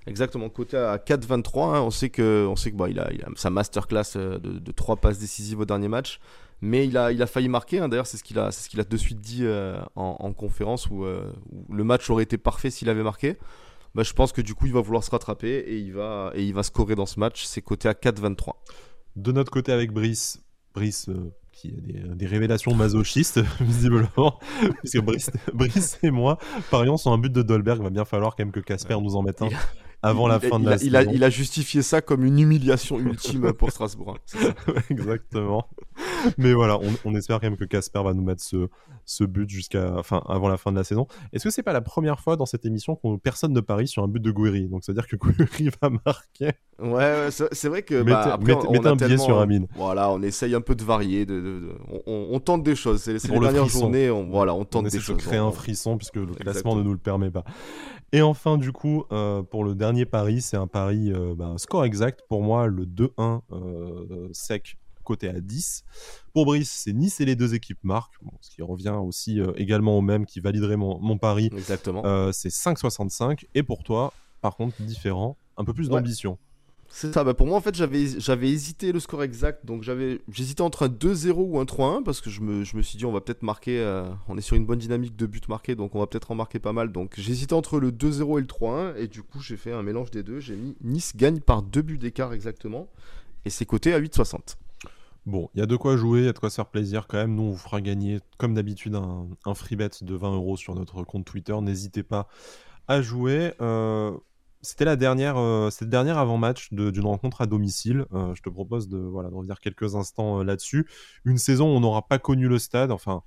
Exactement, 0.06 0.50
côté 0.50 0.76
à 0.76 0.98
4-23, 0.98 1.76
hein, 1.76 1.80
on 1.80 1.90
sait 1.90 2.10
que, 2.10 2.46
on 2.46 2.56
sait 2.56 2.70
que 2.70 2.76
bah, 2.76 2.90
il, 2.90 3.00
a, 3.00 3.10
il 3.14 3.22
a 3.22 3.28
sa 3.36 3.48
masterclass 3.48 4.12
de, 4.14 4.36
de 4.36 4.72
3 4.72 4.96
passes 4.96 5.18
décisives 5.18 5.60
au 5.60 5.64
dernier 5.64 5.88
match. 5.88 6.20
Mais 6.64 6.86
il 6.86 6.96
a, 6.96 7.12
il 7.12 7.20
a 7.20 7.26
failli 7.26 7.50
marquer, 7.50 7.78
hein. 7.78 7.90
d'ailleurs 7.90 8.06
c'est 8.06 8.16
ce 8.16 8.24
qu'il 8.24 8.38
a, 8.38 8.50
ce 8.50 8.70
qu'il 8.70 8.80
a 8.80 8.84
de 8.84 8.96
suite 8.96 9.20
dit 9.20 9.40
euh, 9.42 9.78
en, 9.96 10.32
conférence 10.32 10.88
euh, 10.90 11.30
où, 11.52 11.74
le 11.74 11.84
match 11.84 12.08
aurait 12.08 12.22
été 12.22 12.38
parfait 12.38 12.70
s'il 12.70 12.88
avait 12.88 13.02
marqué. 13.02 13.36
Bah, 13.94 14.02
je 14.02 14.14
pense 14.14 14.32
que 14.32 14.40
du 14.40 14.54
coup 14.54 14.64
il 14.64 14.72
va 14.72 14.80
vouloir 14.80 15.04
se 15.04 15.10
rattraper 15.10 15.58
et 15.58 15.76
il 15.76 15.92
va, 15.92 16.32
et 16.34 16.42
il 16.42 16.54
va 16.54 16.62
scorer 16.62 16.94
dans 16.94 17.04
ce 17.04 17.20
match. 17.20 17.44
C'est 17.44 17.60
coté 17.60 17.86
à 17.86 17.92
4-23. 17.92 18.52
De 19.16 19.30
notre 19.30 19.52
côté 19.52 19.72
avec 19.72 19.92
Brice, 19.92 20.42
Brice 20.72 21.10
euh, 21.10 21.34
qui 21.52 21.68
a 21.68 22.14
des, 22.14 22.26
révélations 22.26 22.74
masochistes 22.74 23.42
visiblement, 23.60 24.38
puisque 24.78 25.02
Brice, 25.02 25.30
Brice, 25.52 25.98
et 26.02 26.10
moi 26.10 26.38
parions 26.70 26.96
sur 26.96 27.12
un 27.12 27.18
but 27.18 27.30
de 27.30 27.42
Dolberg. 27.42 27.80
Il 27.80 27.84
va 27.84 27.90
bien 27.90 28.06
falloir 28.06 28.36
quand 28.36 28.42
même 28.42 28.52
que 28.52 28.60
Casper 28.60 28.96
nous 29.02 29.16
en 29.16 29.22
mette 29.22 29.42
un 29.42 29.50
avant 30.00 30.28
la 30.28 30.40
fin 30.40 30.58
de 30.58 30.68
la 30.68 30.78
saison. 30.78 31.10
il 31.12 31.24
a 31.24 31.30
justifié 31.30 31.82
ça 31.82 32.00
comme 32.00 32.24
une 32.24 32.38
humiliation 32.38 32.98
ultime 32.98 33.52
pour 33.52 33.70
Strasbourg. 33.70 34.18
Exactement. 34.90 35.66
Mais 36.38 36.52
voilà, 36.52 36.78
on, 37.04 37.14
espère 37.14 37.40
quand 37.40 37.46
même 37.46 37.56
que 37.56 37.64
Casper 37.64 38.02
va 38.02 38.14
nous 38.14 38.22
mettre 38.22 38.42
ce, 38.42 38.68
ce 39.04 39.24
but 39.24 39.48
jusqu'à, 39.48 39.94
enfin, 39.96 40.22
avant 40.28 40.48
la 40.48 40.56
fin 40.56 40.72
de 40.72 40.76
la 40.76 40.84
saison. 40.84 41.06
Est-ce 41.32 41.44
que 41.44 41.50
c'est 41.50 41.62
pas 41.62 41.72
la 41.72 41.80
première 41.80 42.20
fois 42.20 42.36
dans 42.36 42.46
cette 42.46 42.64
émission 42.64 42.96
qu'on 42.96 43.18
personne 43.18 43.52
ne 43.52 43.60
parie 43.60 43.88
sur 43.88 44.02
un 44.02 44.08
but 44.08 44.20
de 44.20 44.30
Guiri? 44.30 44.68
Donc, 44.68 44.84
c'est-à-dire 44.84 45.06
que 45.06 45.16
Guiri 45.16 45.70
va 45.82 45.90
marquer. 46.04 46.52
Ouais, 46.80 47.28
c'est 47.30 47.68
vrai 47.68 47.82
que. 47.82 48.02
Bah, 48.02 48.38
mettez, 48.40 48.66
on, 48.68 48.84
un 48.84 48.96
billet 48.96 49.18
sur 49.18 49.38
Amine. 49.38 49.66
Voilà, 49.76 50.10
on 50.10 50.22
essaye 50.22 50.54
un 50.54 50.60
peu 50.60 50.74
de 50.74 50.82
varier. 50.82 51.24
De, 51.26 51.76
on, 52.06 52.40
tente 52.40 52.62
des 52.62 52.74
choses. 52.74 53.02
C'est 53.02 53.12
les 53.12 53.38
dernières 53.38 53.66
journées. 53.66 54.10
On, 54.10 54.28
voilà, 54.28 54.54
on 54.54 54.64
tente 54.64 54.88
des 54.88 55.00
choses. 55.00 55.16
de 55.16 55.22
créer 55.22 55.38
un 55.38 55.52
frisson 55.52 55.96
puisque 55.96 56.16
le 56.16 56.26
classement 56.26 56.76
ne 56.76 56.82
nous 56.82 56.92
le 56.92 56.98
permet 56.98 57.30
pas. 57.30 57.44
Et 58.14 58.22
enfin, 58.22 58.58
du 58.58 58.70
coup, 58.70 59.04
euh, 59.10 59.42
pour 59.42 59.64
le 59.64 59.74
dernier 59.74 60.06
pari, 60.06 60.40
c'est 60.40 60.56
un 60.56 60.68
pari 60.68 61.12
euh, 61.12 61.34
bah, 61.36 61.54
score 61.56 61.84
exact. 61.84 62.22
Pour 62.28 62.42
moi, 62.42 62.68
le 62.68 62.84
2-1 62.84 63.40
euh, 63.50 64.28
sec 64.32 64.76
côté 65.04 65.28
à 65.28 65.40
10. 65.40 65.84
Pour 66.32 66.46
Brice, 66.46 66.70
c'est 66.70 66.92
Nice 66.92 67.20
et 67.20 67.24
les 67.24 67.36
deux 67.36 67.54
équipes 67.54 67.82
marquent, 67.82 68.14
ce 68.40 68.50
qui 68.50 68.62
revient 68.62 68.98
aussi 69.00 69.40
euh, 69.40 69.52
également 69.56 69.96
au 69.96 70.00
même, 70.00 70.26
qui 70.26 70.40
validerait 70.40 70.76
mon, 70.76 71.18
pari. 71.18 71.50
Exactement. 71.56 72.04
Euh, 72.04 72.32
c'est 72.32 72.48
5,65. 72.48 73.44
Et 73.54 73.62
pour 73.62 73.84
toi, 73.84 74.12
par 74.40 74.56
contre, 74.56 74.82
différent, 74.82 75.36
un 75.56 75.64
peu 75.64 75.72
plus 75.72 75.88
d'ambition. 75.88 76.38
C'est 76.88 77.12
ça, 77.12 77.24
bah 77.24 77.34
pour 77.34 77.48
moi 77.48 77.56
en 77.56 77.60
fait 77.60 77.74
j'avais, 77.74 78.06
j'avais 78.20 78.48
hésité 78.48 78.92
le 78.92 79.00
score 79.00 79.24
exact, 79.24 79.66
donc 79.66 79.82
j'avais, 79.82 80.20
j'hésitais 80.30 80.62
entre 80.62 80.84
un 80.84 80.88
2-0 80.88 81.32
ou 81.32 81.58
un 81.58 81.64
3-1 81.64 82.04
parce 82.04 82.20
que 82.20 82.30
je 82.30 82.40
me, 82.40 82.62
je 82.62 82.76
me 82.76 82.82
suis 82.82 82.96
dit 82.96 83.04
on 83.04 83.10
va 83.10 83.20
peut-être 83.20 83.42
marquer, 83.42 83.80
euh, 83.80 84.04
on 84.28 84.38
est 84.38 84.42
sur 84.42 84.54
une 84.54 84.64
bonne 84.64 84.78
dynamique 84.78 85.16
de 85.16 85.26
buts 85.26 85.40
marqués 85.48 85.74
donc 85.74 85.96
on 85.96 85.98
va 85.98 86.06
peut-être 86.06 86.30
en 86.30 86.36
marquer 86.36 86.60
pas 86.60 86.72
mal, 86.72 86.92
donc 86.92 87.14
j'hésitais 87.16 87.54
entre 87.54 87.80
le 87.80 87.90
2-0 87.90 88.38
et 88.38 88.42
le 88.42 88.46
3-1 88.46 88.96
et 88.96 89.08
du 89.08 89.24
coup 89.24 89.40
j'ai 89.40 89.56
fait 89.56 89.72
un 89.72 89.82
mélange 89.82 90.12
des 90.12 90.22
deux, 90.22 90.38
j'ai 90.38 90.54
mis 90.54 90.76
Nice 90.82 91.16
gagne 91.16 91.40
par 91.40 91.62
deux 91.62 91.82
buts 91.82 91.98
d'écart 91.98 92.32
exactement 92.32 92.88
et 93.44 93.50
c'est 93.50 93.66
coté 93.66 93.92
à 93.92 94.00
8,60. 94.00 94.56
Bon, 95.26 95.48
il 95.54 95.60
y 95.60 95.62
a 95.62 95.66
de 95.66 95.76
quoi 95.76 95.96
jouer, 95.96 96.20
il 96.20 96.24
y 96.26 96.28
a 96.28 96.32
de 96.32 96.38
quoi 96.38 96.50
se 96.50 96.56
faire 96.56 96.66
plaisir 96.66 97.06
quand 97.06 97.16
même. 97.16 97.34
Nous, 97.34 97.42
on 97.42 97.50
vous 97.50 97.56
fera 97.56 97.80
gagner, 97.80 98.20
comme 98.36 98.54
d'habitude, 98.54 98.94
un, 98.94 99.26
un 99.46 99.54
free 99.54 99.76
bet 99.76 99.90
de 100.02 100.14
20 100.14 100.34
euros 100.34 100.56
sur 100.56 100.74
notre 100.74 101.02
compte 101.02 101.24
Twitter. 101.24 101.58
N'hésitez 101.60 102.02
pas 102.02 102.28
à 102.88 103.02
jouer. 103.02 103.54
Euh, 103.60 104.16
c'était 104.62 104.84
la 104.84 104.96
dernière, 104.96 105.36
euh, 105.36 105.70
dernière 105.82 106.18
avant-match 106.18 106.72
d'une 106.72 107.06
rencontre 107.06 107.42
à 107.42 107.46
domicile. 107.46 108.06
Euh, 108.14 108.34
je 108.34 108.42
te 108.42 108.48
propose 108.48 108.88
de, 108.88 108.98
voilà, 108.98 109.28
de 109.28 109.34
revenir 109.34 109.60
quelques 109.60 109.94
instants 109.94 110.42
là-dessus. 110.42 110.86
Une 111.24 111.38
saison 111.38 111.72
où 111.72 111.76
on 111.76 111.80
n'aura 111.80 112.06
pas 112.06 112.18
connu 112.18 112.48
le 112.48 112.58
stade. 112.58 112.90
Enfin, 112.90 113.22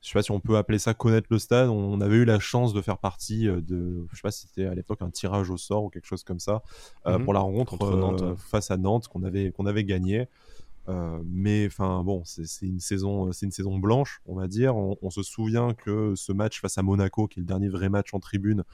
je 0.00 0.08
sais 0.08 0.14
pas 0.14 0.22
si 0.22 0.30
on 0.30 0.40
peut 0.40 0.56
appeler 0.56 0.78
ça 0.78 0.94
connaître 0.94 1.28
le 1.30 1.38
stade. 1.38 1.68
On 1.68 2.00
avait 2.00 2.16
eu 2.16 2.24
la 2.24 2.38
chance 2.38 2.72
de 2.72 2.80
faire 2.80 2.98
partie 2.98 3.46
de, 3.46 4.06
je 4.10 4.16
sais 4.16 4.22
pas 4.22 4.30
si 4.30 4.46
c'était 4.46 4.66
à 4.66 4.74
l'époque 4.74 5.02
un 5.02 5.10
tirage 5.10 5.50
au 5.50 5.56
sort 5.56 5.84
ou 5.84 5.90
quelque 5.90 6.06
chose 6.06 6.24
comme 6.24 6.38
ça 6.38 6.62
mhm. 7.04 7.24
pour 7.24 7.34
la 7.34 7.40
rencontre 7.40 8.36
face 8.38 8.70
à 8.70 8.76
Nantes 8.76 9.08
qu'on 9.08 9.24
avait 9.24 9.50
qu'on 9.50 9.66
avait 9.66 9.84
gagné. 9.84 10.28
Euh, 10.88 11.18
mais 11.26 11.66
enfin 11.66 12.02
bon, 12.02 12.22
c'est 12.24 12.66
une 12.66 12.80
saison, 12.80 13.30
c'est 13.32 13.44
une 13.44 13.52
saison 13.52 13.78
blanche, 13.78 14.20
on 14.26 14.34
va 14.34 14.46
dire. 14.48 14.76
On, 14.76 15.10
se 15.10 15.22
souvient 15.22 15.74
que 15.74 16.14
ce 16.16 16.32
match 16.32 16.60
face 16.60 16.78
à 16.78 16.82
Monaco, 16.82 17.26
qui 17.26 17.40
est 17.40 17.42
le 17.42 17.46
dernier 17.46 17.68
vrai 17.68 17.88
match 17.88 18.14
en 18.14 18.20
tribune, 18.20 18.64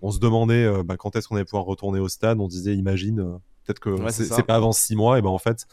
on 0.00 0.10
se 0.10 0.20
demandait 0.20 0.64
euh, 0.64 0.82
bah, 0.84 0.96
quand 0.96 1.16
est-ce 1.16 1.26
qu'on 1.26 1.36
allait 1.36 1.44
pouvoir 1.44 1.64
retourner 1.64 1.98
au 1.98 2.08
stade. 2.08 2.38
On 2.40 2.46
disait, 2.46 2.74
imagine, 2.74 3.20
euh, 3.20 3.36
peut-être 3.64 3.80
que 3.80 3.96
c'est 4.10 4.44
pas 4.44 4.56
avant 4.56 4.72
six 4.72 4.94
mois. 4.94 5.18
Et 5.18 5.22
ben 5.22 5.30
en 5.30 5.38
fait, 5.38 5.66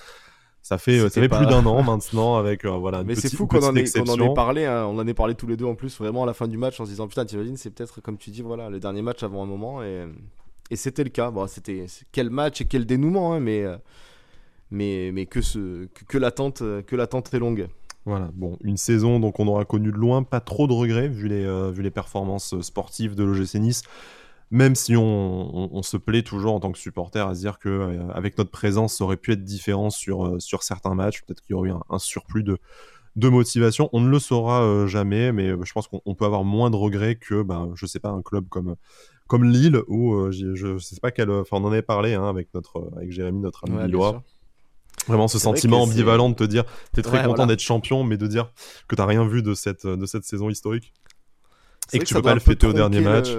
ça 0.64 0.80
fait, 0.80 1.00
ça 1.10 1.22
fait 1.22 1.30
plus 1.30 1.46
d'un 1.46 1.66
an 1.66 1.84
maintenant 1.84 2.38
avec 2.38 2.66
voilà. 2.66 3.04
Mais 3.04 3.14
c'est 3.14 3.34
fou 3.36 3.46
qu'on 3.46 3.64
en, 3.64 3.76
ait, 3.76 4.00
en 4.00 4.20
ait 4.20 4.34
parlé. 4.34 4.66
Hein. 4.66 4.86
on 4.86 4.98
en 4.98 5.06
ait 5.06 5.14
parlé 5.14 5.36
tous 5.36 5.48
les 5.48 5.58
deux 5.58 5.66
en 5.66 5.76
plus, 5.76 5.96
vraiment 6.00 6.24
à 6.24 6.26
la 6.26 6.34
fin 6.34 6.48
du 6.48 6.58
match, 6.58 6.80
en 6.80 6.86
se 6.86 6.90
disant 6.90 7.08
putain, 7.08 7.26
t'imagines, 7.26 7.58
c'est 7.58 7.70
peut-être 7.70 8.02
comme 8.02 8.18
tu 8.18 8.32
dis, 8.32 8.42
voilà, 8.42 8.70
le 8.72 8.80
dernier 8.80 9.04
match 9.04 9.22
avant 9.22 9.44
un 9.44 9.48
moment 9.48 9.84
et, 9.84 10.08
et 10.72 10.76
c'était 10.76 11.04
le 11.04 11.12
cas. 11.12 11.30
Bon, 11.30 11.46
c'était 11.46 11.86
quel 12.12 12.32
match 12.32 12.62
et 12.62 12.66
quel 12.66 12.88
dénouement, 12.88 13.34
hein, 13.34 13.40
mais 13.40 13.64
mais, 14.74 15.12
mais 15.14 15.26
que, 15.26 15.42
ce, 15.42 15.86
que, 16.08 16.18
l'attente, 16.18 16.60
que 16.86 16.96
l'attente 16.96 17.34
est 17.34 17.40
longue. 17.40 17.68
Voilà, 18.06 18.30
bon, 18.34 18.58
une 18.64 18.76
saison 18.76 19.20
donc 19.20 19.40
on 19.40 19.48
aura 19.48 19.64
connu 19.64 19.92
de 19.92 19.98
loin, 19.98 20.24
pas 20.24 20.42
trop 20.42 20.68
de 20.68 20.74
regrets 20.74 21.08
vu 21.08 21.30
les, 21.30 21.46
euh, 21.46 21.72
vu 21.72 21.84
les 21.84 21.92
performances 21.92 22.60
sportives 22.60 23.16
de 23.16 23.24
l'OGC 23.24 23.56
Nice, 23.56 23.84
même 24.52 24.76
si 24.76 24.98
on, 24.98 25.74
on, 25.74 25.82
se 25.84 25.96
plaît 25.96 26.22
toujours 26.22 26.54
en 26.54 26.60
tant 26.60 26.74
que 26.74 26.78
supporter 26.78 27.26
à 27.26 27.34
se 27.34 27.40
dire 27.40 27.60
que 27.60 27.70
euh, 27.70 28.10
avec 28.14 28.38
notre 28.38 28.52
présence 28.52 28.98
ça 28.98 29.06
aurait 29.06 29.16
pu 29.16 29.32
être 29.32 29.44
différent 29.46 29.90
sur, 29.90 30.26
euh, 30.26 30.40
sur 30.40 30.64
certains 30.64 30.96
matchs, 30.96 31.22
peut-être 31.22 31.40
qu'il 31.42 31.52
y 31.52 31.54
aurait 31.54 31.70
eu 31.70 31.74
un, 31.90 32.00
surplus 32.00 32.44
de, 32.44 32.58
de 33.16 33.30
motivation, 33.30 33.90
on 33.94 34.02
ne 34.02 34.10
le 34.10 34.20
saura 34.20 34.86
jamais, 34.86 35.32
mais 35.32 35.52
je 35.64 35.72
pense 35.72 35.88
qu'on 35.88 36.14
peut 36.14 36.26
avoir 36.26 36.44
moins 36.44 36.72
de 36.72 36.76
regrets 36.76 37.16
que, 37.16 37.42
ben, 37.42 37.72
je 37.76 37.86
sais 37.86 38.00
pas, 38.00 38.10
un 38.10 38.22
club 38.22 38.50
comme, 38.50 38.76
comme 39.28 39.46
Lille, 39.46 39.82
où 39.88 40.30
je 40.32 40.78
sais 40.78 41.00
pas 41.00 41.12
quel, 41.12 41.32
enfin 41.32 41.56
on 41.58 41.64
en 41.64 41.72
avait 41.72 41.84
parlé 41.84 42.16
hein, 42.16 42.28
avec, 42.28 42.54
notre, 42.54 42.92
avec 42.98 43.12
Jérémy, 43.12 43.40
notre 43.40 43.64
ami 43.66 43.96
ouais, 43.96 44.12
Vraiment 45.08 45.28
ce 45.28 45.40
sentiment 45.40 45.84
ambivalent 45.84 46.30
de 46.30 46.36
te 46.36 46.44
dire, 46.44 46.64
tu 46.94 47.00
es 47.00 47.04
très 47.04 47.24
content 47.24 47.46
d'être 47.46 47.62
champion, 47.62 48.04
mais 48.04 48.18
de 48.18 48.28
dire 48.28 48.52
que 48.88 48.96
t'as 48.96 49.06
rien 49.06 49.26
vu 49.28 49.42
de 49.42 49.54
cette, 49.54 49.86
de 49.86 50.06
cette 50.06 50.24
saison 50.24 50.50
historique. 50.50 50.94
Et 51.92 52.00
que, 52.00 52.06
tu 52.06 52.14
peux 52.14 52.22
pas 52.22 52.34
le 52.34 52.40
fêter 52.40 52.66
au 52.66 52.74
dernier 52.74 53.02
match. 53.02 53.30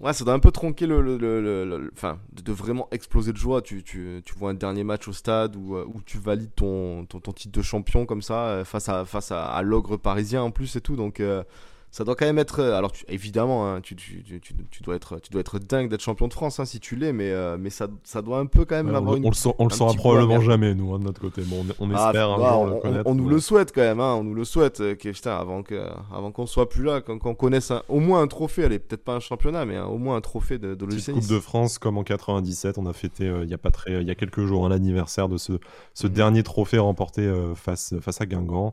Ouais, 0.00 0.12
ça 0.12 0.24
doit 0.24 0.34
un 0.34 0.40
peu 0.40 0.50
tronquer 0.50 0.86
le. 0.86 1.00
le, 1.00 1.90
Enfin, 1.94 2.18
de, 2.32 2.52
vraiment 2.52 2.88
exploser 2.90 3.32
de 3.32 3.36
joie. 3.36 3.62
Tu, 3.62 3.84
tu, 3.84 4.20
tu, 4.24 4.34
vois 4.34 4.50
un 4.50 4.54
dernier 4.54 4.84
match 4.84 5.06
au 5.06 5.12
stade 5.12 5.56
où, 5.56 5.76
euh, 5.76 5.84
où 5.86 6.02
tu 6.02 6.18
valides 6.18 6.54
ton, 6.54 7.06
ton, 7.06 7.32
titre 7.32 7.56
de 7.56 7.62
champion 7.62 8.04
comme 8.04 8.22
ça, 8.22 8.46
euh, 8.46 8.64
face 8.64 8.88
à, 8.88 9.04
face 9.04 9.30
à, 9.30 9.60
l'ogre 9.62 9.96
parisien 9.96 10.42
en 10.42 10.50
plus 10.50 10.74
et 10.76 10.80
tout. 10.80 10.96
Donc. 10.96 11.20
Euh, 11.20 11.44
ça 11.92 12.04
doit 12.04 12.16
quand 12.16 12.24
même 12.24 12.38
être. 12.38 12.60
Euh, 12.60 12.74
alors, 12.74 12.92
évidemment, 13.06 13.70
hein, 13.70 13.82
tu, 13.82 13.94
tu, 13.94 14.22
tu, 14.24 14.40
tu, 14.40 14.82
dois 14.82 14.96
être, 14.96 15.20
tu 15.20 15.30
dois 15.30 15.42
être 15.42 15.58
dingue 15.58 15.90
d'être 15.90 16.00
champion 16.00 16.26
de 16.26 16.32
France 16.32 16.58
hein, 16.58 16.64
si 16.64 16.80
tu 16.80 16.96
l'es, 16.96 17.12
mais, 17.12 17.30
euh, 17.30 17.58
mais 17.60 17.68
ça, 17.68 17.86
ça 18.02 18.22
doit 18.22 18.38
un 18.38 18.46
peu 18.46 18.64
quand 18.64 18.76
même 18.76 18.94
avoir 18.94 19.12
on, 19.12 19.16
une. 19.18 19.26
On 19.26 19.30
le, 19.30 19.54
on 19.58 19.64
le 19.64 19.70
saura 19.74 19.92
probablement 19.92 20.40
jamais, 20.40 20.74
nous, 20.74 20.94
hein, 20.94 20.98
de 20.98 21.04
notre 21.04 21.20
côté. 21.20 21.42
Bon, 21.42 21.66
on, 21.78 21.90
ah, 21.90 22.06
espère 22.06 22.30
un 22.30 22.36
jour 22.38 22.60
on, 22.60 22.66
le 22.66 22.80
connaître. 22.80 23.10
On, 23.10 23.14
nous 23.14 23.28
le 23.28 23.38
souhaite 23.40 23.72
quand 23.74 23.82
même, 23.82 24.00
hein, 24.00 24.14
on 24.14 24.24
nous 24.24 24.34
le 24.34 24.44
souhaite, 24.44 24.80
euh, 24.80 24.94
putain, 24.94 25.36
avant 25.36 25.62
qu'on 25.62 25.84
avant 26.10 26.32
qu'on 26.32 26.46
soit 26.46 26.70
plus 26.70 26.82
là, 26.82 27.02
qu'on 27.02 27.34
connaisse 27.34 27.70
au 27.90 28.00
moins 28.00 28.22
un 28.22 28.26
trophée, 28.26 28.64
allez, 28.64 28.78
peut-être 28.78 29.04
pas 29.04 29.16
un 29.16 29.20
championnat, 29.20 29.66
mais 29.66 29.78
au 29.78 29.98
moins 29.98 30.16
un 30.16 30.22
trophée 30.22 30.56
de, 30.56 30.74
de 30.74 30.86
l'OGC 30.86 31.12
Coupe 31.12 31.28
de 31.28 31.40
France, 31.40 31.78
comme 31.78 31.98
en 31.98 32.04
97, 32.04 32.78
on 32.78 32.86
a 32.86 32.94
fêté 32.94 33.30
il 33.42 33.50
y 33.50 33.54
a 33.54 33.58
pas 33.58 33.70
très, 33.70 34.00
il 34.00 34.08
y 34.08 34.10
a 34.10 34.14
quelques 34.14 34.46
jours 34.46 34.66
l'anniversaire 34.70 35.28
de 35.28 35.36
ce, 35.36 35.52
ce 35.92 36.06
mhm. 36.06 36.12
dernier 36.14 36.42
trophée 36.42 36.78
remporté 36.78 37.30
face, 37.54 37.94
face 38.00 38.22
à 38.22 38.24
Guingamp 38.24 38.72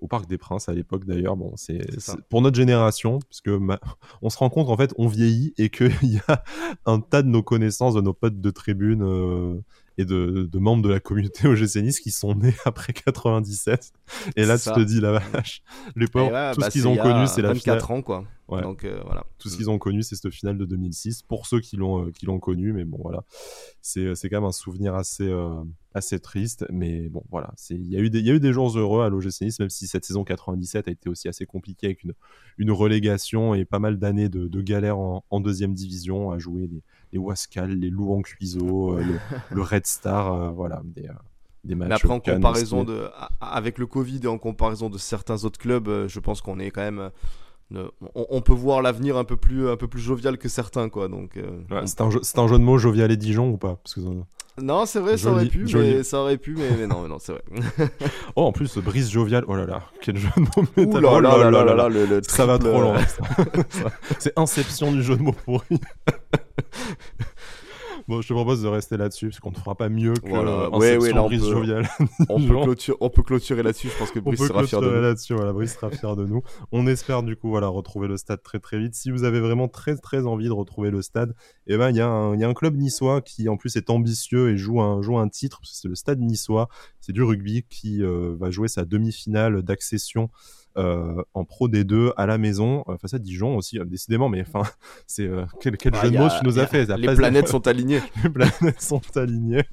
au 0.00 0.06
Parc 0.06 0.28
des 0.28 0.38
Princes 0.38 0.68
à 0.68 0.74
l'époque 0.74 1.04
d'ailleurs. 1.04 1.36
Bon, 1.36 1.52
c'est 1.56 1.80
pour 2.28 2.42
notre 2.42 2.56
génération, 2.56 3.18
parce 3.18 3.40
que 3.40 3.58
on 4.22 4.30
se 4.30 4.38
rend 4.38 4.50
compte 4.50 4.68
en 4.68 4.76
fait, 4.76 4.92
on 4.98 5.06
vieillit 5.06 5.54
et 5.58 5.70
qu'il 5.70 5.90
y 6.02 6.20
a 6.28 6.42
un 6.86 7.00
tas 7.00 7.22
de 7.22 7.28
nos 7.28 7.42
connaissances, 7.42 7.94
de 7.94 8.00
nos 8.00 8.12
potes 8.12 8.40
de 8.40 8.50
tribune 8.50 9.02
euh, 9.02 9.60
et 9.98 10.04
de, 10.04 10.48
membres 10.54 10.82
de 10.82 10.88
la 10.88 11.00
communauté 11.00 11.46
au 11.48 11.54
Nice 11.54 12.00
qui 12.00 12.10
sont 12.10 12.34
nés 12.34 12.54
après 12.64 12.92
97. 12.92 13.92
Et 14.36 14.46
là, 14.46 14.58
tu 14.58 14.70
te 14.70 14.80
dis 14.80 15.00
la 15.00 15.12
vache, 15.12 15.62
les 15.96 16.06
pauvres, 16.06 16.30
tout 16.54 16.60
ce 16.60 16.66
bah, 16.66 16.70
qu'ils 16.70 16.88
ont 16.88 16.96
connu, 16.96 17.26
c'est 17.26 17.42
la 17.42 17.52
24 17.52 17.90
ans 17.90 18.02
quoi. 18.02 18.24
Donc 18.50 18.84
euh, 18.84 19.00
voilà. 19.04 19.24
Tout 19.38 19.48
ce 19.48 19.56
qu'ils 19.56 19.70
ont 19.70 19.78
connu, 19.78 20.02
c'est 20.02 20.16
cette 20.16 20.32
finale 20.32 20.58
de 20.58 20.64
2006. 20.64 21.22
Pour 21.22 21.46
ceux 21.46 21.60
qui 21.60 21.76
l'ont 21.76 22.06
euh, 22.06 22.10
qui 22.10 22.26
l'ont 22.26 22.40
connu, 22.40 22.72
mais 22.72 22.84
bon 22.84 22.98
voilà, 23.02 23.24
c'est 23.80 24.14
c'est 24.14 24.28
quand 24.28 24.38
même 24.38 24.48
un 24.48 24.52
souvenir 24.52 24.94
assez 24.94 25.32
assez 25.94 26.20
triste, 26.20 26.66
mais 26.70 27.08
bon, 27.08 27.22
voilà. 27.30 27.52
Il 27.70 27.86
y, 27.86 27.96
a 27.96 28.00
eu 28.00 28.10
des, 28.10 28.20
y 28.20 28.30
a 28.30 28.34
eu 28.34 28.40
des 28.40 28.52
jours 28.52 28.76
heureux 28.76 29.02
à 29.02 29.08
l'OGC 29.08 29.42
Nice, 29.42 29.58
même 29.58 29.70
si 29.70 29.86
cette 29.86 30.04
saison 30.04 30.24
97 30.24 30.88
a 30.88 30.90
été 30.90 31.08
aussi 31.08 31.28
assez 31.28 31.46
compliquée 31.46 31.86
avec 31.88 32.04
une, 32.04 32.14
une 32.58 32.70
relégation 32.70 33.54
et 33.54 33.64
pas 33.64 33.78
mal 33.78 33.98
d'années 33.98 34.28
de, 34.28 34.46
de 34.46 34.62
galères 34.62 34.98
en, 34.98 35.40
deuxième 35.40 35.74
division 35.74 36.30
à 36.30 36.38
jouer 36.38 36.68
les, 36.68 36.82
les 37.12 37.18
Wascal, 37.18 37.70
les 37.70 37.90
Louan 37.90 38.22
Cuiseau, 38.22 38.98
euh, 38.98 39.04
le, 39.50 39.62
Red 39.62 39.86
Star, 39.86 40.32
euh, 40.32 40.50
voilà, 40.50 40.80
des, 40.84 41.08
euh, 41.08 41.12
des 41.64 41.74
matchs. 41.74 41.88
Mais 41.88 41.94
après, 41.94 42.10
en 42.10 42.20
comparaison 42.20 42.84
de, 42.84 43.08
avec 43.40 43.78
le 43.78 43.86
Covid 43.86 44.20
et 44.22 44.28
en 44.28 44.38
comparaison 44.38 44.90
de 44.90 44.98
certains 44.98 45.44
autres 45.44 45.58
clubs, 45.58 46.06
je 46.06 46.20
pense 46.20 46.40
qu'on 46.40 46.58
est 46.60 46.70
quand 46.70 46.82
même 46.82 47.10
on, 48.14 48.40
peut 48.40 48.52
voir 48.52 48.82
l'avenir 48.82 49.16
un 49.16 49.24
peu 49.24 49.36
plus 49.36 49.68
un 49.68 49.76
peu 49.76 49.86
plus 49.86 50.00
jovial 50.00 50.38
que 50.38 50.48
certains 50.48 50.88
quoi 50.88 51.08
donc 51.08 51.38
c'est 51.86 52.00
un, 52.00 52.10
jeu, 52.10 52.20
un 52.36 52.48
jeu 52.48 52.58
de 52.58 52.64
mots 52.64 52.78
jovial 52.78 53.10
et 53.10 53.16
Dijon 53.16 53.50
ou 53.50 53.56
pas? 53.56 53.76
Parce 53.82 53.94
que, 53.94 54.00
non, 54.62 54.84
c'est 54.84 55.00
vrai, 55.00 55.16
ça 55.16 55.30
aurait 55.30 55.46
pu, 55.46 55.66
mais 55.74 56.02
ça 56.02 56.18
aurait 56.18 56.36
pu, 56.36 56.56
mais, 56.56 56.86
non, 56.86 57.02
mais 57.02 57.08
non, 57.08 57.18
c'est 57.18 57.32
vrai. 57.32 57.42
oh, 58.36 58.44
en 58.44 58.52
plus, 58.52 58.78
brise 58.78 59.10
jovial. 59.10 59.44
Oh 59.48 59.56
là 59.56 59.64
là, 59.64 59.82
quel 60.00 60.16
jeu 60.16 60.28
de 60.36 60.40
mots 60.40 60.66
Ouh 60.76 61.00
là, 61.00 61.20
là, 61.20 61.50
là, 61.50 61.64
là, 61.64 61.74
là, 61.74 61.88
le, 61.88 62.20
Ça 62.26 62.46
va 62.46 62.58
trop 62.58 62.80
loin. 62.80 62.98
c'est 64.18 64.36
Inception 64.36 64.92
du 64.92 65.02
jeu 65.02 65.16
de 65.16 65.22
mots 65.22 65.32
pourri. 65.32 65.80
Bon, 68.10 68.20
je 68.20 68.26
te 68.26 68.32
propose 68.32 68.60
de 68.60 68.66
rester 68.66 68.96
là-dessus, 68.96 69.28
parce 69.28 69.38
qu'on 69.38 69.52
ne 69.52 69.56
fera 69.56 69.76
pas 69.76 69.88
mieux 69.88 70.14
que 70.14 70.28
voilà. 70.28 70.68
Ouais, 70.70 70.96
ouais, 70.96 71.12
là, 71.12 71.22
on 71.22 71.26
Brice 71.26 71.42
peut... 71.42 71.52
Jovial. 71.52 71.88
on, 72.28 72.44
peut 72.44 72.60
clôturer, 72.60 72.98
on 73.00 73.08
peut 73.08 73.22
clôturer 73.22 73.62
là-dessus, 73.62 73.88
je 73.88 73.96
pense 73.96 74.10
que 74.10 74.18
Brice 74.18 74.48
sera 74.48 74.66
fier 74.66 74.80
de 74.80 74.90
nous. 74.90 75.00
là-dessus, 75.00 75.32
voilà, 75.34 75.52
Brice 75.52 75.74
sera 75.74 75.92
fier 75.92 76.16
de 76.16 76.26
nous. 76.26 76.42
On 76.72 76.88
espère 76.88 77.22
du 77.22 77.36
coup 77.36 77.50
voilà, 77.50 77.68
retrouver 77.68 78.08
le 78.08 78.16
stade 78.16 78.42
très 78.42 78.58
très 78.58 78.80
vite. 78.80 78.96
Si 78.96 79.12
vous 79.12 79.22
avez 79.22 79.38
vraiment 79.38 79.68
très 79.68 79.96
très 79.96 80.26
envie 80.26 80.46
de 80.46 80.52
retrouver 80.52 80.90
le 80.90 81.02
stade, 81.02 81.36
eh 81.68 81.76
ben, 81.76 81.90
il 81.90 81.96
y, 81.98 82.00
a 82.00 82.08
un, 82.08 82.36
y 82.36 82.42
a 82.42 82.48
un 82.48 82.52
club 82.52 82.74
niçois 82.74 83.20
qui 83.20 83.48
en 83.48 83.56
plus 83.56 83.76
est 83.76 83.90
ambitieux 83.90 84.50
et 84.50 84.56
joue 84.56 84.80
un, 84.80 85.00
joue 85.02 85.16
un 85.16 85.28
titre, 85.28 85.60
c'est 85.62 85.86
le 85.86 85.94
stade 85.94 86.18
niçois, 86.18 86.68
c'est 87.00 87.12
du 87.12 87.22
rugby, 87.22 87.64
qui 87.70 88.02
euh, 88.02 88.34
va 88.36 88.50
jouer 88.50 88.66
sa 88.66 88.84
demi-finale 88.84 89.62
d'accession 89.62 90.30
euh, 90.76 91.22
en 91.34 91.44
Pro 91.44 91.68
D2 91.68 92.12
à 92.16 92.26
la 92.26 92.38
maison 92.38 92.84
euh, 92.88 92.96
face 92.98 93.14
à 93.14 93.18
Dijon 93.18 93.56
aussi, 93.56 93.78
euh, 93.78 93.84
décidément. 93.84 94.28
Mais 94.28 94.42
enfin, 94.42 94.62
c'est 95.06 95.28
quel, 95.60 95.76
quel 95.76 95.92
bah, 95.92 96.02
jeu 96.02 96.10
de 96.10 96.18
mots 96.18 96.28
tu 96.28 96.44
nous 96.44 96.58
as 96.58 96.66
fait. 96.66 96.86
Les 96.96 97.14
planètes 97.14 97.48
sont 97.48 97.66
alignées. 97.66 98.00
les 98.22 98.30
planètes 98.30 98.80
sont 98.80 99.02
alignées. 99.16 99.64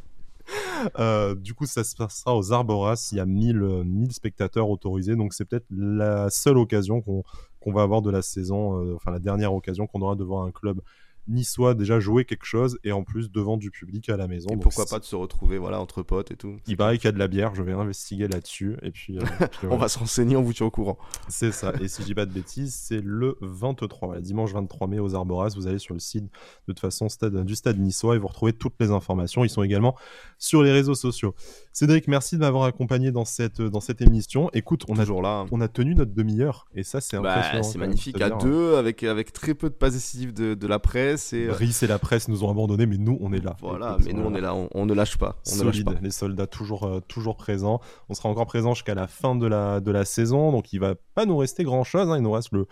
Euh, 0.98 1.36
du 1.36 1.54
coup, 1.54 1.66
ça 1.66 1.84
se 1.84 1.96
passera 1.96 2.36
aux 2.36 2.54
Arboras. 2.54 3.10
Il 3.12 3.18
y 3.18 3.22
a 3.22 3.26
1000, 3.26 3.84
1000 3.86 4.14
spectateurs 4.14 4.70
autorisés. 4.70 5.16
Donc, 5.16 5.34
c'est 5.34 5.46
peut-être 5.46 5.68
la 5.70 6.30
seule 6.30 6.58
occasion 6.58 7.02
qu'on 7.02 7.72
va 7.72 7.82
avoir 7.82 8.02
de 8.02 8.10
la 8.10 8.22
saison, 8.22 8.96
enfin 8.96 9.12
la 9.12 9.20
dernière 9.20 9.54
occasion 9.54 9.88
qu'on 9.88 10.02
aura 10.02 10.16
de 10.16 10.24
voir 10.24 10.46
un 10.46 10.52
club 10.52 10.82
niçois 11.28 11.74
déjà 11.74 12.00
jouer 12.00 12.26
quelque 12.26 12.46
chose 12.46 12.80
et 12.84 12.92
en 12.92 13.04
plus 13.04 13.32
devant 13.32 13.58
du 13.58 13.72
public 13.72 14.10
à 14.10 14.18
la 14.18 14.28
maison. 14.28 14.50
Et 14.52 14.58
pourquoi 14.58 14.86
pas 14.86 15.00
de 15.00 15.06
se 15.06 15.16
retrouver 15.16 15.58
voilà 15.58 15.80
entre 15.80 16.04
potes 16.04 16.32
et 16.32 16.36
tout. 16.36 16.58
Il 16.68 16.78
paraît 16.78 16.98
qu'il 16.98 17.06
y 17.06 17.10
a 17.10 17.12
de 17.12 17.20
la 17.20 17.28
bière, 17.28 17.56
je 17.56 17.64
vais 17.64 17.74
investiguer 17.74 18.28
là-dessus 18.28 18.78
et 18.82 18.92
puis, 18.92 19.18
euh, 19.18 19.22
on 19.70 19.78
va 19.78 19.88
se 19.88 20.00
renseigner, 20.00 20.36
on 20.36 20.42
vous 20.42 20.54
tient 20.54 20.66
au 20.66 20.72
courant. 20.72 20.98
C'est 21.28 21.52
ça. 21.52 21.74
Et 21.82 21.88
si 21.88 22.02
je 22.02 22.08
dis 22.08 22.16
pas 22.16 22.26
de 22.26 22.34
bêtises, 22.34 22.76
c'est 22.76 23.02
le 23.04 23.38
23, 23.42 24.08
voilà, 24.08 24.22
dimanche 24.22 24.54
23 24.54 24.88
mai 24.88 25.00
aux 25.00 25.16
Arboras. 25.16 25.54
Vous 25.56 25.68
allez 25.68 25.80
sur 25.80 25.94
le 25.94 26.00
site 26.00 26.26
de 26.26 26.30
toute 26.68 26.80
façon 26.80 27.10
stade, 27.10 27.44
du 27.46 27.56
stade 27.56 27.80
niçois 27.80 28.16
et 28.16 28.20
vous 28.20 28.28
retrouvez 28.28 28.54
toutes 28.54 28.76
les 28.80 28.92
informations. 28.92 29.44
Ils 29.44 29.50
sont 29.50 29.64
également 29.64 29.96
sur 30.38 30.64
les 30.64 30.72
réseaux 30.72 30.96
sociaux. 30.96 31.36
Cédric, 31.74 32.08
merci 32.08 32.36
de 32.36 32.42
m'avoir 32.42 32.64
accompagné 32.64 33.12
dans 33.12 33.26
cette 33.26 33.62
dans 33.62 33.82
cette 33.82 34.02
émission. 34.02 34.50
Écoute, 34.54 34.84
on 34.88 34.98
a 34.98 35.06
là. 35.06 35.46
on 35.52 35.62
a 35.62 35.68
tenu 35.68 35.96
notre 35.96 36.14
demi-heure 36.14 36.68
et 36.76 36.84
ça 36.84 37.02
c'est 37.02 37.20
bah, 37.20 37.32
impressionnant. 37.32 37.64
c'est 37.64 37.78
magnifique 37.78 38.22
à 38.22 38.30
deux 38.30 38.76
avec 38.76 39.04
avec 39.04 39.32
très 39.32 39.54
peu 39.54 39.70
de 39.70 39.76
passes 39.76 39.94
décisives 39.94 40.34
de, 40.34 40.54
de 40.54 40.68
la 40.68 40.80
presse 40.80 41.17
et 41.34 41.48
Brice 41.48 41.84
et 41.84 41.88
la 41.88 42.00
presse 42.00 42.28
nous 42.28 42.44
ont 42.44 42.50
abandonnés, 42.50 42.86
mais 42.86 42.98
nous, 42.98 43.18
on 43.22 43.34
est 43.34 43.44
là. 43.44 43.56
Voilà, 43.62 43.98
mais 44.04 44.14
nous, 44.14 44.24
on 44.24 44.34
est 44.36 44.42
là, 44.42 44.56
on, 44.56 44.86
ne 44.86 44.94
lâche 44.94 45.18
pas. 45.18 45.36
On 45.46 45.50
Solide, 45.50 45.86
ne 45.86 45.92
lâche 45.92 46.00
pas. 46.00 46.02
les 46.04 46.12
soldats 46.12 46.48
toujours, 46.48 46.84
euh, 46.86 47.00
toujours 47.08 47.36
présents. 47.36 47.80
On 48.10 48.14
sera 48.14 48.30
encore 48.30 48.46
présents 48.46 48.74
jusqu'à 48.74 48.96
la 48.96 49.08
fin 49.08 49.36
de 49.36 49.48
la, 49.48 49.80
de 49.80 49.92
la 49.92 50.06
saison, 50.06 50.52
donc 50.52 50.74
il 50.74 50.80
va 50.80 50.96
pas 51.16 51.26
nous 51.26 51.38
rester 51.38 51.64
grand-chose. 51.64 52.10
Hein. 52.10 52.18
Il 52.18 52.24
nous 52.24 52.32
reste 52.32 52.52
le, 52.52 52.68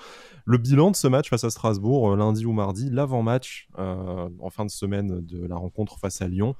le 0.45 0.57
bilan 0.57 0.91
de 0.91 0.95
ce 0.95 1.07
match 1.07 1.29
face 1.29 1.43
à 1.43 1.49
Strasbourg, 1.49 2.11
euh, 2.11 2.15
lundi 2.15 2.45
ou 2.45 2.53
mardi, 2.53 2.89
l'avant-match 2.89 3.67
euh, 3.79 4.29
en 4.39 4.49
fin 4.49 4.65
de 4.65 4.71
semaine 4.71 5.21
de 5.25 5.45
la 5.45 5.55
rencontre 5.55 5.99
face 5.99 6.21
à 6.21 6.27
Lyon. 6.27 6.55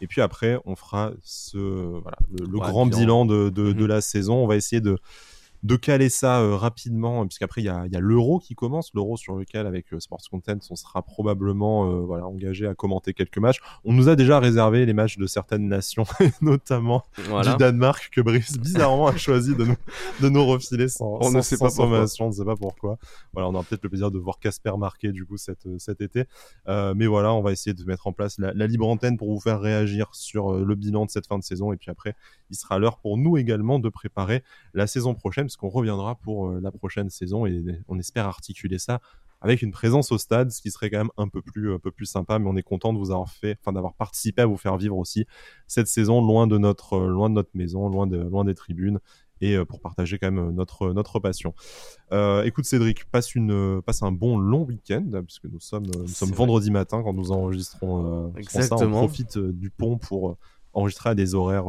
Et 0.00 0.06
puis 0.06 0.20
après, 0.20 0.58
on 0.64 0.76
fera 0.76 1.12
ce, 1.22 1.58
voilà, 1.58 2.18
le, 2.30 2.58
grand 2.58 2.86
bilan, 2.86 3.26
de, 3.26 3.50
de, 3.50 3.72
de, 3.72 3.82
mhm. 3.82 3.86
la 3.86 4.00
saison. 4.00 4.36
On 4.36 4.46
va 4.46 4.56
essayer 4.56 4.80
de 4.80 4.98
de 5.62 5.76
caler 5.76 6.08
ça 6.08 6.40
euh, 6.40 6.56
rapidement, 6.56 7.26
puisqu'après 7.26 7.60
il 7.60 7.64
y 7.64 7.68
a, 7.68 7.86
y 7.86 7.96
a 7.96 8.00
l'euro 8.00 8.38
qui 8.38 8.54
commence, 8.54 8.90
l'euro 8.94 9.16
sur 9.16 9.34
lequel 9.34 9.66
avec 9.66 9.92
euh, 9.92 10.00
Sports 10.00 10.22
Content 10.30 10.58
on 10.70 10.76
sera 10.76 11.02
probablement 11.02 11.90
euh, 11.90 12.00
voilà, 12.00 12.26
engagé 12.26 12.66
à 12.66 12.74
commenter 12.74 13.12
quelques 13.12 13.38
matchs. 13.38 13.58
On 13.84 13.92
nous 13.92 14.08
a 14.08 14.16
déjà 14.16 14.38
réservé 14.38 14.86
les 14.86 14.92
matchs 14.92 15.18
de 15.18 15.26
certaines 15.26 15.68
nations, 15.68 16.04
notamment 16.40 17.04
du 17.16 17.56
Danemark 17.58 18.10
que 18.12 18.20
Brice 18.20 18.58
bizarrement 18.58 19.08
a 19.08 19.16
choisi 19.16 19.54
de 19.56 19.64
nous, 19.64 19.76
de 20.20 20.28
nous 20.28 20.44
refiler 20.46 20.88
sans, 20.88 21.18
on 21.20 21.30
ne 21.30 21.40
sait 21.40 21.58
pas 21.58 21.70
sommation, 21.70 22.26
on 22.26 22.28
ne 22.28 22.34
sait 22.34 22.44
pas 22.44 22.56
pourquoi. 22.56 22.98
Voilà, 23.32 23.48
on 23.48 23.54
aura 23.54 23.64
peut-être 23.64 23.82
le 23.82 23.88
plaisir 23.88 24.10
de 24.10 24.18
voir 24.18 24.38
Casper 24.38 24.72
marquer 24.78 25.12
du 25.12 25.24
coup 25.24 25.36
cet, 25.36 25.66
cet 25.78 26.00
été. 26.00 26.24
mais 26.66 27.06
voilà, 27.06 27.32
on 27.32 27.42
va 27.42 27.52
essayer 27.52 27.74
de 27.74 27.84
mettre 27.84 28.06
en 28.06 28.12
place 28.12 28.38
la, 28.38 28.52
la 28.54 28.66
libre 28.66 28.88
antenne 28.88 29.16
pour 29.16 29.32
vous 29.32 29.40
faire 29.40 29.60
réagir 29.60 30.08
sur 30.12 30.52
le 30.52 30.74
bilan 30.74 31.06
de 31.06 31.10
cette 31.10 31.26
fin 31.26 31.38
de 31.38 31.44
saison 31.44 31.72
et 31.72 31.76
puis 31.76 31.90
après 31.90 32.14
il 32.50 32.56
sera 32.56 32.78
l'heure 32.78 32.98
pour 32.98 33.18
nous 33.18 33.36
également 33.36 33.78
de 33.78 33.88
préparer 33.88 34.42
la 34.74 34.86
saison 34.86 35.14
prochaine, 35.14 35.47
parce 35.48 35.56
qu'on 35.56 35.70
reviendra 35.70 36.16
pour 36.16 36.48
euh, 36.48 36.60
la 36.60 36.70
prochaine 36.70 37.08
saison 37.08 37.46
et 37.46 37.64
on 37.88 37.98
espère 37.98 38.26
articuler 38.26 38.78
ça 38.78 39.00
avec 39.40 39.62
une 39.62 39.70
présence 39.70 40.12
au 40.12 40.18
stade, 40.18 40.50
ce 40.50 40.60
qui 40.60 40.70
serait 40.70 40.90
quand 40.90 40.98
même 40.98 41.10
un 41.16 41.28
peu 41.28 41.40
plus, 41.40 41.72
un 41.72 41.78
peu 41.78 41.90
plus 41.90 42.06
sympa. 42.06 42.38
Mais 42.38 42.48
on 42.48 42.56
est 42.56 42.62
content 42.62 42.92
de 42.92 42.98
vous 42.98 43.12
avoir 43.12 43.30
fait, 43.30 43.56
enfin 43.60 43.72
d'avoir 43.72 43.94
participé 43.94 44.42
à 44.42 44.46
vous 44.46 44.56
faire 44.56 44.76
vivre 44.76 44.98
aussi 44.98 45.26
cette 45.66 45.86
saison 45.86 46.20
loin 46.20 46.46
de 46.46 46.58
notre, 46.58 46.94
euh, 46.94 47.08
loin 47.08 47.30
de 47.30 47.34
notre 47.34 47.50
maison, 47.54 47.88
loin 47.88 48.06
de, 48.06 48.18
loin 48.18 48.44
des 48.44 48.54
tribunes 48.54 48.98
et 49.40 49.54
euh, 49.54 49.64
pour 49.64 49.80
partager 49.80 50.18
quand 50.18 50.30
même 50.30 50.50
notre, 50.50 50.92
notre 50.92 51.18
passion. 51.18 51.54
écoute 52.44 52.66
Cédric, 52.66 53.04
passe, 53.06 53.34
une, 53.34 53.80
passe 53.80 54.02
un 54.02 54.12
bon 54.12 54.36
long 54.36 54.64
week-end, 54.64 55.22
puisque 55.24 55.44
nous 55.44 55.60
sommes, 55.60 55.86
nous 55.86 56.08
sommes 56.08 56.32
vendredi 56.32 56.70
matin 56.70 57.02
quand 57.02 57.14
nous 57.14 57.32
enregistrons. 57.32 58.34
Exactement. 58.36 58.78
Ça, 58.78 58.86
on 58.86 58.90
profite 58.90 59.38
du 59.38 59.70
pont 59.70 59.96
pour 59.96 60.36
enregistrer 60.74 61.10
à 61.10 61.14
des 61.14 61.34
horaires 61.34 61.68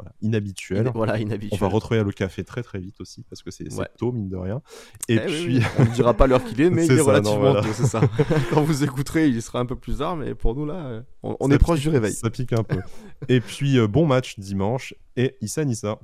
voilà, 0.00 0.14
inhabituel. 0.22 0.90
Voilà, 1.00 1.18
On 1.52 1.56
va 1.56 1.68
retrouver 1.68 2.02
le 2.02 2.12
café 2.12 2.44
très 2.44 2.62
très 2.62 2.78
vite 2.78 3.00
aussi 3.00 3.22
parce 3.28 3.42
que 3.42 3.50
c'est 3.50 3.68
tôt 3.96 4.12
mine 4.12 4.28
de 4.28 4.36
rien. 4.36 4.62
Et 5.08 5.16
eh 5.16 5.26
puis, 5.26 5.60
on 5.78 5.84
ne 5.84 5.90
dira 5.90 6.14
pas 6.14 6.26
l'heure 6.26 6.44
qu'il 6.44 6.60
est, 6.60 6.70
mais 6.70 6.86
il 6.86 6.92
est 6.92 7.00
relativement 7.00 7.54
tôt, 7.54 7.68
c'est 7.72 7.86
ça. 7.86 8.00
Quand 8.50 8.62
vous 8.62 8.84
écouterez, 8.84 9.28
il 9.28 9.40
sera 9.42 9.60
un 9.60 9.66
peu 9.66 9.76
plus 9.76 9.98
tard, 9.98 10.16
mais 10.16 10.34
pour 10.34 10.54
nous 10.54 10.66
là, 10.66 11.02
on, 11.22 11.50
est 11.50 11.58
proche 11.58 11.80
du 11.80 11.88
réveil. 11.88 12.12
Ça 12.12 12.30
pique 12.30 12.52
un 12.52 12.62
peu. 12.62 12.80
et 13.28 13.40
puis 13.40 13.78
euh, 13.78 13.86
bon 13.86 14.06
match 14.06 14.38
dimanche 14.38 14.94
et 15.16 15.36
Issa 15.40 15.64
Nissa. 15.64 15.98